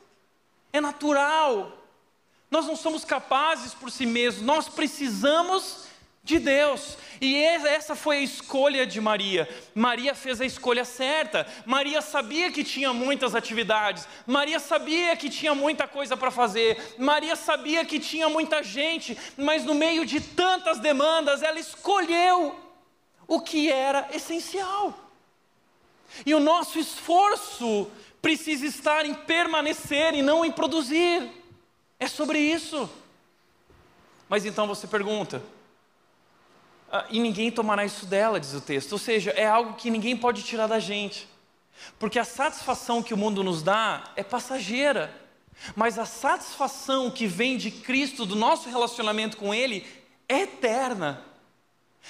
É 0.72 0.80
natural. 0.80 1.78
Nós 2.51 2.66
não 2.66 2.76
somos 2.76 3.05
capazes 3.05 3.72
por 3.72 3.90
si 3.90 4.05
mesmos, 4.05 4.45
nós 4.45 4.68
precisamos 4.68 5.86
de 6.25 6.39
Deus. 6.39 6.97
E 7.20 7.37
essa 7.37 7.97
foi 7.97 8.18
a 8.18 8.20
escolha 8.20 8.87
de 8.87 9.01
Maria. 9.01 9.49
Maria 9.75 10.14
fez 10.14 10.41
a 10.41 10.45
escolha 10.45 10.85
certa. 10.85 11.47
Maria 11.66 12.01
sabia 12.01 12.51
que 12.51 12.62
tinha 12.62 12.93
muitas 12.93 13.35
atividades. 13.35 14.07
Maria 14.27 14.61
sabia 14.61 15.16
que 15.16 15.29
tinha 15.29 15.55
muita 15.55 15.89
coisa 15.89 16.16
para 16.16 16.31
fazer. 16.31 16.95
Maria 16.99 17.35
sabia 17.35 17.85
que 17.85 17.99
tinha 17.99 18.29
muita 18.29 18.62
gente, 18.62 19.18
mas 19.37 19.64
no 19.64 19.75
meio 19.75 20.07
de 20.07 20.20
tantas 20.20 20.79
demandas, 20.79 21.43
ela 21.43 21.59
escolheu 21.59 22.59
o 23.27 23.41
que 23.41 23.70
era 23.70 24.09
essencial. 24.12 24.95
E 26.25 26.35
o 26.35 26.41
nosso 26.41 26.79
esforço 26.79 27.91
precisa 28.20 28.66
estar 28.66 29.05
em 29.05 29.14
permanecer 29.14 30.14
e 30.14 30.23
não 30.23 30.45
em 30.45 30.53
produzir. 30.53 31.29
É 31.99 32.07
sobre 32.07 32.39
isso. 32.39 32.89
Mas 34.29 34.45
então 34.45 34.66
você 34.66 34.87
pergunta, 34.87 35.43
e 37.11 37.20
ninguém 37.20 37.51
tomará 37.51 37.84
isso 37.84 38.07
dela, 38.07 38.38
diz 38.38 38.53
o 38.55 38.61
texto. 38.61 38.93
Ou 38.93 38.99
seja, 38.99 39.30
é 39.30 39.47
algo 39.47 39.74
que 39.74 39.90
ninguém 39.90 40.16
pode 40.16 40.43
tirar 40.43 40.66
da 40.66 40.78
gente. 40.78 41.28
Porque 41.99 42.18
a 42.18 42.24
satisfação 42.24 43.03
que 43.03 43.14
o 43.14 43.16
mundo 43.16 43.43
nos 43.43 43.62
dá 43.62 44.05
é 44.14 44.22
passageira. 44.22 45.14
Mas 45.74 45.99
a 45.99 46.05
satisfação 46.05 47.11
que 47.11 47.26
vem 47.26 47.57
de 47.57 47.70
Cristo, 47.70 48.26
do 48.26 48.36
nosso 48.36 48.68
relacionamento 48.68 49.36
com 49.36 49.55
Ele, 49.55 49.86
é 50.28 50.43
eterna. 50.43 51.24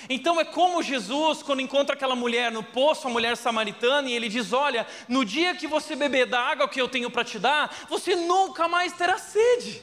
Então 0.09 0.41
é 0.41 0.45
como 0.45 0.83
Jesus, 0.83 1.43
quando 1.43 1.61
encontra 1.61 1.95
aquela 1.95 2.16
mulher 2.16 2.51
no 2.51 2.62
poço, 2.62 3.07
a 3.07 3.11
mulher 3.11 3.37
samaritana, 3.37 4.09
e 4.09 4.14
ele 4.14 4.28
diz: 4.28 4.53
Olha, 4.53 4.87
no 5.07 5.24
dia 5.24 5.55
que 5.55 5.66
você 5.66 5.95
beber 5.95 6.26
da 6.26 6.41
água 6.41 6.68
que 6.68 6.80
eu 6.80 6.89
tenho 6.89 7.11
para 7.11 7.24
te 7.24 7.39
dar, 7.39 7.87
você 7.89 8.16
nunca 8.16 8.66
mais 8.66 8.95
terá 8.95 9.18
sede. 9.18 9.83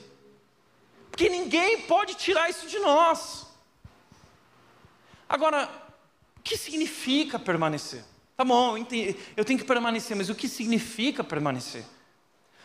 Porque 1.11 1.29
ninguém 1.29 1.81
pode 1.81 2.15
tirar 2.15 2.49
isso 2.49 2.67
de 2.67 2.79
nós. 2.79 3.48
Agora, 5.29 5.69
o 6.35 6.41
que 6.41 6.57
significa 6.57 7.37
permanecer? 7.37 8.03
Tá 8.35 8.43
bom, 8.43 8.75
eu 9.37 9.45
tenho 9.45 9.59
que 9.59 9.65
permanecer, 9.65 10.17
mas 10.17 10.29
o 10.29 10.35
que 10.35 10.49
significa 10.49 11.23
permanecer? 11.23 11.85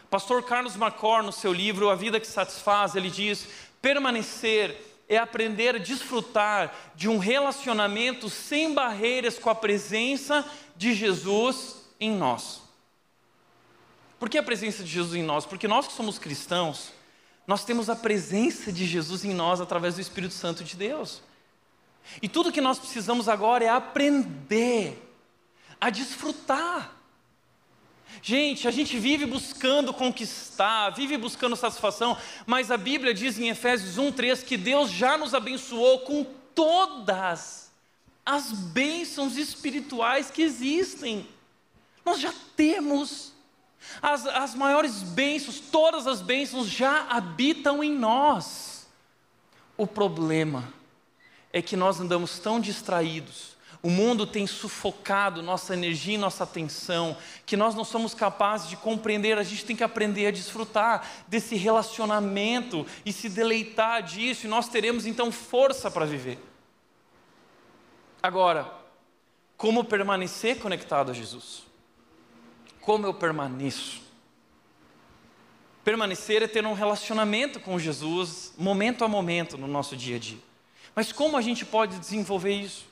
Pastor 0.08 0.42
Carlos 0.44 0.76
Macor, 0.76 1.22
no 1.22 1.32
seu 1.32 1.52
livro 1.52 1.90
A 1.90 1.94
Vida 1.94 2.18
que 2.18 2.26
Satisfaz, 2.26 2.94
ele 2.94 3.10
diz: 3.10 3.48
permanecer 3.82 4.80
é 5.08 5.18
aprender 5.18 5.74
a 5.74 5.78
desfrutar 5.78 6.72
de 6.94 7.08
um 7.08 7.18
relacionamento 7.18 8.30
sem 8.30 8.72
barreiras 8.72 9.38
com 9.38 9.50
a 9.50 9.54
presença 9.54 10.48
de 10.76 10.94
Jesus 10.94 11.76
em 12.00 12.12
nós. 12.12 12.62
Por 14.18 14.30
que 14.30 14.38
a 14.38 14.42
presença 14.42 14.82
de 14.82 14.90
Jesus 14.90 15.14
em 15.14 15.22
nós? 15.22 15.44
Porque 15.44 15.68
nós 15.68 15.86
que 15.86 15.92
somos 15.92 16.18
cristãos, 16.18 16.92
nós 17.46 17.64
temos 17.64 17.90
a 17.90 17.96
presença 17.96 18.72
de 18.72 18.86
Jesus 18.86 19.24
em 19.24 19.34
nós 19.34 19.60
através 19.60 19.96
do 19.96 20.00
Espírito 20.00 20.32
Santo 20.32 20.64
de 20.64 20.76
Deus. 20.76 21.20
E 22.20 22.28
tudo 22.28 22.52
que 22.52 22.60
nós 22.60 22.78
precisamos 22.78 23.28
agora 23.28 23.64
é 23.64 23.68
aprender 23.68 25.00
a 25.80 25.90
desfrutar. 25.90 26.92
Gente, 28.22 28.68
a 28.68 28.70
gente 28.70 28.98
vive 28.98 29.26
buscando 29.26 29.92
conquistar, 29.92 30.90
vive 30.90 31.16
buscando 31.16 31.56
satisfação, 31.56 32.16
mas 32.46 32.70
a 32.70 32.76
Bíblia 32.76 33.12
diz 33.12 33.38
em 33.38 33.48
Efésios 33.48 33.98
1:3 33.98 34.42
que 34.42 34.56
Deus 34.56 34.90
já 34.90 35.18
nos 35.18 35.34
abençoou 35.34 36.00
com 36.00 36.24
todas 36.54 37.70
as 38.24 38.52
bênçãos 38.52 39.36
espirituais 39.36 40.30
que 40.30 40.42
existem. 40.42 41.28
Nós 42.04 42.20
já 42.20 42.32
temos 42.56 43.32
as, 44.00 44.26
as 44.26 44.54
maiores 44.54 45.02
bênçãos, 45.02 45.60
todas 45.60 46.06
as 46.06 46.22
bênçãos 46.22 46.68
já 46.68 47.06
habitam 47.10 47.82
em 47.82 47.92
nós. 47.92 48.86
O 49.76 49.86
problema 49.86 50.72
é 50.80 50.83
que 51.62 51.76
nós 51.76 52.00
andamos 52.00 52.38
tão 52.38 52.58
distraídos, 52.60 53.54
o 53.84 53.90
mundo 53.90 54.26
tem 54.26 54.46
sufocado 54.46 55.42
nossa 55.42 55.74
energia 55.74 56.14
e 56.14 56.18
nossa 56.18 56.44
atenção, 56.44 57.14
que 57.44 57.54
nós 57.54 57.74
não 57.74 57.84
somos 57.84 58.14
capazes 58.14 58.70
de 58.70 58.78
compreender, 58.78 59.36
a 59.36 59.42
gente 59.42 59.62
tem 59.62 59.76
que 59.76 59.84
aprender 59.84 60.26
a 60.26 60.30
desfrutar 60.30 61.06
desse 61.28 61.54
relacionamento 61.54 62.86
e 63.04 63.12
se 63.12 63.28
deleitar 63.28 64.02
disso, 64.02 64.46
e 64.46 64.48
nós 64.48 64.68
teremos 64.68 65.04
então 65.04 65.30
força 65.30 65.90
para 65.90 66.06
viver. 66.06 66.38
Agora, 68.22 68.72
como 69.54 69.84
permanecer 69.84 70.58
conectado 70.58 71.10
a 71.10 71.14
Jesus? 71.14 71.64
Como 72.80 73.06
eu 73.06 73.12
permaneço? 73.12 74.00
Permanecer 75.84 76.42
é 76.42 76.48
ter 76.48 76.64
um 76.64 76.72
relacionamento 76.72 77.60
com 77.60 77.78
Jesus, 77.78 78.54
momento 78.56 79.04
a 79.04 79.08
momento, 79.08 79.58
no 79.58 79.66
nosso 79.66 79.94
dia 79.94 80.16
a 80.16 80.18
dia. 80.18 80.53
Mas 80.94 81.12
como 81.12 81.36
a 81.36 81.42
gente 81.42 81.64
pode 81.64 81.98
desenvolver 81.98 82.52
isso? 82.52 82.86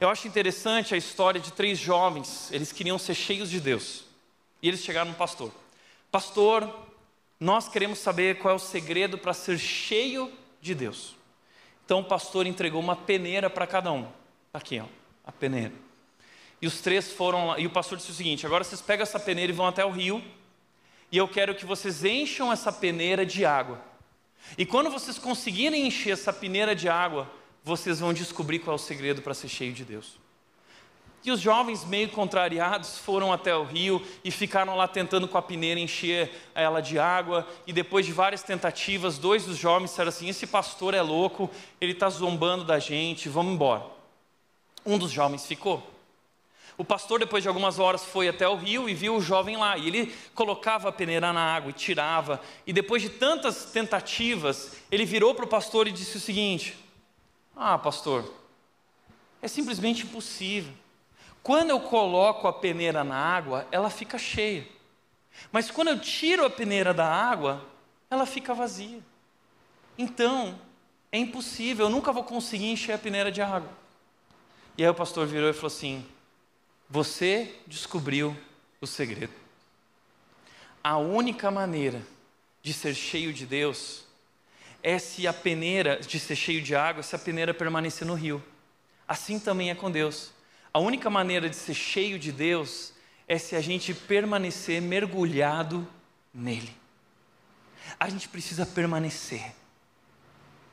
Eu 0.00 0.08
acho 0.08 0.26
interessante 0.26 0.94
a 0.94 0.96
história 0.96 1.40
de 1.40 1.52
três 1.52 1.78
jovens, 1.78 2.50
eles 2.52 2.72
queriam 2.72 2.98
ser 2.98 3.14
cheios 3.14 3.48
de 3.48 3.60
Deus. 3.60 4.04
E 4.62 4.68
eles 4.68 4.80
chegaram 4.80 5.10
no 5.10 5.16
pastor: 5.16 5.52
Pastor, 6.10 6.68
nós 7.38 7.68
queremos 7.68 7.98
saber 7.98 8.38
qual 8.38 8.52
é 8.52 8.56
o 8.56 8.60
segredo 8.60 9.18
para 9.18 9.34
ser 9.34 9.58
cheio 9.58 10.32
de 10.60 10.74
Deus. 10.74 11.14
Então 11.84 12.00
o 12.00 12.04
pastor 12.04 12.46
entregou 12.46 12.80
uma 12.80 12.96
peneira 12.96 13.50
para 13.50 13.66
cada 13.66 13.92
um. 13.92 14.08
Aqui, 14.52 14.80
ó, 14.80 14.86
a 15.24 15.30
peneira. 15.30 15.72
E 16.62 16.66
os 16.66 16.80
três 16.80 17.12
foram 17.12 17.48
lá, 17.48 17.58
e 17.58 17.66
o 17.66 17.70
pastor 17.70 17.98
disse 17.98 18.10
o 18.10 18.14
seguinte: 18.14 18.46
agora 18.46 18.64
vocês 18.64 18.80
pegam 18.80 19.02
essa 19.02 19.20
peneira 19.20 19.52
e 19.52 19.54
vão 19.54 19.66
até 19.66 19.84
o 19.84 19.90
rio, 19.90 20.24
e 21.12 21.16
eu 21.16 21.28
quero 21.28 21.54
que 21.54 21.66
vocês 21.66 22.04
encham 22.04 22.50
essa 22.50 22.72
peneira 22.72 23.26
de 23.26 23.44
água. 23.44 23.80
E 24.56 24.64
quando 24.64 24.90
vocês 24.90 25.18
conseguirem 25.18 25.86
encher 25.86 26.12
essa 26.12 26.32
peneira 26.32 26.74
de 26.74 26.88
água, 26.88 27.30
vocês 27.62 28.00
vão 28.00 28.12
descobrir 28.12 28.58
qual 28.58 28.74
é 28.74 28.76
o 28.76 28.78
segredo 28.78 29.22
para 29.22 29.34
ser 29.34 29.48
cheio 29.48 29.72
de 29.72 29.84
Deus. 29.84 30.18
E 31.24 31.30
os 31.30 31.40
jovens, 31.40 31.86
meio 31.86 32.10
contrariados, 32.10 32.98
foram 32.98 33.32
até 33.32 33.56
o 33.56 33.64
rio 33.64 34.06
e 34.22 34.30
ficaram 34.30 34.76
lá 34.76 34.86
tentando 34.86 35.26
com 35.26 35.38
a 35.38 35.42
peneira 35.42 35.80
encher 35.80 36.30
ela 36.54 36.82
de 36.82 36.98
água. 36.98 37.48
E 37.66 37.72
depois 37.72 38.04
de 38.04 38.12
várias 38.12 38.42
tentativas, 38.42 39.16
dois 39.16 39.46
dos 39.46 39.56
jovens 39.56 39.88
disseram 39.88 40.10
assim: 40.10 40.28
Esse 40.28 40.46
pastor 40.46 40.92
é 40.92 41.00
louco, 41.00 41.50
ele 41.80 41.92
está 41.92 42.10
zombando 42.10 42.62
da 42.62 42.78
gente, 42.78 43.30
vamos 43.30 43.54
embora. 43.54 43.86
Um 44.84 44.98
dos 44.98 45.10
jovens 45.10 45.46
ficou. 45.46 45.93
O 46.76 46.84
pastor, 46.84 47.20
depois 47.20 47.42
de 47.42 47.48
algumas 47.48 47.78
horas, 47.78 48.04
foi 48.04 48.28
até 48.28 48.48
o 48.48 48.56
rio 48.56 48.88
e 48.88 48.94
viu 48.94 49.16
o 49.16 49.20
jovem 49.20 49.56
lá. 49.56 49.78
E 49.78 49.86
ele 49.86 50.14
colocava 50.34 50.88
a 50.88 50.92
peneira 50.92 51.32
na 51.32 51.54
água 51.54 51.70
e 51.70 51.74
tirava. 51.74 52.40
E 52.66 52.72
depois 52.72 53.00
de 53.00 53.10
tantas 53.10 53.66
tentativas, 53.66 54.76
ele 54.90 55.04
virou 55.04 55.34
para 55.34 55.44
o 55.44 55.48
pastor 55.48 55.86
e 55.86 55.92
disse 55.92 56.16
o 56.16 56.20
seguinte: 56.20 56.76
Ah, 57.54 57.78
pastor, 57.78 58.32
é 59.40 59.46
simplesmente 59.46 60.04
impossível. 60.04 60.72
Quando 61.42 61.70
eu 61.70 61.78
coloco 61.78 62.48
a 62.48 62.52
peneira 62.52 63.04
na 63.04 63.16
água, 63.16 63.68
ela 63.70 63.90
fica 63.90 64.18
cheia. 64.18 64.66
Mas 65.52 65.70
quando 65.70 65.88
eu 65.88 66.00
tiro 66.00 66.44
a 66.44 66.50
peneira 66.50 66.94
da 66.94 67.06
água, 67.06 67.64
ela 68.10 68.26
fica 68.26 68.54
vazia. 68.54 69.00
Então, 69.96 70.58
é 71.12 71.18
impossível, 71.18 71.86
eu 71.86 71.90
nunca 71.90 72.12
vou 72.12 72.24
conseguir 72.24 72.70
encher 72.70 72.94
a 72.94 72.98
peneira 72.98 73.30
de 73.30 73.40
água. 73.40 73.70
E 74.76 74.82
aí 74.82 74.88
o 74.88 74.94
pastor 74.94 75.26
virou 75.26 75.48
e 75.48 75.52
falou 75.52 75.68
assim: 75.68 76.04
você 76.88 77.54
descobriu 77.66 78.36
o 78.80 78.86
segredo. 78.86 79.32
A 80.82 80.98
única 80.98 81.50
maneira 81.50 82.02
de 82.62 82.72
ser 82.72 82.94
cheio 82.94 83.32
de 83.32 83.46
Deus 83.46 84.04
é 84.82 84.98
se 84.98 85.26
a 85.26 85.32
peneira, 85.32 85.98
de 85.98 86.20
ser 86.20 86.36
cheio 86.36 86.60
de 86.60 86.74
água, 86.74 87.02
se 87.02 87.16
a 87.16 87.18
peneira 87.18 87.54
permanecer 87.54 88.06
no 88.06 88.14
rio. 88.14 88.44
Assim 89.08 89.38
também 89.38 89.70
é 89.70 89.74
com 89.74 89.90
Deus. 89.90 90.32
A 90.72 90.78
única 90.78 91.08
maneira 91.08 91.48
de 91.48 91.56
ser 91.56 91.74
cheio 91.74 92.18
de 92.18 92.30
Deus 92.30 92.92
é 93.26 93.38
se 93.38 93.56
a 93.56 93.60
gente 93.60 93.94
permanecer 93.94 94.82
mergulhado 94.82 95.88
nele. 96.32 96.76
A 97.98 98.08
gente 98.08 98.28
precisa 98.28 98.66
permanecer. 98.66 99.54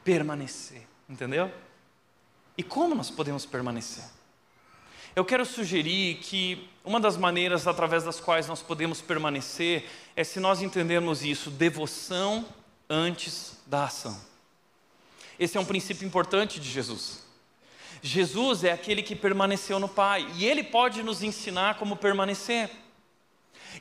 Permanecer, 0.03 0.81
entendeu? 1.07 1.51
E 2.57 2.63
como 2.63 2.95
nós 2.95 3.09
podemos 3.09 3.45
permanecer? 3.45 4.03
Eu 5.15 5.25
quero 5.25 5.45
sugerir 5.45 6.15
que 6.15 6.69
uma 6.85 6.99
das 6.99 7.17
maneiras 7.17 7.67
através 7.67 8.03
das 8.03 8.19
quais 8.19 8.47
nós 8.47 8.61
podemos 8.61 9.01
permanecer 9.01 9.85
é 10.15 10.23
se 10.23 10.39
nós 10.39 10.61
entendermos 10.61 11.23
isso, 11.23 11.51
devoção 11.51 12.45
antes 12.89 13.57
da 13.65 13.85
ação. 13.85 14.19
Esse 15.37 15.57
é 15.57 15.59
um 15.59 15.65
princípio 15.65 16.05
importante 16.05 16.59
de 16.59 16.69
Jesus. 16.69 17.25
Jesus 18.01 18.63
é 18.63 18.71
aquele 18.71 19.03
que 19.03 19.15
permaneceu 19.15 19.79
no 19.79 19.89
Pai 19.89 20.25
e 20.35 20.45
ele 20.45 20.63
pode 20.63 21.03
nos 21.03 21.21
ensinar 21.21 21.75
como 21.75 21.95
permanecer. 21.95 22.69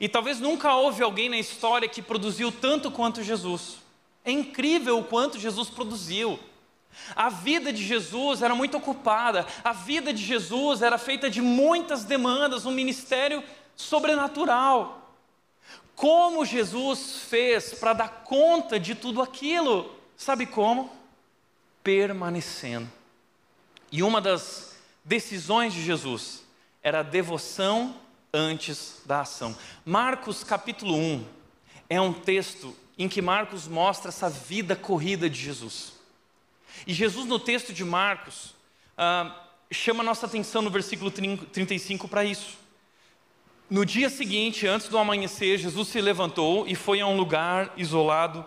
E 0.00 0.08
talvez 0.08 0.40
nunca 0.40 0.74
houve 0.74 1.02
alguém 1.02 1.28
na 1.28 1.38
história 1.38 1.88
que 1.88 2.02
produziu 2.02 2.50
tanto 2.50 2.90
quanto 2.90 3.22
Jesus. 3.22 3.78
É 4.24 4.30
incrível 4.30 4.98
o 4.98 5.04
quanto 5.04 5.38
Jesus 5.38 5.70
produziu. 5.70 6.38
A 7.14 7.28
vida 7.28 7.72
de 7.72 7.82
Jesus 7.84 8.42
era 8.42 8.54
muito 8.54 8.76
ocupada, 8.76 9.46
a 9.64 9.72
vida 9.72 10.12
de 10.12 10.22
Jesus 10.22 10.82
era 10.82 10.98
feita 10.98 11.30
de 11.30 11.40
muitas 11.40 12.04
demandas, 12.04 12.66
um 12.66 12.70
ministério 12.70 13.42
sobrenatural. 13.74 15.14
Como 15.94 16.44
Jesus 16.44 17.22
fez 17.28 17.74
para 17.74 17.92
dar 17.92 18.08
conta 18.24 18.78
de 18.78 18.94
tudo 18.94 19.20
aquilo? 19.20 19.94
Sabe 20.16 20.46
como? 20.46 20.90
Permanecendo. 21.82 22.90
E 23.92 24.02
uma 24.02 24.20
das 24.20 24.76
decisões 25.04 25.74
de 25.74 25.82
Jesus 25.82 26.42
era 26.82 27.00
a 27.00 27.02
devoção 27.02 27.96
antes 28.32 29.02
da 29.04 29.20
ação. 29.22 29.56
Marcos 29.84 30.44
capítulo 30.44 30.94
1 30.96 31.26
é 31.88 32.00
um 32.00 32.12
texto 32.12 32.74
em 32.96 33.08
que 33.08 33.20
Marcos 33.20 33.66
mostra 33.66 34.10
essa 34.10 34.30
vida 34.30 34.76
corrida 34.76 35.28
de 35.28 35.40
Jesus. 35.40 35.99
E 36.86 36.92
Jesus, 36.92 37.26
no 37.26 37.38
texto 37.38 37.72
de 37.72 37.84
Marcos, 37.84 38.54
ah, 38.96 39.48
chama 39.70 40.02
nossa 40.02 40.26
atenção 40.26 40.62
no 40.62 40.70
versículo 40.70 41.10
35 41.10 42.08
para 42.08 42.24
isso. 42.24 42.58
No 43.68 43.86
dia 43.86 44.10
seguinte, 44.10 44.66
antes 44.66 44.88
do 44.88 44.98
amanhecer, 44.98 45.56
Jesus 45.58 45.88
se 45.88 46.00
levantou 46.00 46.66
e 46.66 46.74
foi 46.74 47.00
a 47.00 47.06
um 47.06 47.16
lugar 47.16 47.72
isolado 47.76 48.44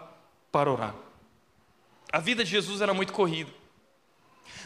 para 0.52 0.70
orar. 0.70 0.96
A 2.12 2.20
vida 2.20 2.44
de 2.44 2.52
Jesus 2.52 2.82
era 2.82 2.94
muito 2.94 3.14
corrida. 3.14 3.50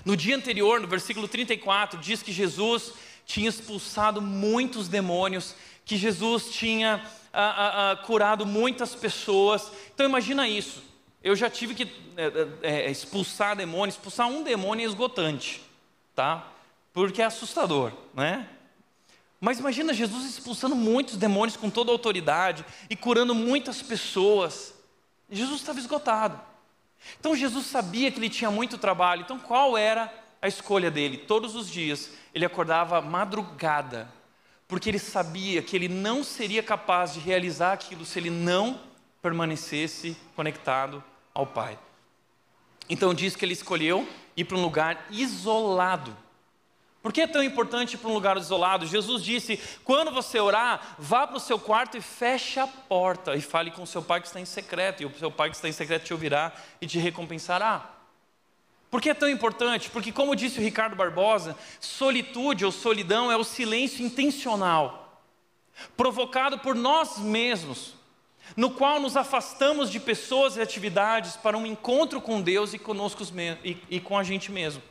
No 0.04 0.18
dia 0.18 0.36
anterior, 0.36 0.80
no 0.80 0.88
versículo 0.88 1.28
34, 1.28 2.00
diz 2.00 2.24
que 2.24 2.32
Jesus 2.32 2.94
tinha 3.26 3.50
expulsado 3.50 4.22
muitos 4.22 4.88
demônios, 4.88 5.56
que 5.86 5.96
Jesus 5.96 6.50
tinha 6.50 7.06
ah, 7.32 7.42
ah, 7.42 7.92
ah, 7.92 7.96
curado 7.98 8.46
muitas 8.46 8.96
pessoas. 8.96 9.72
Então 9.94 10.06
imagina 10.06 10.48
isso. 10.48 10.84
Eu 11.24 11.36
já 11.36 11.50
tive 11.50 11.74
que 11.74 11.92
é, 12.16 12.86
é, 12.88 12.92
expulsar 12.92 13.56
demônio, 13.56 13.92
expulsar 13.92 14.28
um 14.28 14.44
demônio 14.44 14.84
é 14.84 14.88
esgotante, 14.88 15.62
tá? 16.16 16.48
Porque 16.94 17.22
é 17.22 17.26
assustador, 17.26 17.92
né? 18.14 18.48
Mas 19.40 19.60
imagina 19.60 19.94
Jesus 19.94 20.26
expulsando 20.26 20.76
muitos 20.76 21.16
demônios 21.16 21.56
com 21.56 21.70
toda 21.70 21.92
autoridade 21.92 22.66
e 22.90 22.96
curando 22.96 23.36
muitas 23.36 23.82
pessoas. 23.82 24.74
Jesus 25.30 25.60
estava 25.62 25.80
esgotado. 25.80 26.40
Então 27.20 27.36
Jesus 27.36 27.68
sabia 27.68 28.12
que 28.12 28.20
ele 28.20 28.30
tinha 28.30 28.50
muito 28.50 28.78
trabalho. 28.78 29.22
Então 29.22 29.38
qual 29.38 29.78
era 29.78 30.12
a 30.42 30.48
escolha 30.48 30.90
dele? 30.90 31.18
Todos 31.18 31.56
os 31.56 31.70
dias 31.70 32.12
ele 32.34 32.46
acordava 32.46 33.02
madrugada, 33.02 34.12
porque 34.68 34.90
ele 34.90 35.00
sabia 35.00 35.62
que 35.62 35.76
ele 35.76 35.88
não 35.88 36.24
seria 36.24 36.64
capaz 36.64 37.14
de 37.14 37.20
realizar 37.20 37.74
aquilo 37.74 38.06
se 38.06 38.18
ele 38.18 38.30
não 38.30 38.80
permanecesse 39.22 40.18
conectado 40.36 41.04
ao 41.34 41.46
Pai. 41.46 41.78
Então 42.90 43.14
diz 43.14 43.36
que 43.36 43.44
ele 43.44 43.54
escolheu 43.54 44.08
ir 44.36 44.46
para 44.46 44.58
um 44.58 44.62
lugar 44.62 45.06
isolado 45.10 46.16
por 47.08 47.14
que 47.14 47.22
é 47.22 47.28
tão 47.28 47.42
importante 47.42 47.94
ir 47.94 48.00
para 48.00 48.10
um 48.10 48.14
lugar 48.14 48.36
isolado? 48.36 48.86
Jesus 48.86 49.24
disse: 49.24 49.58
quando 49.86 50.12
você 50.12 50.42
orar, 50.42 50.96
vá 51.00 51.26
para 51.26 51.38
o 51.38 51.40
seu 51.40 51.58
quarto 51.58 51.96
e 51.96 52.02
feche 52.02 52.60
a 52.60 52.68
porta 52.68 53.34
e 53.34 53.40
fale 53.40 53.72
com 53.72 53.84
o 53.84 53.88
seu 53.88 54.02
pai 54.02 54.20
que 54.20 54.28
está 54.28 54.42
em 54.42 54.46
secreto, 54.46 55.02
e 55.02 55.06
o 55.06 55.18
seu 55.18 55.32
pai 55.32 55.50
que 55.50 55.56
está 55.56 55.70
em 55.70 55.72
secreto 55.72 56.04
te 56.04 56.14
ouvirá 56.14 56.52
e 56.82 56.86
te 56.86 57.00
recompensará. 57.00 57.94
Por 58.92 59.02
que 59.02 59.10
é 59.10 59.14
tão 59.14 59.30
importante? 59.30 59.90
Porque, 59.90 60.12
como 60.12 60.36
disse 60.36 60.60
o 60.60 60.62
Ricardo 60.62 60.98
Barbosa, 60.98 61.58
solitude 61.80 62.66
ou 62.66 62.74
solidão 62.74 63.32
é 63.32 63.38
o 63.38 63.44
silêncio 63.46 64.06
intencional, 64.06 65.24
provocado 65.96 66.60
por 66.60 66.76
nós 66.76 67.18
mesmos, 67.20 67.96
no 68.56 68.72
qual 68.72 69.00
nos 69.00 69.18
afastamos 69.18 69.92
de 69.92 70.00
pessoas 70.00 70.56
e 70.56 70.62
atividades 70.62 71.36
para 71.36 71.58
um 71.58 71.66
encontro 71.66 72.22
com 72.22 72.42
Deus 72.42 72.74
e 72.74 72.80
conosco 72.80 73.24
e, 73.64 73.78
e 73.90 74.00
com 74.00 74.18
a 74.18 74.24
gente 74.24 74.52
mesmo. 74.52 74.82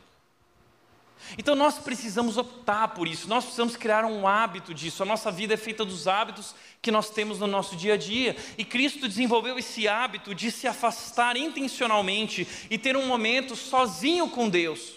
Então 1.37 1.55
nós 1.55 1.79
precisamos 1.79 2.37
optar 2.37 2.89
por 2.89 3.07
isso, 3.07 3.27
nós 3.27 3.43
precisamos 3.43 3.75
criar 3.75 4.05
um 4.05 4.27
hábito 4.27 4.73
disso. 4.73 5.03
A 5.03 5.05
nossa 5.05 5.31
vida 5.31 5.53
é 5.53 5.57
feita 5.57 5.83
dos 5.83 6.07
hábitos 6.07 6.55
que 6.81 6.91
nós 6.91 7.09
temos 7.09 7.39
no 7.39 7.47
nosso 7.47 7.75
dia 7.75 7.95
a 7.95 7.97
dia. 7.97 8.35
E 8.57 8.63
Cristo 8.63 9.07
desenvolveu 9.07 9.57
esse 9.57 9.87
hábito 9.87 10.33
de 10.33 10.51
se 10.51 10.67
afastar 10.67 11.35
intencionalmente 11.35 12.47
e 12.69 12.77
ter 12.77 12.95
um 12.95 13.07
momento 13.07 13.55
sozinho 13.55 14.29
com 14.29 14.47
Deus, 14.47 14.93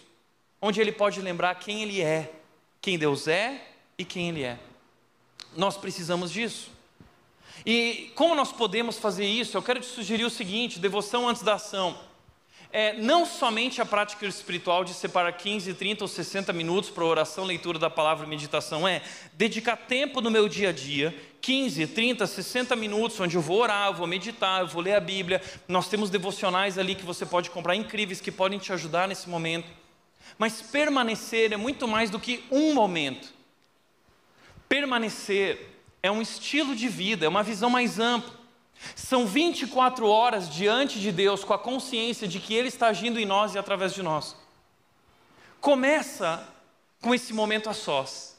onde 0.61 0.81
ele 0.81 0.93
pode 0.93 1.21
lembrar 1.21 1.55
quem 1.57 1.83
ele 1.83 2.01
é, 2.01 2.33
quem 2.81 2.99
Deus 2.99 3.27
é 3.27 3.69
e 3.99 4.05
quem 4.05 4.29
ele 4.29 4.43
é. 4.43 4.59
Nós 5.57 5.77
precisamos 5.77 6.31
disso. 6.31 6.71
E 7.65 8.11
como 8.15 8.35
nós 8.35 8.53
podemos 8.53 8.99
fazer 8.99 9.27
isso? 9.27 9.57
Eu 9.57 9.63
quero 9.63 9.81
te 9.81 9.87
sugerir 9.87 10.25
o 10.25 10.31
seguinte: 10.31 10.79
devoção 10.79 11.29
antes 11.29 11.43
da 11.43 11.55
ação 11.55 11.99
é 12.73 12.93
não 12.93 13.27
somente 13.27 13.81
a 13.81 13.87
prática 13.87 14.25
espiritual 14.27 14.85
de 14.85 14.95
separar 14.95 15.33
15, 15.33 15.75
30 15.75 16.05
ou 16.05 16.09
60 16.09 16.53
minutos 16.53 16.89
para 16.89 17.05
oração, 17.05 17.45
leitura 17.45 17.79
da 17.79 17.91
palavra 17.91 18.25
e 18.25 18.29
meditação, 18.29 18.87
é 18.87 19.03
dedicar 19.33 19.77
tempo 19.77 20.21
no 20.21 20.31
meu 20.31 20.49
dia 20.49 20.69
a 20.69 20.73
dia, 20.73 21.15
15, 21.41 21.89
30, 21.89 22.27
60 22.27 22.77
minutos, 22.77 23.19
onde 23.19 23.37
eu 23.37 23.43
vou 23.43 23.61
orar, 23.61 23.89
eu 23.89 23.95
vou 23.95 24.07
meditar, 24.07 24.61
eu 24.61 24.69
vou 24.69 24.81
ler 24.81 24.95
a 24.95 25.01
Bíblia. 25.01 25.43
Nós 25.67 25.89
temos 25.89 26.11
devocionais 26.11 26.79
ali 26.79 26.95
que 26.95 27.05
você 27.05 27.27
pode 27.27 27.51
comprar 27.51 27.75
incríveis 27.75 28.21
que 28.21 28.31
podem 28.31 28.59
te 28.59 28.73
ajudar 28.73 29.09
nesse 29.09 29.29
momento. 29.29 29.69
Mas 30.39 30.63
permanecer 30.63 31.53
é 31.53 31.57
muito 31.57 31.89
mais 31.89 32.09
do 32.09 32.21
que 32.21 32.45
um 32.53 32.73
momento. 32.73 33.33
Permanecer 34.69 35.80
é 36.03 36.11
um 36.11 36.23
estilo 36.23 36.75
de 36.75 36.89
vida, 36.89 37.27
é 37.27 37.29
uma 37.29 37.43
visão 37.43 37.71
mais 37.71 37.99
ampla. 37.99 38.39
São 38.95 39.27
24 39.27 40.07
horas 40.09 40.49
diante 40.49 40.99
de 40.99 41.13
Deus 41.13 41.45
com 41.45 41.53
a 41.53 41.59
consciência 41.59 42.27
de 42.27 42.41
que 42.41 42.55
Ele 42.55 42.69
está 42.69 42.89
agindo 42.89 43.21
em 43.21 43.27
nós 43.27 43.55
e 43.55 43.59
através 43.59 43.93
de 43.93 44.03
nós. 44.03 44.35
Começa 45.61 46.49
com 47.01 47.15
esse 47.15 47.33
momento 47.33 47.69
a 47.69 47.75
sós. 47.75 48.39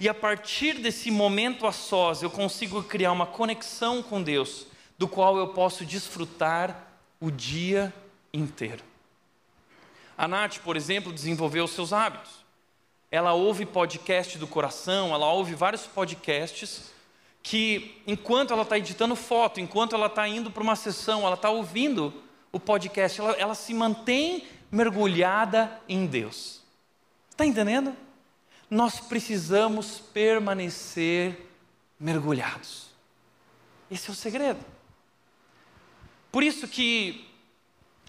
E 0.00 0.08
a 0.08 0.14
partir 0.14 0.78
desse 0.78 1.10
momento 1.10 1.66
a 1.66 1.72
sós, 1.72 2.22
eu 2.22 2.30
consigo 2.30 2.82
criar 2.82 3.12
uma 3.12 3.26
conexão 3.26 4.02
com 4.02 4.22
Deus, 4.22 4.66
do 4.98 5.06
qual 5.06 5.36
eu 5.36 5.48
posso 5.48 5.84
desfrutar 5.84 6.88
o 7.20 7.30
dia 7.30 7.92
inteiro. 8.32 8.82
A 10.16 10.26
Nath, 10.26 10.58
por 10.58 10.76
exemplo, 10.76 11.12
desenvolveu 11.12 11.68
seus 11.68 11.92
hábitos. 11.92 12.45
Ela 13.10 13.32
ouve 13.32 13.64
podcast 13.64 14.36
do 14.38 14.46
coração, 14.46 15.14
ela 15.14 15.32
ouve 15.32 15.54
vários 15.54 15.86
podcasts 15.86 16.92
que 17.42 18.02
enquanto 18.06 18.52
ela 18.52 18.62
está 18.62 18.76
editando 18.76 19.14
foto, 19.14 19.60
enquanto 19.60 19.94
ela 19.94 20.06
está 20.06 20.26
indo 20.26 20.50
para 20.50 20.62
uma 20.62 20.74
sessão, 20.74 21.24
ela 21.24 21.36
está 21.36 21.48
ouvindo 21.48 22.12
o 22.50 22.58
podcast, 22.58 23.20
ela, 23.20 23.32
ela 23.34 23.54
se 23.54 23.72
mantém 23.72 24.44
mergulhada 24.70 25.80
em 25.88 26.06
Deus. 26.06 26.60
Está 27.30 27.46
entendendo? 27.46 27.94
Nós 28.68 28.98
precisamos 28.98 30.00
permanecer 30.12 31.48
mergulhados. 32.00 32.86
Esse 33.88 34.08
é 34.08 34.12
o 34.12 34.16
segredo. 34.16 34.64
Por 36.32 36.42
isso 36.42 36.66
que 36.66 37.28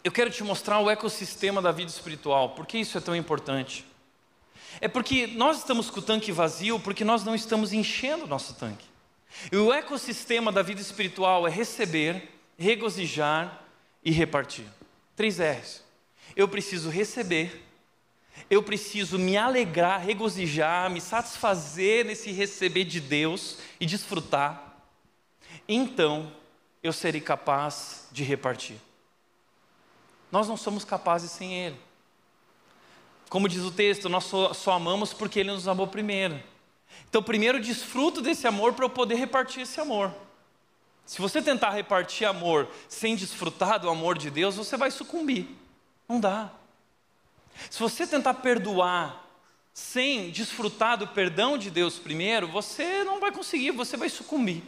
eu 0.04 0.12
quero 0.12 0.32
te 0.32 0.44
mostrar 0.44 0.80
o 0.80 0.90
ecossistema 0.90 1.62
da 1.62 1.72
vida 1.72 1.92
espiritual. 1.92 2.50
Por 2.50 2.66
que 2.66 2.80
isso 2.80 2.98
é 2.98 3.02
tão 3.02 3.16
importante? 3.16 3.86
É 4.80 4.88
porque 4.88 5.28
nós 5.28 5.58
estamos 5.58 5.90
com 5.90 6.00
o 6.00 6.04
tanque 6.04 6.32
vazio 6.32 6.80
porque 6.80 7.04
nós 7.04 7.24
não 7.24 7.34
estamos 7.34 7.74
enchendo 7.74 8.26
o 8.26 8.28
nosso 8.28 8.54
tanque. 8.56 8.86
E 9.52 9.58
o 9.58 9.74
ecossistema 9.74 10.52
da 10.52 10.62
vida 10.62 10.82
espiritual 10.82 11.48
é 11.48 11.50
receber, 11.50 12.30
regozijar 12.58 13.64
e 14.04 14.12
repartir. 14.12 14.66
Três 15.16 15.40
R's. 15.40 15.84
Eu 16.36 16.48
preciso 16.48 16.90
receber, 16.90 17.64
eu 18.50 18.62
preciso 18.62 19.18
me 19.18 19.36
alegrar, 19.38 20.02
regozijar, 20.02 20.90
me 20.90 21.02
satisfazer 21.02 22.06
nesse 22.06 22.32
receber 22.32 22.84
de 22.84 23.00
Deus 23.00 23.58
e 23.80 23.86
desfrutar. 23.86 24.78
Então, 25.68 26.32
eu 26.84 26.94
serei 26.94 27.22
capaz 27.22 28.08
de 28.12 28.24
repartir. 28.24 28.78
Nós 30.32 30.48
não 30.48 30.58
somos 30.58 30.84
capazes 30.84 31.32
sem 31.32 31.54
Ele. 31.54 31.87
Como 33.30 33.50
diz 33.50 33.64
o 33.64 33.72
texto, 33.72 34.08
nós 34.10 34.24
só, 34.24 34.54
só 34.54 34.72
amamos 34.72 35.14
porque 35.14 35.40
Ele 35.40 35.52
nos 35.52 35.68
amou 35.68 35.88
primeiro. 35.88 36.42
Então, 37.10 37.22
primeiro 37.22 37.60
desfruto 37.60 38.22
desse 38.22 38.48
amor 38.48 38.74
para 38.74 38.86
eu 38.86 38.90
poder 38.90 39.16
repartir 39.16 39.64
esse 39.64 39.80
amor. 39.80 40.14
Se 41.06 41.22
você 41.22 41.42
tentar 41.42 41.72
repartir 41.72 42.28
amor 42.28 42.68
sem 42.90 43.16
desfrutar 43.16 43.80
do 43.80 43.90
amor 43.90 44.18
de 44.18 44.30
Deus, 44.30 44.56
você 44.56 44.76
vai 44.76 44.92
sucumbir. 44.92 45.48
Não 46.08 46.20
dá. 46.20 46.52
Se 47.70 47.80
você 47.80 48.06
tentar 48.06 48.36
perdoar 48.36 49.26
sem 49.74 50.32
desfrutar 50.32 50.98
do 50.98 51.08
perdão 51.08 51.58
de 51.58 51.70
Deus 51.70 51.98
primeiro, 51.98 52.48
você 52.48 53.04
não 53.04 53.20
vai 53.20 53.32
conseguir, 53.32 53.72
você 53.72 53.96
vai 53.96 54.10
sucumbir. 54.10 54.64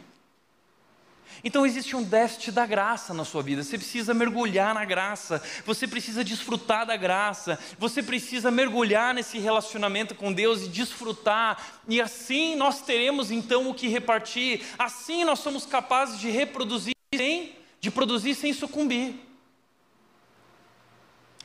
Então 1.42 1.64
existe 1.64 1.96
um 1.96 2.02
déficit 2.02 2.52
da 2.52 2.66
graça 2.66 3.14
na 3.14 3.24
sua 3.24 3.42
vida. 3.42 3.62
Você 3.62 3.78
precisa 3.78 4.12
mergulhar 4.12 4.74
na 4.74 4.84
graça, 4.84 5.42
você 5.64 5.86
precisa 5.86 6.22
desfrutar 6.22 6.86
da 6.86 6.96
graça, 6.96 7.58
você 7.78 8.02
precisa 8.02 8.50
mergulhar 8.50 9.14
nesse 9.14 9.38
relacionamento 9.38 10.14
com 10.14 10.32
Deus 10.32 10.62
e 10.62 10.68
desfrutar, 10.68 11.80
e 11.88 12.00
assim 12.00 12.54
nós 12.56 12.82
teremos 12.82 13.30
então 13.30 13.70
o 13.70 13.74
que 13.74 13.88
repartir, 13.88 14.62
assim 14.78 15.24
nós 15.24 15.38
somos 15.38 15.64
capazes 15.64 16.20
de 16.20 16.28
reproduzir 16.30 16.94
sem, 17.14 17.56
de 17.80 17.90
produzir 17.90 18.34
sem 18.34 18.52
sucumbir. 18.52 19.14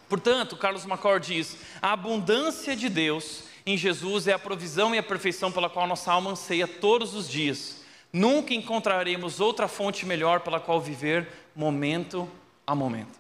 Portanto, 0.09 0.55
Carlos 0.57 0.85
Macor 0.85 1.19
diz: 1.19 1.57
a 1.81 1.93
abundância 1.93 2.75
de 2.75 2.89
Deus 2.89 3.43
em 3.65 3.75
Jesus 3.75 4.27
é 4.27 4.33
a 4.33 4.39
provisão 4.39 4.93
e 4.93 4.97
a 4.97 5.03
perfeição 5.03 5.51
pela 5.51 5.69
qual 5.69 5.87
nossa 5.87 6.11
alma 6.11 6.31
anseia 6.31 6.67
todos 6.67 7.15
os 7.15 7.27
dias. 7.27 7.84
Nunca 8.15 8.53
encontraremos 8.53 9.41
outra 9.41 9.67
fonte 9.67 10.05
melhor 10.05 10.39
pela 10.39 10.57
qual 10.57 10.79
viver 10.79 11.27
momento 11.53 12.31
a 12.65 12.73
momento. 12.73 13.19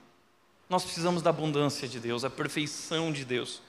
Nós 0.69 0.85
precisamos 0.85 1.21
da 1.21 1.31
abundância 1.31 1.85
de 1.85 1.99
Deus, 1.99 2.23
a 2.23 2.29
perfeição 2.29 3.11
de 3.11 3.25
Deus. 3.25 3.61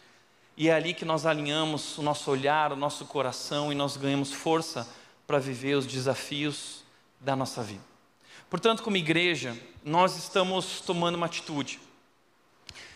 E 0.57 0.69
é 0.69 0.73
ali 0.73 0.95
que 0.95 1.05
nós 1.05 1.27
alinhamos 1.27 1.99
o 1.99 2.03
nosso 2.03 2.31
olhar, 2.31 2.73
o 2.73 2.77
nosso 2.77 3.07
coração 3.07 3.73
e 3.73 3.75
nós 3.75 3.97
ganhamos 3.97 4.33
força 4.33 4.89
para 5.27 5.41
viver 5.41 5.75
os 5.75 5.85
desafios 5.85 6.85
da 7.19 7.35
nossa 7.35 7.61
vida. 7.61 7.83
Portanto, 8.49 8.85
como 8.85 8.97
igreja, 8.97 9.61
nós 9.85 10.17
estamos 10.17 10.81
tomando 10.81 11.17
uma 11.17 11.27
atitude. 11.27 11.81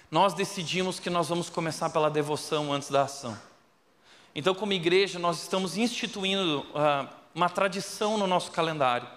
Nós 0.08 0.34
decidimos 0.34 1.00
que 1.00 1.10
nós 1.10 1.28
vamos 1.28 1.50
começar 1.50 1.90
pela 1.90 2.08
devoção 2.08 2.72
antes 2.72 2.90
da 2.90 3.02
ação. 3.02 3.36
Então, 4.36 4.54
como 4.54 4.72
igreja, 4.72 5.18
nós 5.18 5.42
estamos 5.42 5.76
instituindo 5.76 6.60
uh, 6.60 7.19
uma 7.34 7.48
tradição 7.48 8.18
no 8.18 8.26
nosso 8.26 8.50
calendário. 8.50 9.08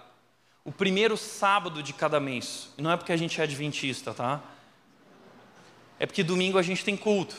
O 0.64 0.72
primeiro 0.72 1.16
sábado 1.16 1.82
de 1.82 1.92
cada 1.92 2.18
mês. 2.18 2.70
E 2.78 2.82
não 2.82 2.90
é 2.90 2.96
porque 2.96 3.12
a 3.12 3.16
gente 3.16 3.40
é 3.40 3.44
adventista, 3.44 4.14
tá? 4.14 4.40
É 5.98 6.06
porque 6.06 6.22
domingo 6.22 6.58
a 6.58 6.62
gente 6.62 6.84
tem 6.84 6.96
culto. 6.96 7.36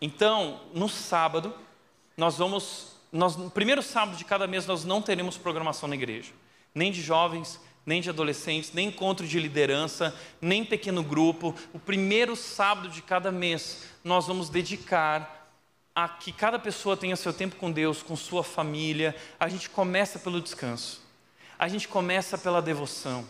Então, 0.00 0.60
no 0.74 0.88
sábado, 0.88 1.54
nós 2.16 2.36
vamos. 2.36 2.94
Nós, 3.12 3.36
no 3.36 3.48
primeiro 3.48 3.82
sábado 3.82 4.16
de 4.16 4.24
cada 4.24 4.46
mês, 4.46 4.66
nós 4.66 4.84
não 4.84 5.00
teremos 5.00 5.38
programação 5.38 5.88
na 5.88 5.94
igreja. 5.94 6.32
Nem 6.74 6.90
de 6.90 7.00
jovens, 7.00 7.60
nem 7.86 8.00
de 8.00 8.10
adolescentes, 8.10 8.72
nem 8.72 8.88
encontro 8.88 9.26
de 9.26 9.38
liderança, 9.38 10.14
nem 10.40 10.64
pequeno 10.64 11.02
grupo. 11.02 11.54
O 11.72 11.78
primeiro 11.78 12.34
sábado 12.34 12.88
de 12.88 13.00
cada 13.00 13.30
mês, 13.30 13.84
nós 14.02 14.26
vamos 14.26 14.48
dedicar 14.48 15.43
a 15.94 16.08
que 16.08 16.32
cada 16.32 16.58
pessoa 16.58 16.96
tenha 16.96 17.14
seu 17.14 17.32
tempo 17.32 17.56
com 17.56 17.70
Deus, 17.70 18.02
com 18.02 18.16
sua 18.16 18.42
família. 18.42 19.14
A 19.38 19.48
gente 19.48 19.70
começa 19.70 20.18
pelo 20.18 20.40
descanso, 20.40 21.00
a 21.58 21.68
gente 21.68 21.86
começa 21.86 22.36
pela 22.36 22.60
devoção, 22.60 23.24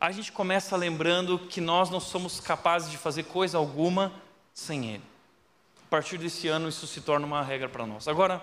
a 0.00 0.10
gente 0.10 0.32
começa 0.32 0.76
lembrando 0.76 1.38
que 1.38 1.60
nós 1.60 1.90
não 1.90 2.00
somos 2.00 2.40
capazes 2.40 2.90
de 2.90 2.98
fazer 2.98 3.24
coisa 3.24 3.58
alguma 3.58 4.12
sem 4.52 4.90
Ele. 4.94 5.04
A 5.86 5.88
partir 5.88 6.18
desse 6.18 6.48
ano, 6.48 6.68
isso 6.68 6.86
se 6.86 7.00
torna 7.00 7.24
uma 7.24 7.42
regra 7.42 7.68
para 7.68 7.86
nós. 7.86 8.08
Agora, 8.08 8.42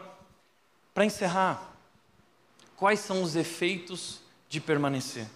para 0.93 1.05
encerrar, 1.05 1.73
quais 2.75 3.01
são 3.01 3.21
os 3.21 3.35
efeitos 3.35 4.21
de 4.47 4.61
permanecer? 4.61 5.27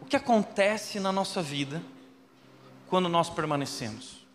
O 0.00 0.04
que 0.04 0.16
acontece 0.16 1.00
na 1.00 1.10
nossa 1.10 1.40
vida 1.40 1.82
quando 2.88 3.08
nós 3.08 3.30
permanecemos? 3.30 4.25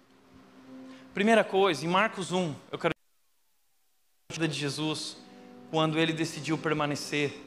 Primeira 1.13 1.43
coisa, 1.43 1.85
em 1.85 1.89
Marcos 1.89 2.31
1, 2.31 2.55
eu 2.71 2.79
quero 2.79 2.93
a 4.29 4.33
vida 4.33 4.47
de 4.47 4.57
Jesus, 4.57 5.17
quando 5.69 5.99
ele 5.99 6.13
decidiu 6.13 6.57
permanecer 6.57 7.37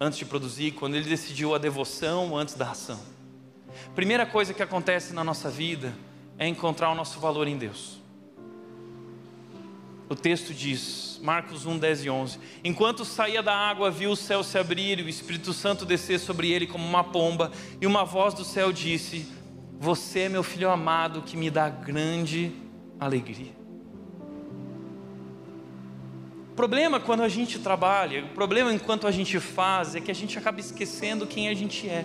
antes 0.00 0.18
de 0.18 0.24
produzir, 0.24 0.72
quando 0.72 0.96
ele 0.96 1.08
decidiu 1.08 1.54
a 1.54 1.58
devoção 1.58 2.36
antes 2.36 2.54
da 2.54 2.72
ação. 2.72 3.00
Primeira 3.94 4.26
coisa 4.26 4.52
que 4.52 4.60
acontece 4.60 5.12
na 5.12 5.22
nossa 5.22 5.48
vida 5.48 5.96
é 6.36 6.48
encontrar 6.48 6.90
o 6.90 6.94
nosso 6.96 7.20
valor 7.20 7.46
em 7.46 7.56
Deus. 7.56 8.00
O 10.08 10.16
texto 10.16 10.52
diz, 10.52 11.20
Marcos 11.22 11.66
1, 11.66 11.78
10 11.78 12.04
e 12.06 12.10
11: 12.10 12.40
Enquanto 12.64 13.04
saía 13.04 13.40
da 13.40 13.54
água, 13.54 13.88
viu 13.88 14.10
o 14.10 14.16
céu 14.16 14.42
se 14.42 14.58
abrir 14.58 14.98
e 14.98 15.04
o 15.04 15.08
Espírito 15.08 15.52
Santo 15.52 15.86
descer 15.86 16.18
sobre 16.18 16.50
ele 16.50 16.66
como 16.66 16.84
uma 16.84 17.04
pomba, 17.04 17.52
e 17.80 17.86
uma 17.86 18.04
voz 18.04 18.34
do 18.34 18.44
céu 18.44 18.72
disse: 18.72 19.30
Você 19.78 20.22
é 20.22 20.28
meu 20.28 20.42
filho 20.42 20.68
amado 20.68 21.22
que 21.22 21.36
me 21.36 21.52
dá 21.52 21.68
grande 21.68 22.68
alegria. 23.00 23.52
O 26.52 26.54
problema 26.54 27.00
quando 27.00 27.22
a 27.22 27.28
gente 27.28 27.58
trabalha, 27.58 28.24
o 28.24 28.28
problema 28.28 28.72
enquanto 28.72 29.06
a 29.06 29.10
gente 29.10 29.40
faz, 29.40 29.94
é 29.94 30.00
que 30.00 30.10
a 30.10 30.14
gente 30.14 30.38
acaba 30.38 30.60
esquecendo 30.60 31.26
quem 31.26 31.48
a 31.48 31.54
gente 31.54 31.88
é. 31.88 32.04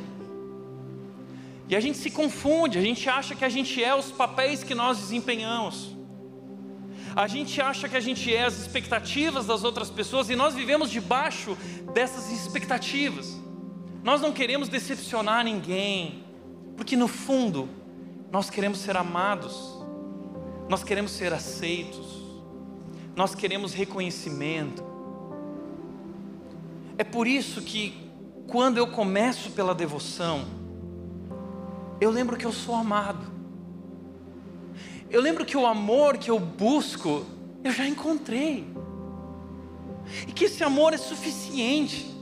E 1.68 1.76
a 1.76 1.80
gente 1.80 1.98
se 1.98 2.10
confunde, 2.10 2.78
a 2.78 2.82
gente 2.82 3.10
acha 3.10 3.36
que 3.36 3.44
a 3.44 3.50
gente 3.50 3.84
é 3.84 3.94
os 3.94 4.12
papéis 4.12 4.64
que 4.64 4.76
nós 4.76 4.98
desempenhamos. 5.00 5.96
A 7.16 7.28
gente 7.28 7.62
acha 7.62 7.90
que 7.90 7.98
a 7.98 8.00
gente 8.00 8.34
é 8.34 8.44
as 8.44 8.60
expectativas 8.60 9.46
das 9.46 9.64
outras 9.64 9.90
pessoas 9.90 10.30
e 10.30 10.36
nós 10.36 10.54
vivemos 10.54 10.92
debaixo 10.92 11.58
dessas 11.94 12.32
expectativas. 12.32 13.42
Nós 14.04 14.22
não 14.22 14.32
queremos 14.32 14.70
decepcionar 14.70 15.44
ninguém, 15.44 16.24
porque 16.78 16.96
no 16.96 17.08
fundo 17.08 17.68
nós 18.32 18.50
queremos 18.50 18.80
ser 18.80 18.96
amados. 18.96 19.85
Nós 20.68 20.84
queremos 20.84 21.12
ser 21.12 21.32
aceitos, 21.34 22.24
nós 23.16 23.36
queremos 23.36 23.74
reconhecimento. 23.74 24.84
É 26.98 27.04
por 27.04 27.28
isso 27.28 27.62
que, 27.62 28.10
quando 28.48 28.78
eu 28.78 28.88
começo 28.88 29.52
pela 29.52 29.76
devoção, 29.76 30.46
eu 32.00 32.10
lembro 32.10 32.38
que 32.38 32.46
eu 32.46 32.52
sou 32.52 32.76
amado. 32.76 33.34
Eu 35.10 35.22
lembro 35.22 35.46
que 35.46 35.56
o 35.56 35.66
amor 35.66 36.18
que 36.18 36.32
eu 36.32 36.40
busco, 36.40 37.26
eu 37.64 37.72
já 37.72 37.88
encontrei. 37.88 38.68
E 40.28 40.32
que 40.32 40.46
esse 40.46 40.64
amor 40.64 40.94
é 40.94 40.98
suficiente. 40.98 42.15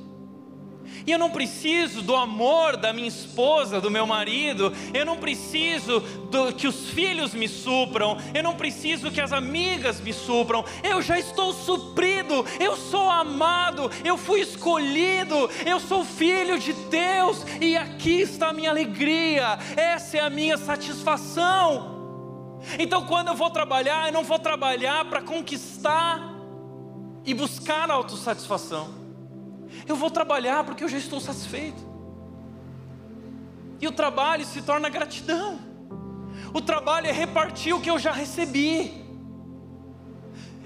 E 1.05 1.11
eu 1.11 1.19
não 1.19 1.29
preciso 1.29 2.01
do 2.01 2.15
amor 2.15 2.77
da 2.77 2.93
minha 2.93 3.07
esposa, 3.07 3.81
do 3.81 3.91
meu 3.91 4.05
marido, 4.05 4.71
eu 4.93 5.05
não 5.05 5.17
preciso 5.17 5.99
do, 5.99 6.53
que 6.53 6.67
os 6.67 6.89
filhos 6.89 7.33
me 7.33 7.47
supram, 7.47 8.17
eu 8.33 8.41
não 8.41 8.55
preciso 8.55 9.11
que 9.11 9.19
as 9.19 9.33
amigas 9.33 9.99
me 9.99 10.13
supram, 10.13 10.63
eu 10.83 11.01
já 11.01 11.19
estou 11.19 11.53
suprido, 11.53 12.45
eu 12.59 12.77
sou 12.77 13.09
amado, 13.09 13.91
eu 14.03 14.17
fui 14.17 14.41
escolhido, 14.41 15.49
eu 15.65 15.79
sou 15.79 16.05
filho 16.05 16.57
de 16.57 16.73
Deus, 16.73 17.45
e 17.59 17.75
aqui 17.75 18.21
está 18.21 18.49
a 18.49 18.53
minha 18.53 18.69
alegria, 18.69 19.57
essa 19.75 20.17
é 20.17 20.21
a 20.21 20.29
minha 20.29 20.57
satisfação. 20.57 21.91
Então, 22.79 23.05
quando 23.05 23.27
eu 23.27 23.35
vou 23.35 23.49
trabalhar, 23.49 24.07
eu 24.07 24.13
não 24.13 24.23
vou 24.23 24.39
trabalhar 24.39 25.03
para 25.05 25.21
conquistar 25.21 26.33
e 27.25 27.33
buscar 27.33 27.91
autossatisfação. 27.91 29.02
Eu 29.87 29.95
vou 29.95 30.09
trabalhar 30.09 30.63
porque 30.63 30.83
eu 30.83 30.89
já 30.89 30.97
estou 30.97 31.19
satisfeito. 31.19 31.81
E 33.81 33.87
o 33.87 33.91
trabalho 33.91 34.45
se 34.45 34.61
torna 34.61 34.87
gratidão. 34.87 35.59
O 36.53 36.61
trabalho 36.61 37.07
é 37.07 37.11
repartir 37.11 37.75
o 37.75 37.81
que 37.81 37.89
eu 37.89 37.99
já 37.99 38.11
recebi. 38.11 39.03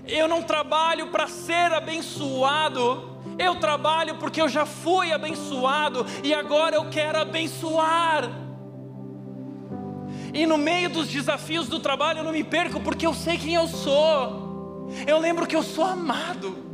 Eu 0.05 0.27
não 0.27 0.43
trabalho 0.43 1.07
para 1.07 1.27
ser 1.27 1.73
abençoado. 1.73 3.17
Eu 3.39 3.55
trabalho 3.55 4.15
porque 4.17 4.41
eu 4.41 4.49
já 4.49 4.65
fui 4.65 5.11
abençoado 5.11 6.05
e 6.23 6.33
agora 6.33 6.75
eu 6.75 6.89
quero 6.89 7.19
abençoar. 7.19 8.29
E 10.33 10.45
no 10.45 10.57
meio 10.57 10.89
dos 10.89 11.07
desafios 11.07 11.67
do 11.67 11.79
trabalho 11.79 12.19
eu 12.19 12.23
não 12.23 12.31
me 12.31 12.43
perco 12.43 12.79
porque 12.79 13.05
eu 13.05 13.13
sei 13.13 13.37
quem 13.37 13.55
eu 13.55 13.67
sou. 13.67 14.87
Eu 15.05 15.19
lembro 15.19 15.47
que 15.47 15.55
eu 15.55 15.63
sou 15.63 15.85
amado. 15.85 16.66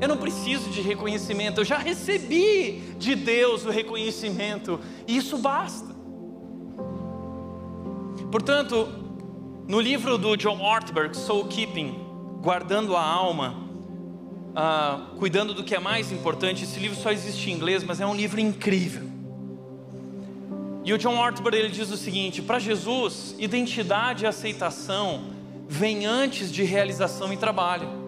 Eu 0.00 0.08
não 0.08 0.16
preciso 0.16 0.70
de 0.70 0.80
reconhecimento, 0.80 1.60
eu 1.60 1.64
já 1.64 1.78
recebi 1.78 2.82
de 2.98 3.14
Deus 3.14 3.64
o 3.64 3.70
reconhecimento, 3.70 4.78
e 5.06 5.16
isso 5.16 5.38
basta. 5.38 5.94
Portanto, 8.30 8.88
no 9.66 9.80
livro 9.80 10.18
do 10.18 10.36
John 10.36 10.60
Ortberg, 10.60 11.16
Soul 11.16 11.46
Keeping, 11.46 12.04
Guardando 12.42 12.94
a 12.94 13.02
Alma, 13.02 13.56
uh, 14.52 15.16
cuidando 15.16 15.54
do 15.54 15.64
que 15.64 15.74
é 15.74 15.80
mais 15.80 16.12
importante, 16.12 16.64
esse 16.64 16.78
livro 16.78 16.96
só 16.96 17.10
existe 17.10 17.50
em 17.50 17.54
inglês, 17.54 17.82
mas 17.82 18.00
é 18.00 18.06
um 18.06 18.14
livro 18.14 18.38
incrível. 18.38 19.16
E 20.84 20.92
o 20.92 20.98
John 20.98 21.18
Ortberg 21.18 21.58
ele 21.58 21.68
diz 21.68 21.90
o 21.90 21.96
seguinte: 21.96 22.40
para 22.40 22.58
Jesus, 22.58 23.34
identidade 23.38 24.24
e 24.24 24.26
aceitação 24.26 25.30
vem 25.68 26.06
antes 26.06 26.52
de 26.52 26.62
realização 26.62 27.32
e 27.32 27.36
trabalho. 27.36 28.05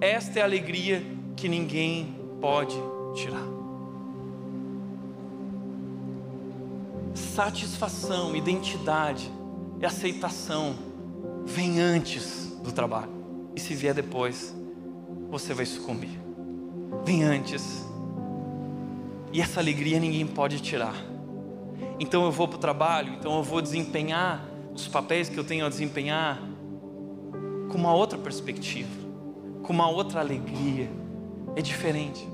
Esta 0.00 0.38
é 0.38 0.42
a 0.42 0.44
alegria 0.44 1.02
que 1.36 1.48
ninguém 1.48 2.14
pode 2.40 2.76
tirar. 3.14 3.46
Satisfação, 7.14 8.34
identidade 8.36 9.30
e 9.80 9.86
aceitação 9.86 10.76
vem 11.44 11.80
antes 11.80 12.56
do 12.62 12.72
trabalho. 12.72 13.10
E 13.56 13.60
se 13.60 13.74
vier 13.74 13.94
depois, 13.94 14.54
você 15.28 15.52
vai 15.52 15.66
sucumbir. 15.66 16.20
Vem 17.04 17.24
antes 17.24 17.84
E 19.32 19.40
essa 19.40 19.60
alegria 19.60 20.00
ninguém 20.00 20.26
pode 20.26 20.60
tirar. 20.60 20.94
Então 22.00 22.24
eu 22.24 22.32
vou 22.32 22.48
para 22.48 22.56
o 22.56 22.60
trabalho, 22.60 23.12
então 23.14 23.36
eu 23.36 23.42
vou 23.42 23.60
desempenhar 23.60 24.46
os 24.74 24.86
papéis 24.86 25.28
que 25.28 25.36
eu 25.36 25.44
tenho 25.44 25.66
a 25.66 25.68
desempenhar 25.68 26.40
com 27.68 27.76
uma 27.76 27.92
outra 27.92 28.18
perspectiva, 28.18 28.88
com 29.68 29.74
uma 29.74 29.86
outra 29.86 30.20
alegria. 30.20 30.90
É 31.54 31.60
diferente. 31.60 32.26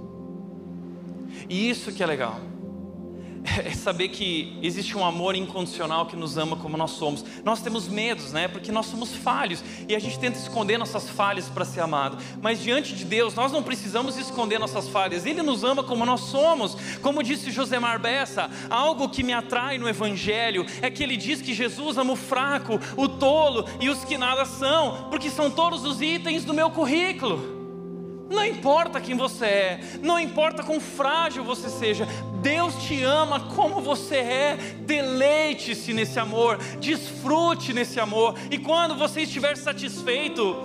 E 1.48 1.68
isso 1.68 1.90
que 1.90 2.00
é 2.00 2.06
legal 2.06 2.53
é 3.44 3.70
saber 3.72 4.08
que 4.08 4.58
existe 4.62 4.96
um 4.96 5.04
amor 5.04 5.34
incondicional 5.34 6.06
que 6.06 6.16
nos 6.16 6.38
ama 6.38 6.56
como 6.56 6.76
nós 6.76 6.92
somos. 6.92 7.24
Nós 7.44 7.60
temos 7.60 7.86
medos, 7.86 8.32
né? 8.32 8.48
Porque 8.48 8.72
nós 8.72 8.86
somos 8.86 9.14
falhos 9.14 9.62
e 9.86 9.94
a 9.94 9.98
gente 9.98 10.18
tenta 10.18 10.38
esconder 10.38 10.78
nossas 10.78 11.10
falhas 11.10 11.48
para 11.48 11.64
ser 11.64 11.80
amado. 11.80 12.16
Mas 12.40 12.60
diante 12.60 12.94
de 12.94 13.04
Deus, 13.04 13.34
nós 13.34 13.52
não 13.52 13.62
precisamos 13.62 14.16
esconder 14.16 14.58
nossas 14.58 14.88
falhas. 14.88 15.26
Ele 15.26 15.42
nos 15.42 15.62
ama 15.62 15.82
como 15.82 16.06
nós 16.06 16.22
somos. 16.22 16.76
Como 17.02 17.22
disse 17.22 17.50
Josemar 17.50 18.00
Bessa, 18.00 18.50
algo 18.70 19.08
que 19.08 19.22
me 19.22 19.32
atrai 19.32 19.76
no 19.78 19.88
Evangelho 19.88 20.64
é 20.80 20.90
que 20.90 21.02
ele 21.02 21.16
diz 21.16 21.42
que 21.42 21.52
Jesus 21.52 21.98
ama 21.98 22.14
o 22.14 22.16
fraco, 22.16 22.80
o 22.96 23.08
tolo 23.08 23.66
e 23.80 23.88
os 23.90 24.04
que 24.04 24.16
nada 24.16 24.44
são, 24.44 25.08
porque 25.10 25.28
são 25.28 25.50
todos 25.50 25.84
os 25.84 26.00
itens 26.00 26.44
do 26.44 26.54
meu 26.54 26.70
currículo. 26.70 27.63
Não 28.28 28.44
importa 28.44 29.00
quem 29.00 29.16
você 29.16 29.44
é, 29.44 29.80
não 30.02 30.18
importa 30.18 30.62
quão 30.62 30.80
frágil 30.80 31.44
você 31.44 31.68
seja, 31.68 32.06
Deus 32.40 32.74
te 32.82 33.02
ama 33.02 33.40
como 33.54 33.80
você 33.80 34.16
é. 34.16 34.56
Deleite-se 34.80 35.92
nesse 35.92 36.18
amor, 36.18 36.58
desfrute 36.80 37.72
nesse 37.72 38.00
amor, 38.00 38.34
e 38.50 38.58
quando 38.58 38.94
você 38.94 39.22
estiver 39.22 39.56
satisfeito 39.56 40.56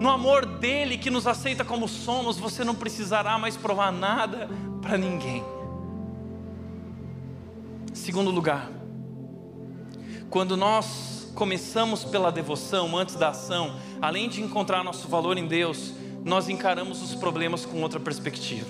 no 0.00 0.10
amor 0.10 0.44
dele 0.44 0.98
que 0.98 1.10
nos 1.10 1.26
aceita 1.26 1.64
como 1.64 1.88
somos, 1.88 2.38
você 2.38 2.64
não 2.64 2.74
precisará 2.74 3.38
mais 3.38 3.56
provar 3.56 3.92
nada 3.92 4.48
para 4.82 4.98
ninguém. 4.98 5.42
Segundo 7.94 8.30
lugar, 8.30 8.70
quando 10.28 10.56
nós 10.56 11.32
começamos 11.34 12.04
pela 12.04 12.30
devoção 12.30 12.96
antes 12.96 13.14
da 13.14 13.28
ação, 13.28 13.74
além 14.00 14.28
de 14.28 14.42
encontrar 14.42 14.84
nosso 14.84 15.08
valor 15.08 15.38
em 15.38 15.46
Deus, 15.46 15.94
nós 16.26 16.48
encaramos 16.48 17.00
os 17.00 17.14
problemas 17.14 17.64
com 17.64 17.80
outra 17.80 18.00
perspectiva. 18.00 18.66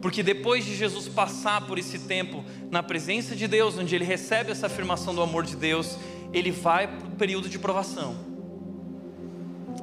Porque 0.00 0.22
depois 0.22 0.64
de 0.64 0.76
Jesus 0.76 1.08
passar 1.08 1.66
por 1.66 1.76
esse 1.76 1.98
tempo 1.98 2.44
na 2.70 2.84
presença 2.84 3.34
de 3.34 3.48
Deus, 3.48 3.76
onde 3.76 3.96
ele 3.96 4.04
recebe 4.04 4.52
essa 4.52 4.66
afirmação 4.66 5.12
do 5.12 5.20
amor 5.20 5.44
de 5.44 5.56
Deus, 5.56 5.98
ele 6.32 6.52
vai 6.52 6.86
para 6.86 7.08
o 7.08 7.10
período 7.16 7.48
de 7.48 7.58
provação. 7.58 8.14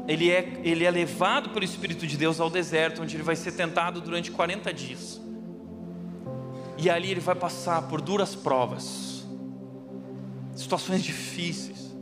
Ele 0.07 0.31
é, 0.31 0.61
ele 0.63 0.85
é 0.85 0.89
levado 0.89 1.49
pelo 1.49 1.65
Espírito 1.65 2.07
de 2.07 2.15
Deus 2.15 2.39
ao 2.39 2.49
deserto, 2.49 3.01
onde 3.01 3.17
ele 3.17 3.23
vai 3.23 3.35
ser 3.35 3.51
tentado 3.51 3.99
durante 3.99 4.31
40 4.31 4.73
dias. 4.73 5.19
E 6.77 6.89
ali 6.89 7.11
ele 7.11 7.19
vai 7.19 7.35
passar 7.35 7.81
por 7.89 7.99
duras 7.99 8.35
provas, 8.35 9.25
situações 10.55 11.03
difíceis, 11.03 11.93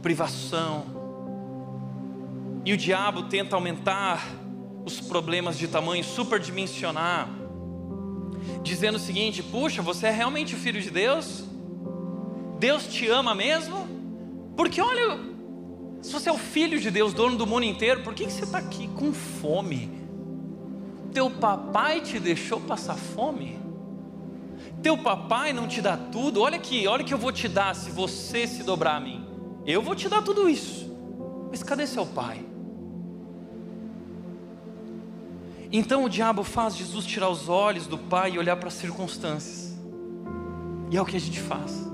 privação, 0.00 0.97
e 2.64 2.72
o 2.72 2.76
diabo 2.76 3.24
tenta 3.24 3.56
aumentar 3.56 4.26
os 4.84 5.00
problemas 5.00 5.58
de 5.58 5.68
tamanho, 5.68 6.02
superdimensionar, 6.02 7.28
dizendo 8.62 8.96
o 8.96 9.00
seguinte: 9.00 9.42
puxa, 9.42 9.82
você 9.82 10.06
é 10.06 10.10
realmente 10.10 10.56
filho 10.56 10.80
de 10.80 10.90
Deus? 10.90 11.44
Deus 12.58 12.86
te 12.86 13.06
ama 13.08 13.34
mesmo? 13.34 13.86
Porque 14.56 14.80
olha, 14.80 15.18
se 16.02 16.12
você 16.12 16.28
é 16.28 16.32
o 16.32 16.38
filho 16.38 16.80
de 16.80 16.90
Deus, 16.90 17.12
dono 17.12 17.36
do 17.36 17.46
mundo 17.46 17.64
inteiro, 17.64 18.02
por 18.02 18.14
que 18.14 18.24
você 18.24 18.44
está 18.44 18.58
aqui 18.58 18.88
com 18.88 19.12
fome? 19.12 19.90
Teu 21.12 21.30
papai 21.30 22.00
te 22.00 22.18
deixou 22.18 22.60
passar 22.60 22.96
fome? 22.96 23.58
Teu 24.82 24.96
papai 24.98 25.52
não 25.52 25.66
te 25.66 25.80
dá 25.80 25.96
tudo? 25.96 26.42
Olha 26.42 26.56
aqui, 26.56 26.86
olha 26.86 27.02
o 27.02 27.06
que 27.06 27.14
eu 27.14 27.18
vou 27.18 27.32
te 27.32 27.48
dar 27.48 27.74
se 27.74 27.90
você 27.90 28.46
se 28.46 28.62
dobrar 28.62 28.96
a 28.96 29.00
mim. 29.00 29.24
Eu 29.66 29.82
vou 29.82 29.94
te 29.94 30.08
dar 30.08 30.22
tudo 30.22 30.48
isso. 30.48 30.87
Mas 31.50 31.62
cadê 31.62 31.86
seu 31.86 32.06
pai? 32.06 32.44
Então 35.70 36.04
o 36.04 36.08
diabo 36.08 36.42
faz 36.42 36.76
Jesus 36.76 37.04
tirar 37.04 37.28
os 37.28 37.48
olhos 37.48 37.86
do 37.86 37.98
Pai 37.98 38.32
e 38.32 38.38
olhar 38.38 38.56
para 38.56 38.68
as 38.68 38.74
circunstâncias. 38.74 39.76
E 40.90 40.96
é 40.96 41.02
o 41.02 41.04
que 41.04 41.16
a 41.16 41.20
gente 41.20 41.40
faz. 41.40 41.86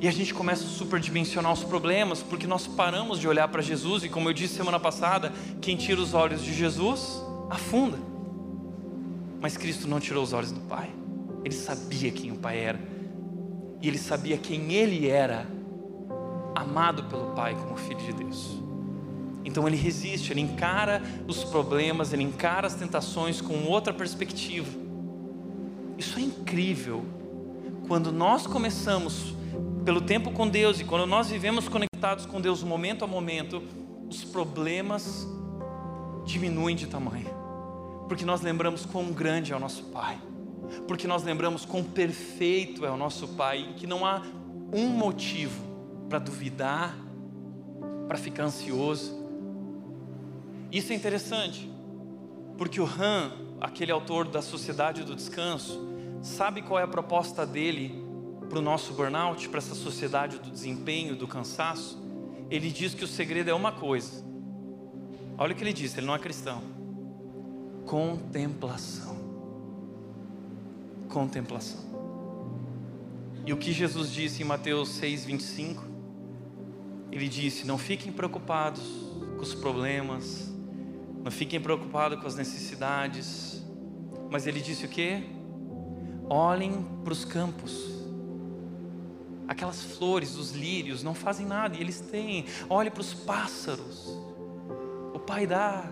E 0.00 0.08
a 0.08 0.10
gente 0.10 0.32
começa 0.32 0.64
a 0.64 0.68
superdimensionar 0.68 1.52
os 1.52 1.62
problemas, 1.62 2.22
porque 2.22 2.46
nós 2.46 2.66
paramos 2.66 3.18
de 3.20 3.28
olhar 3.28 3.46
para 3.48 3.60
Jesus, 3.60 4.02
e 4.02 4.08
como 4.08 4.30
eu 4.30 4.32
disse 4.32 4.54
semana 4.54 4.80
passada, 4.80 5.30
quem 5.60 5.76
tira 5.76 6.00
os 6.00 6.14
olhos 6.14 6.42
de 6.42 6.54
Jesus 6.54 7.22
afunda. 7.50 7.98
Mas 9.42 9.58
Cristo 9.58 9.86
não 9.86 10.00
tirou 10.00 10.24
os 10.24 10.32
olhos 10.32 10.52
do 10.52 10.60
Pai. 10.60 10.90
Ele 11.44 11.54
sabia 11.54 12.10
quem 12.10 12.32
o 12.32 12.36
Pai 12.36 12.58
era. 12.58 12.80
E 13.82 13.88
ele 13.88 13.98
sabia 13.98 14.38
quem 14.38 14.72
ele 14.72 15.06
era, 15.06 15.46
amado 16.54 17.04
pelo 17.04 17.32
Pai 17.34 17.54
como 17.54 17.76
Filho 17.76 18.00
de 18.00 18.12
Deus. 18.12 18.60
Então 19.44 19.66
ele 19.66 19.76
resiste, 19.76 20.32
ele 20.32 20.40
encara 20.40 21.02
os 21.26 21.42
problemas, 21.44 22.12
ele 22.12 22.22
encara 22.22 22.66
as 22.66 22.74
tentações 22.74 23.40
com 23.40 23.64
outra 23.64 23.92
perspectiva. 23.92 24.68
Isso 25.96 26.18
é 26.18 26.22
incrível. 26.22 27.04
Quando 27.88 28.12
nós 28.12 28.46
começamos 28.46 29.34
pelo 29.84 30.00
tempo 30.00 30.30
com 30.30 30.46
Deus 30.46 30.78
e 30.80 30.84
quando 30.84 31.06
nós 31.06 31.30
vivemos 31.30 31.68
conectados 31.68 32.26
com 32.26 32.40
Deus 32.40 32.62
momento 32.62 33.04
a 33.04 33.08
momento, 33.08 33.62
os 34.08 34.24
problemas 34.24 35.26
diminuem 36.24 36.76
de 36.76 36.86
tamanho. 36.86 37.30
Porque 38.08 38.24
nós 38.24 38.40
lembramos 38.40 38.84
quão 38.84 39.12
grande 39.12 39.52
é 39.52 39.56
o 39.56 39.60
nosso 39.60 39.84
Pai. 39.84 40.18
Porque 40.86 41.06
nós 41.06 41.22
lembramos 41.22 41.64
quão 41.64 41.82
perfeito 41.82 42.84
é 42.84 42.90
o 42.90 42.96
nosso 42.96 43.28
Pai, 43.28 43.74
que 43.76 43.86
não 43.86 44.04
há 44.04 44.22
um 44.72 44.88
motivo 44.88 45.69
para 46.10 46.18
duvidar, 46.18 46.94
para 48.08 48.18
ficar 48.18 48.42
ansioso, 48.42 49.20
isso 50.72 50.92
é 50.92 50.96
interessante, 50.96 51.70
porque 52.58 52.80
o 52.80 52.84
Han, 52.84 53.32
aquele 53.60 53.92
autor 53.92 54.26
da 54.26 54.42
Sociedade 54.42 55.04
do 55.04 55.14
Descanso, 55.14 55.88
sabe 56.20 56.62
qual 56.62 56.80
é 56.80 56.82
a 56.82 56.88
proposta 56.88 57.46
dele 57.46 58.04
para 58.48 58.58
o 58.58 58.62
nosso 58.62 58.92
burnout, 58.92 59.48
para 59.48 59.58
essa 59.58 59.76
sociedade 59.76 60.38
do 60.40 60.50
desempenho, 60.50 61.14
do 61.14 61.28
cansaço? 61.28 62.02
Ele 62.50 62.70
diz 62.70 62.92
que 62.92 63.04
o 63.04 63.08
segredo 63.08 63.48
é 63.48 63.54
uma 63.54 63.70
coisa. 63.70 64.24
Olha 65.38 65.52
o 65.52 65.56
que 65.56 65.62
ele 65.62 65.72
disse, 65.72 66.00
ele 66.00 66.06
não 66.06 66.14
é 66.14 66.18
cristão. 66.18 66.60
Contemplação. 67.86 69.16
Contemplação. 71.08 71.80
E 73.46 73.52
o 73.52 73.56
que 73.56 73.72
Jesus 73.72 74.12
disse 74.12 74.42
em 74.42 74.46
Mateus 74.46 74.90
6:25? 75.00 75.89
Ele 77.10 77.28
disse: 77.28 77.66
"Não 77.66 77.78
fiquem 77.78 78.12
preocupados 78.12 78.82
com 79.36 79.42
os 79.42 79.54
problemas, 79.54 80.50
não 81.22 81.30
fiquem 81.30 81.60
preocupados 81.60 82.18
com 82.18 82.26
as 82.26 82.34
necessidades. 82.34 83.62
Mas 84.30 84.46
ele 84.46 84.60
disse 84.60 84.86
o 84.86 84.88
que? 84.88 85.22
Olhem 86.28 86.86
para 87.04 87.12
os 87.12 87.24
campos. 87.24 88.00
Aquelas 89.46 89.82
flores, 89.82 90.36
os 90.36 90.52
lírios, 90.52 91.02
não 91.02 91.14
fazem 91.14 91.44
nada 91.44 91.76
e 91.76 91.80
eles 91.80 92.00
têm. 92.00 92.46
Olhe 92.68 92.90
para 92.90 93.00
os 93.00 93.12
pássaros. 93.12 94.06
O 95.12 95.18
Pai 95.18 95.46
dá. 95.46 95.90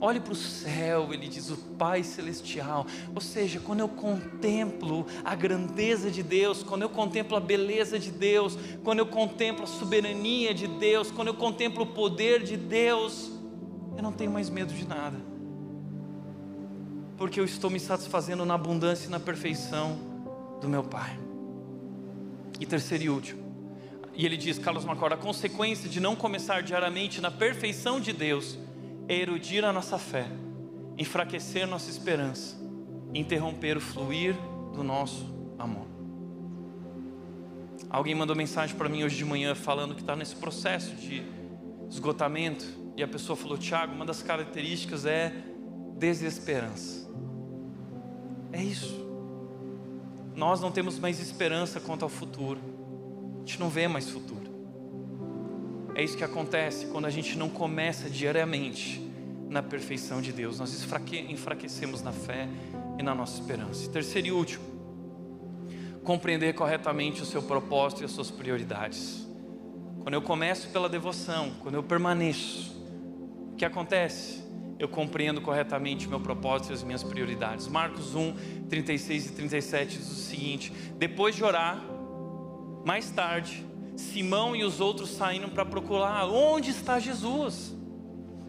Olhe 0.00 0.20
para 0.20 0.32
o 0.32 0.36
céu, 0.36 1.12
ele 1.12 1.28
diz 1.28 1.50
o 1.50 1.56
Pai 1.56 2.02
Celestial. 2.02 2.86
Ou 3.14 3.20
seja, 3.20 3.60
quando 3.60 3.80
eu 3.80 3.88
contemplo 3.88 5.06
a 5.24 5.34
grandeza 5.34 6.10
de 6.10 6.22
Deus, 6.22 6.62
quando 6.62 6.82
eu 6.82 6.88
contemplo 6.88 7.36
a 7.36 7.40
beleza 7.40 7.98
de 7.98 8.10
Deus, 8.10 8.58
quando 8.82 8.98
eu 8.98 9.06
contemplo 9.06 9.64
a 9.64 9.66
soberania 9.66 10.52
de 10.52 10.66
Deus, 10.66 11.10
quando 11.10 11.28
eu 11.28 11.34
contemplo 11.34 11.84
o 11.84 11.86
poder 11.86 12.42
de 12.42 12.56
Deus, 12.56 13.30
eu 13.96 14.02
não 14.02 14.12
tenho 14.12 14.30
mais 14.30 14.50
medo 14.50 14.74
de 14.74 14.86
nada, 14.86 15.18
porque 17.16 17.38
eu 17.38 17.44
estou 17.44 17.70
me 17.70 17.78
satisfazendo 17.78 18.44
na 18.44 18.54
abundância 18.54 19.06
e 19.06 19.10
na 19.10 19.20
perfeição 19.20 19.96
do 20.60 20.68
meu 20.68 20.82
Pai. 20.82 21.18
E 22.60 22.66
terceiro 22.66 23.04
e 23.04 23.10
último, 23.10 23.42
e 24.14 24.24
ele 24.24 24.36
diz, 24.36 24.58
Carlos 24.58 24.84
Macor, 24.84 25.12
a 25.12 25.16
consequência 25.16 25.88
de 25.88 25.98
não 25.98 26.14
começar 26.14 26.62
diariamente 26.62 27.20
na 27.20 27.30
perfeição 27.30 27.98
de 27.98 28.12
Deus 28.12 28.58
erudir 29.08 29.64
a 29.64 29.72
nossa 29.72 29.98
fé, 29.98 30.26
enfraquecer 30.96 31.66
nossa 31.66 31.90
esperança, 31.90 32.56
interromper 33.12 33.76
o 33.76 33.80
fluir 33.80 34.34
do 34.72 34.82
nosso 34.82 35.26
amor. 35.58 35.86
Alguém 37.90 38.14
mandou 38.14 38.34
mensagem 38.34 38.76
para 38.76 38.88
mim 38.88 39.04
hoje 39.04 39.16
de 39.16 39.24
manhã 39.24 39.54
falando 39.54 39.94
que 39.94 40.00
está 40.00 40.16
nesse 40.16 40.34
processo 40.34 40.96
de 40.96 41.22
esgotamento 41.88 42.66
e 42.96 43.02
a 43.02 43.08
pessoa 43.08 43.36
falou: 43.36 43.56
Tiago, 43.56 43.94
uma 43.94 44.04
das 44.04 44.22
características 44.22 45.06
é 45.06 45.32
desesperança. 45.98 47.08
É 48.52 48.62
isso. 48.62 49.04
Nós 50.34 50.60
não 50.60 50.72
temos 50.72 50.98
mais 50.98 51.20
esperança 51.20 51.80
quanto 51.80 52.02
ao 52.02 52.08
futuro. 52.08 52.60
A 53.36 53.38
gente 53.40 53.60
não 53.60 53.68
vê 53.68 53.86
mais 53.86 54.08
futuro. 54.08 54.43
É 55.94 56.02
isso 56.02 56.16
que 56.16 56.24
acontece 56.24 56.86
quando 56.86 57.04
a 57.04 57.10
gente 57.10 57.36
não 57.38 57.48
começa 57.48 58.10
diariamente 58.10 59.00
na 59.48 59.62
perfeição 59.62 60.20
de 60.20 60.32
Deus. 60.32 60.58
Nós 60.58 60.72
enfraquecemos 61.28 62.02
na 62.02 62.12
fé, 62.12 62.48
e 62.98 63.02
na 63.02 63.14
nossa 63.14 63.40
esperança. 63.40 63.90
Terceiro 63.90 64.28
e 64.28 64.32
último, 64.32 64.64
compreender 66.02 66.54
corretamente 66.54 67.22
o 67.22 67.24
seu 67.24 67.42
propósito 67.42 68.02
e 68.02 68.04
as 68.04 68.10
suas 68.10 68.30
prioridades. 68.30 69.26
Quando 70.02 70.14
eu 70.14 70.22
começo 70.22 70.68
pela 70.68 70.88
devoção, 70.88 71.52
quando 71.62 71.76
eu 71.76 71.82
permaneço, 71.82 72.74
o 73.52 73.56
que 73.56 73.64
acontece? 73.64 74.44
Eu 74.78 74.88
compreendo 74.88 75.40
corretamente 75.40 76.06
o 76.06 76.10
meu 76.10 76.20
propósito 76.20 76.70
e 76.70 76.74
as 76.74 76.82
minhas 76.82 77.02
prioridades. 77.02 77.68
Marcos 77.68 78.14
1, 78.14 78.66
36 78.68 79.26
e 79.26 79.32
37 79.32 79.98
diz 79.98 80.10
o 80.10 80.14
seguinte: 80.14 80.72
Depois 80.98 81.34
de 81.34 81.44
orar, 81.44 81.82
mais 82.84 83.08
tarde, 83.10 83.64
Simão 83.96 84.56
e 84.56 84.64
os 84.64 84.80
outros 84.80 85.10
saíram 85.10 85.48
para 85.48 85.64
procurar 85.64 86.26
onde 86.26 86.70
está 86.70 86.98
Jesus. 86.98 87.74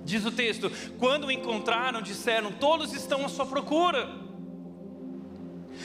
Diz 0.03 0.25
o 0.25 0.31
texto: 0.31 0.71
quando 0.99 1.25
o 1.25 1.31
encontraram, 1.31 2.01
disseram: 2.01 2.51
Todos 2.51 2.93
estão 2.93 3.25
à 3.25 3.29
sua 3.29 3.45
procura. 3.45 4.07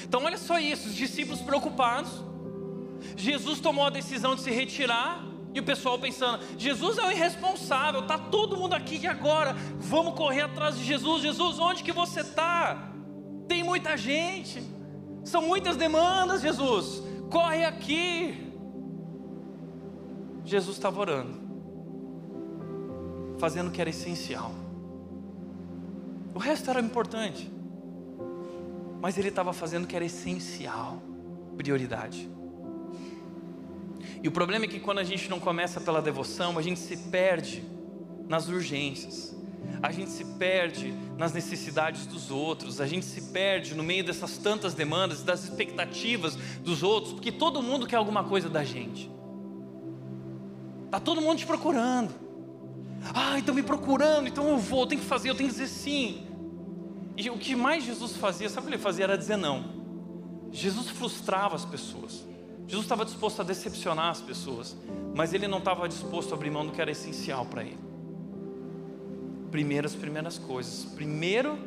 Então, 0.05 0.25
olha 0.25 0.39
só 0.39 0.59
isso: 0.59 0.89
os 0.89 0.95
discípulos 0.95 1.41
preocupados. 1.41 2.11
Jesus 3.17 3.61
tomou 3.61 3.87
a 3.87 3.91
decisão 3.91 4.35
de 4.35 4.43
se 4.43 4.51
retirar. 4.51 5.25
E 5.53 5.59
o 5.59 5.63
pessoal 5.63 5.99
pensando: 5.99 6.45
Jesus 6.59 6.99
é 6.99 7.07
o 7.07 7.11
irresponsável, 7.11 8.03
está 8.03 8.19
todo 8.19 8.57
mundo 8.57 8.75
aqui 8.75 8.99
e 9.03 9.07
agora 9.07 9.55
vamos 9.79 10.15
correr 10.15 10.43
atrás 10.43 10.79
de 10.79 10.85
Jesus. 10.85 11.23
Jesus, 11.23 11.59
onde 11.59 11.83
que 11.83 11.93
você 11.93 12.21
está? 12.21 12.93
Tem 13.49 13.65
muita 13.65 13.97
gente, 13.97 14.63
são 15.25 15.43
muitas 15.43 15.77
demandas, 15.77 16.43
Jesus. 16.43 17.03
Corre 17.31 17.65
aqui. 17.65 18.50
Jesus 20.51 20.77
estava 20.79 20.99
orando, 20.99 21.39
fazendo 23.39 23.69
o 23.69 23.71
que 23.71 23.81
era 23.81 23.89
essencial. 23.89 24.51
O 26.35 26.41
resto 26.41 26.69
era 26.69 26.81
importante, 26.81 27.49
mas 29.01 29.17
ele 29.17 29.29
estava 29.29 29.53
fazendo 29.53 29.85
o 29.85 29.87
que 29.87 29.95
era 29.95 30.05
essencial, 30.05 31.01
prioridade. 31.57 32.29
E 34.21 34.27
o 34.27 34.33
problema 34.33 34.65
é 34.65 34.69
que 34.69 34.81
quando 34.81 34.99
a 34.99 35.05
gente 35.05 35.31
não 35.31 35.39
começa 35.39 35.81
pela 35.81 36.03
devoção, 36.03 36.59
a 36.59 36.63
gente 36.63 36.81
se 36.81 36.97
perde 36.97 37.63
nas 38.29 38.49
urgências, 38.49 39.33
a 39.81 39.93
gente 39.93 40.11
se 40.11 40.25
perde 40.25 40.93
nas 41.17 41.33
necessidades 41.33 42.07
dos 42.07 42.29
outros, 42.29 42.81
a 42.81 42.89
gente 42.89 43.07
se 43.07 43.31
perde 43.31 43.73
no 43.73 43.85
meio 43.85 44.03
dessas 44.03 44.37
tantas 44.37 44.75
demandas, 44.75 45.23
das 45.23 45.45
expectativas 45.45 46.35
dos 46.65 46.83
outros, 46.83 47.13
porque 47.13 47.31
todo 47.31 47.63
mundo 47.63 47.87
quer 47.87 47.97
alguma 47.97 48.25
coisa 48.25 48.49
da 48.49 48.65
gente. 48.65 49.20
Tá 50.91 50.99
todo 50.99 51.21
mundo 51.21 51.39
te 51.39 51.47
procurando. 51.47 52.13
Ah, 53.15 53.39
estão 53.39 53.55
me 53.55 53.63
procurando, 53.63 54.29
então 54.29 54.49
eu 54.49 54.59
vou, 54.59 54.81
eu 54.81 54.87
tenho 54.87 55.01
que 55.01 55.07
fazer, 55.07 55.31
eu 55.31 55.35
tenho 55.35 55.49
que 55.49 55.55
dizer 55.55 55.69
sim. 55.69 56.27
E 57.17 57.29
o 57.31 57.39
que 57.39 57.55
mais 57.55 57.85
Jesus 57.85 58.17
fazia, 58.17 58.49
sabe 58.49 58.67
o 58.67 58.69
que 58.69 58.77
ele 58.77 58.83
fazia? 58.83 59.05
Era 59.05 59.17
dizer 59.17 59.37
não. 59.37 59.65
Jesus 60.51 60.91
frustrava 60.91 61.55
as 61.55 61.65
pessoas. 61.65 62.25
Jesus 62.67 62.85
estava 62.85 63.05
disposto 63.05 63.41
a 63.41 63.45
decepcionar 63.45 64.11
as 64.11 64.21
pessoas, 64.21 64.77
mas 65.15 65.33
ele 65.33 65.49
não 65.49 65.59
estava 65.59 65.89
disposto 65.89 66.33
a 66.33 66.37
abrir 66.37 66.51
mão 66.51 66.67
do 66.67 66.73
que 66.73 66.81
era 66.81 66.91
essencial 66.91 67.45
para 67.47 67.63
ele. 67.63 67.79
Primeiro 69.51 69.87
as 69.87 69.95
primeiras 69.95 70.39
coisas. 70.39 70.85
Primeiro 70.95 71.59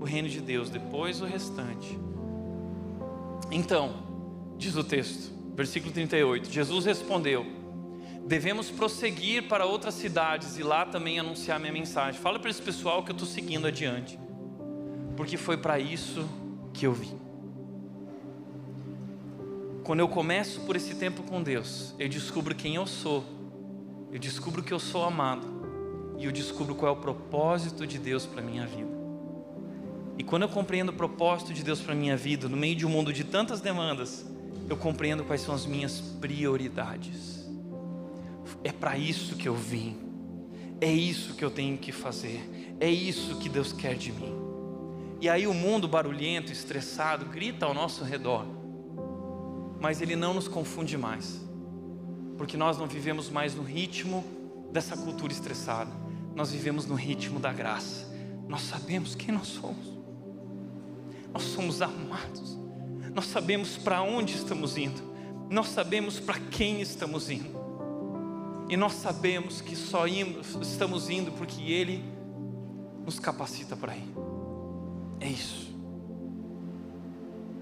o 0.00 0.04
reino 0.04 0.28
de 0.28 0.40
Deus, 0.40 0.70
depois 0.70 1.20
o 1.20 1.24
restante. 1.24 1.98
Então, 3.50 4.02
diz 4.56 4.76
o 4.76 4.84
texto, 4.84 5.32
versículo 5.54 5.92
38, 5.92 6.50
Jesus 6.50 6.84
respondeu: 6.84 7.46
devemos 8.26 8.70
prosseguir 8.70 9.44
para 9.44 9.64
outras 9.64 9.94
cidades 9.94 10.58
e 10.58 10.62
lá 10.62 10.84
também 10.84 11.18
anunciar 11.18 11.60
minha 11.60 11.72
mensagem. 11.72 12.20
Fala 12.20 12.38
para 12.38 12.50
esse 12.50 12.60
pessoal 12.60 13.04
que 13.04 13.10
eu 13.10 13.14
estou 13.14 13.28
seguindo 13.28 13.66
adiante, 13.66 14.18
porque 15.16 15.36
foi 15.36 15.56
para 15.56 15.78
isso 15.78 16.28
que 16.74 16.86
eu 16.86 16.92
vim. 16.92 17.16
Quando 19.84 20.00
eu 20.00 20.08
começo 20.08 20.62
por 20.62 20.74
esse 20.74 20.96
tempo 20.96 21.22
com 21.22 21.40
Deus, 21.40 21.94
eu 21.98 22.08
descubro 22.08 22.54
quem 22.54 22.74
eu 22.74 22.86
sou, 22.86 23.24
eu 24.10 24.18
descubro 24.18 24.62
que 24.62 24.72
eu 24.72 24.80
sou 24.80 25.04
amado 25.04 25.46
e 26.18 26.24
eu 26.24 26.32
descubro 26.32 26.74
qual 26.74 26.92
é 26.92 26.98
o 26.98 27.00
propósito 27.00 27.86
de 27.86 27.96
Deus 27.96 28.26
para 28.26 28.42
minha 28.42 28.66
vida. 28.66 28.96
E 30.18 30.24
quando 30.24 30.42
eu 30.42 30.48
compreendo 30.48 30.88
o 30.88 30.94
propósito 30.94 31.52
de 31.52 31.62
Deus 31.62 31.80
para 31.80 31.94
minha 31.94 32.16
vida, 32.16 32.48
no 32.48 32.56
meio 32.56 32.74
de 32.74 32.84
um 32.84 32.88
mundo 32.88 33.12
de 33.12 33.22
tantas 33.22 33.60
demandas, 33.60 34.26
eu 34.68 34.76
compreendo 34.76 35.22
quais 35.22 35.42
são 35.42 35.54
as 35.54 35.66
minhas 35.66 36.00
prioridades. 36.00 37.35
É 38.66 38.72
para 38.72 38.98
isso 38.98 39.36
que 39.36 39.46
eu 39.46 39.54
vim. 39.54 39.96
É 40.80 40.90
isso 40.90 41.34
que 41.34 41.44
eu 41.44 41.52
tenho 41.52 41.78
que 41.78 41.92
fazer. 41.92 42.74
É 42.80 42.90
isso 42.90 43.36
que 43.36 43.48
Deus 43.48 43.72
quer 43.72 43.94
de 43.94 44.10
mim. 44.10 44.34
E 45.20 45.28
aí 45.28 45.46
o 45.46 45.54
mundo 45.54 45.86
barulhento, 45.86 46.50
estressado, 46.50 47.26
grita 47.26 47.64
ao 47.64 47.72
nosso 47.72 48.02
redor. 48.02 48.44
Mas 49.80 50.02
ele 50.02 50.16
não 50.16 50.34
nos 50.34 50.48
confunde 50.48 50.98
mais. 50.98 51.40
Porque 52.36 52.56
nós 52.56 52.76
não 52.76 52.88
vivemos 52.88 53.30
mais 53.30 53.54
no 53.54 53.62
ritmo 53.62 54.24
dessa 54.72 54.96
cultura 54.96 55.32
estressada. 55.32 55.92
Nós 56.34 56.50
vivemos 56.50 56.86
no 56.86 56.96
ritmo 56.96 57.38
da 57.38 57.52
graça. 57.52 58.12
Nós 58.48 58.62
sabemos 58.62 59.14
quem 59.14 59.32
nós 59.32 59.46
somos. 59.46 59.96
Nós 61.32 61.44
somos 61.44 61.80
amados. 61.80 62.58
Nós 63.14 63.26
sabemos 63.26 63.76
para 63.76 64.02
onde 64.02 64.34
estamos 64.34 64.76
indo. 64.76 65.00
Nós 65.48 65.68
sabemos 65.68 66.18
para 66.18 66.40
quem 66.40 66.80
estamos 66.80 67.30
indo. 67.30 67.55
E 68.68 68.76
nós 68.76 68.94
sabemos 68.94 69.60
que 69.60 69.76
só 69.76 70.06
estamos 70.06 71.08
indo 71.08 71.32
porque 71.32 71.62
Ele 71.62 72.04
nos 73.04 73.18
capacita 73.18 73.76
para 73.76 73.96
ir. 73.96 74.12
É 75.20 75.28
isso. 75.28 75.74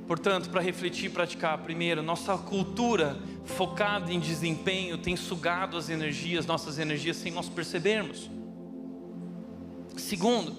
Portanto, 0.07 0.51
para 0.51 0.61
refletir 0.61 1.07
e 1.07 1.09
praticar, 1.11 1.59
primeiro, 1.59 2.03
nossa 2.03 2.37
cultura 2.37 3.19
focada 3.45 4.13
em 4.13 4.21
desempenho 4.21 4.99
tem 4.99 5.17
sugado 5.17 5.77
as 5.77 5.89
energias, 5.89 6.47
nossas 6.47 6.79
energias, 6.79 7.17
sem 7.17 7.33
nós 7.33 7.49
percebermos. 7.49 8.31
Segundo, 9.97 10.53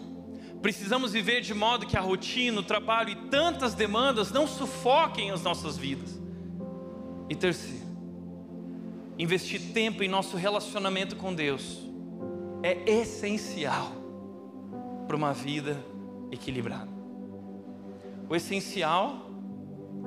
precisamos 0.62 1.12
viver 1.12 1.42
de 1.42 1.54
modo 1.54 1.86
que 1.86 1.96
a 1.96 2.02
rotina, 2.02 2.60
o 2.60 2.64
trabalho 2.64 3.10
e 3.10 3.16
tantas 3.30 3.76
demandas 3.76 4.32
não 4.32 4.48
sufoquem 4.48 5.30
as 5.30 5.44
nossas 5.44 5.78
vidas. 5.78 6.20
E 7.30 7.36
terceiro, 7.36 7.85
investir 9.18 9.74
tempo 9.74 10.04
em 10.04 10.08
nosso 10.08 10.38
relacionamento 10.38 11.16
com 11.16 11.34
Deus 11.34 11.80
é 12.62 12.90
essencial 12.90 13.92
para 15.08 15.16
uma 15.16 15.34
vida 15.34 15.78
equilibrada. 16.32 16.90
O 18.28 18.36
essencial 18.36 19.30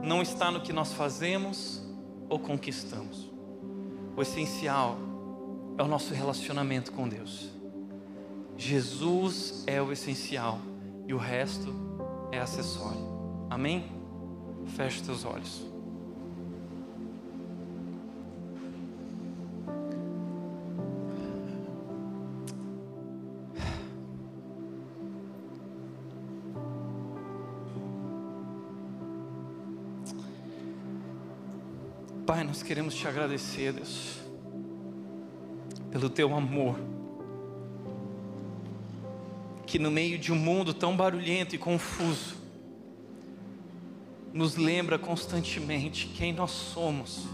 não 0.03 0.21
está 0.21 0.51
no 0.51 0.61
que 0.61 0.73
nós 0.73 0.93
fazemos 0.93 1.83
ou 2.29 2.39
conquistamos. 2.39 3.31
O 4.17 4.23
essencial 4.23 4.99
é 5.77 5.83
o 5.83 5.87
nosso 5.87 6.13
relacionamento 6.13 6.93
com 6.93 7.09
Deus. 7.09 7.49
Jesus 8.57 9.63
é 9.67 9.81
o 9.81 9.93
essencial 9.93 10.59
e 11.07 11.15
o 11.15 11.19
resto 11.19 11.73
é 12.33 12.41
acessório. 12.41 13.07
Amém? 13.49 13.85
Feche 14.77 15.03
teus 15.03 15.25
olhos. 15.25 15.68
Pai, 32.29 32.45
nós 32.45 32.63
queremos 32.63 32.95
te 32.95 33.09
agradecer, 33.09 33.73
Deus, 33.73 34.19
pelo 35.91 36.11
teu 36.11 36.35
amor, 36.35 36.79
que 39.67 39.79
no 39.79 39.91
meio 39.91 40.19
de 40.19 40.31
um 40.31 40.37
mundo 40.37 40.75
tão 40.75 40.95
barulhento 40.95 41.55
e 41.55 41.59
confuso, 41.59 42.37
nos 44.31 44.57
lembra 44.57 44.99
constantemente 44.99 46.09
quem 46.09 46.35
nós 46.35 46.51
somos 46.51 47.27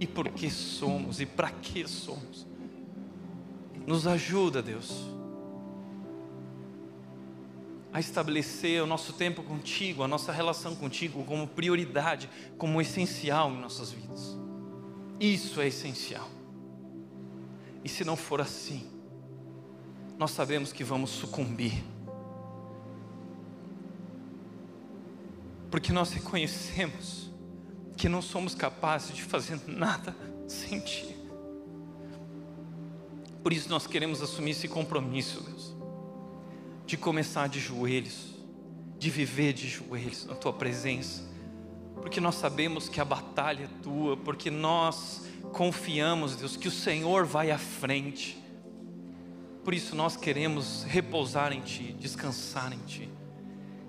e 0.00 0.06
por 0.06 0.30
que 0.30 0.48
somos 0.48 1.20
e 1.20 1.26
para 1.26 1.50
que 1.50 1.86
somos. 1.86 2.46
Nos 3.86 4.06
ajuda, 4.06 4.62
Deus, 4.62 5.04
a 7.92 8.00
estabelecer 8.00 8.82
o 8.82 8.86
nosso 8.86 9.12
tempo 9.12 9.42
contigo, 9.42 10.02
a 10.02 10.08
nossa 10.08 10.32
relação 10.32 10.74
contigo 10.74 11.22
como 11.24 11.46
prioridade, 11.46 12.30
como 12.56 12.80
essencial 12.80 13.50
em 13.50 13.60
nossas 13.60 13.90
vidas. 13.90 14.37
Isso 15.20 15.60
é 15.60 15.66
essencial. 15.66 16.28
E 17.84 17.88
se 17.88 18.04
não 18.04 18.16
for 18.16 18.40
assim, 18.40 18.88
nós 20.18 20.30
sabemos 20.30 20.72
que 20.72 20.84
vamos 20.84 21.10
sucumbir. 21.10 21.82
Porque 25.70 25.92
nós 25.92 26.12
reconhecemos 26.12 27.30
que 27.96 28.08
não 28.08 28.22
somos 28.22 28.54
capazes 28.54 29.14
de 29.14 29.22
fazer 29.22 29.60
nada 29.66 30.16
sem 30.46 30.80
Ti. 30.80 31.16
Por 33.42 33.52
isso 33.52 33.68
nós 33.68 33.86
queremos 33.86 34.22
assumir 34.22 34.52
esse 34.52 34.68
compromisso, 34.68 35.42
Deus, 35.42 35.76
de 36.86 36.96
começar 36.96 37.48
de 37.48 37.60
joelhos, 37.60 38.34
de 38.98 39.10
viver 39.10 39.52
de 39.52 39.68
joelhos 39.68 40.26
na 40.26 40.34
tua 40.34 40.52
presença, 40.52 41.27
porque 42.00 42.20
nós 42.20 42.36
sabemos 42.36 42.88
que 42.88 43.00
a 43.00 43.04
batalha 43.04 43.64
é 43.64 43.82
tua, 43.82 44.16
porque 44.16 44.50
nós 44.50 45.26
confiamos, 45.52 46.36
Deus, 46.36 46.56
que 46.56 46.68
o 46.68 46.70
Senhor 46.70 47.24
vai 47.24 47.50
à 47.50 47.58
frente. 47.58 48.42
Por 49.64 49.74
isso 49.74 49.94
nós 49.94 50.16
queremos 50.16 50.84
repousar 50.84 51.52
em 51.52 51.60
Ti, 51.60 51.94
descansar 51.98 52.72
em 52.72 52.78
Ti. 52.86 53.08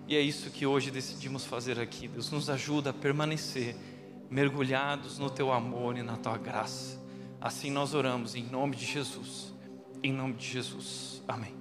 E 0.07 0.15
é 0.15 0.22
isso 0.22 0.49
que 0.49 0.65
hoje 0.65 0.90
decidimos 0.91 1.45
fazer 1.45 1.80
aqui. 1.80 2.07
Deus 2.07 2.31
nos 2.31 2.49
ajuda 2.49 2.90
a 2.90 2.94
permanecer 2.94 3.76
mergulhados 4.30 5.19
no 5.19 5.30
Teu 5.30 5.52
amor 5.52 5.98
e 5.98 6.03
na 6.03 6.18
Tua 6.18 6.38
graça. 6.38 6.99
Assim 7.40 7.72
nós 7.72 7.94
oramos 7.94 8.36
em 8.36 8.44
nome 8.44 8.76
de 8.76 8.86
Jesus. 8.86 9.53
Em 10.03 10.11
nome 10.11 10.34
de 10.34 10.48
Jesus. 10.48 11.23
Amém. 11.27 11.59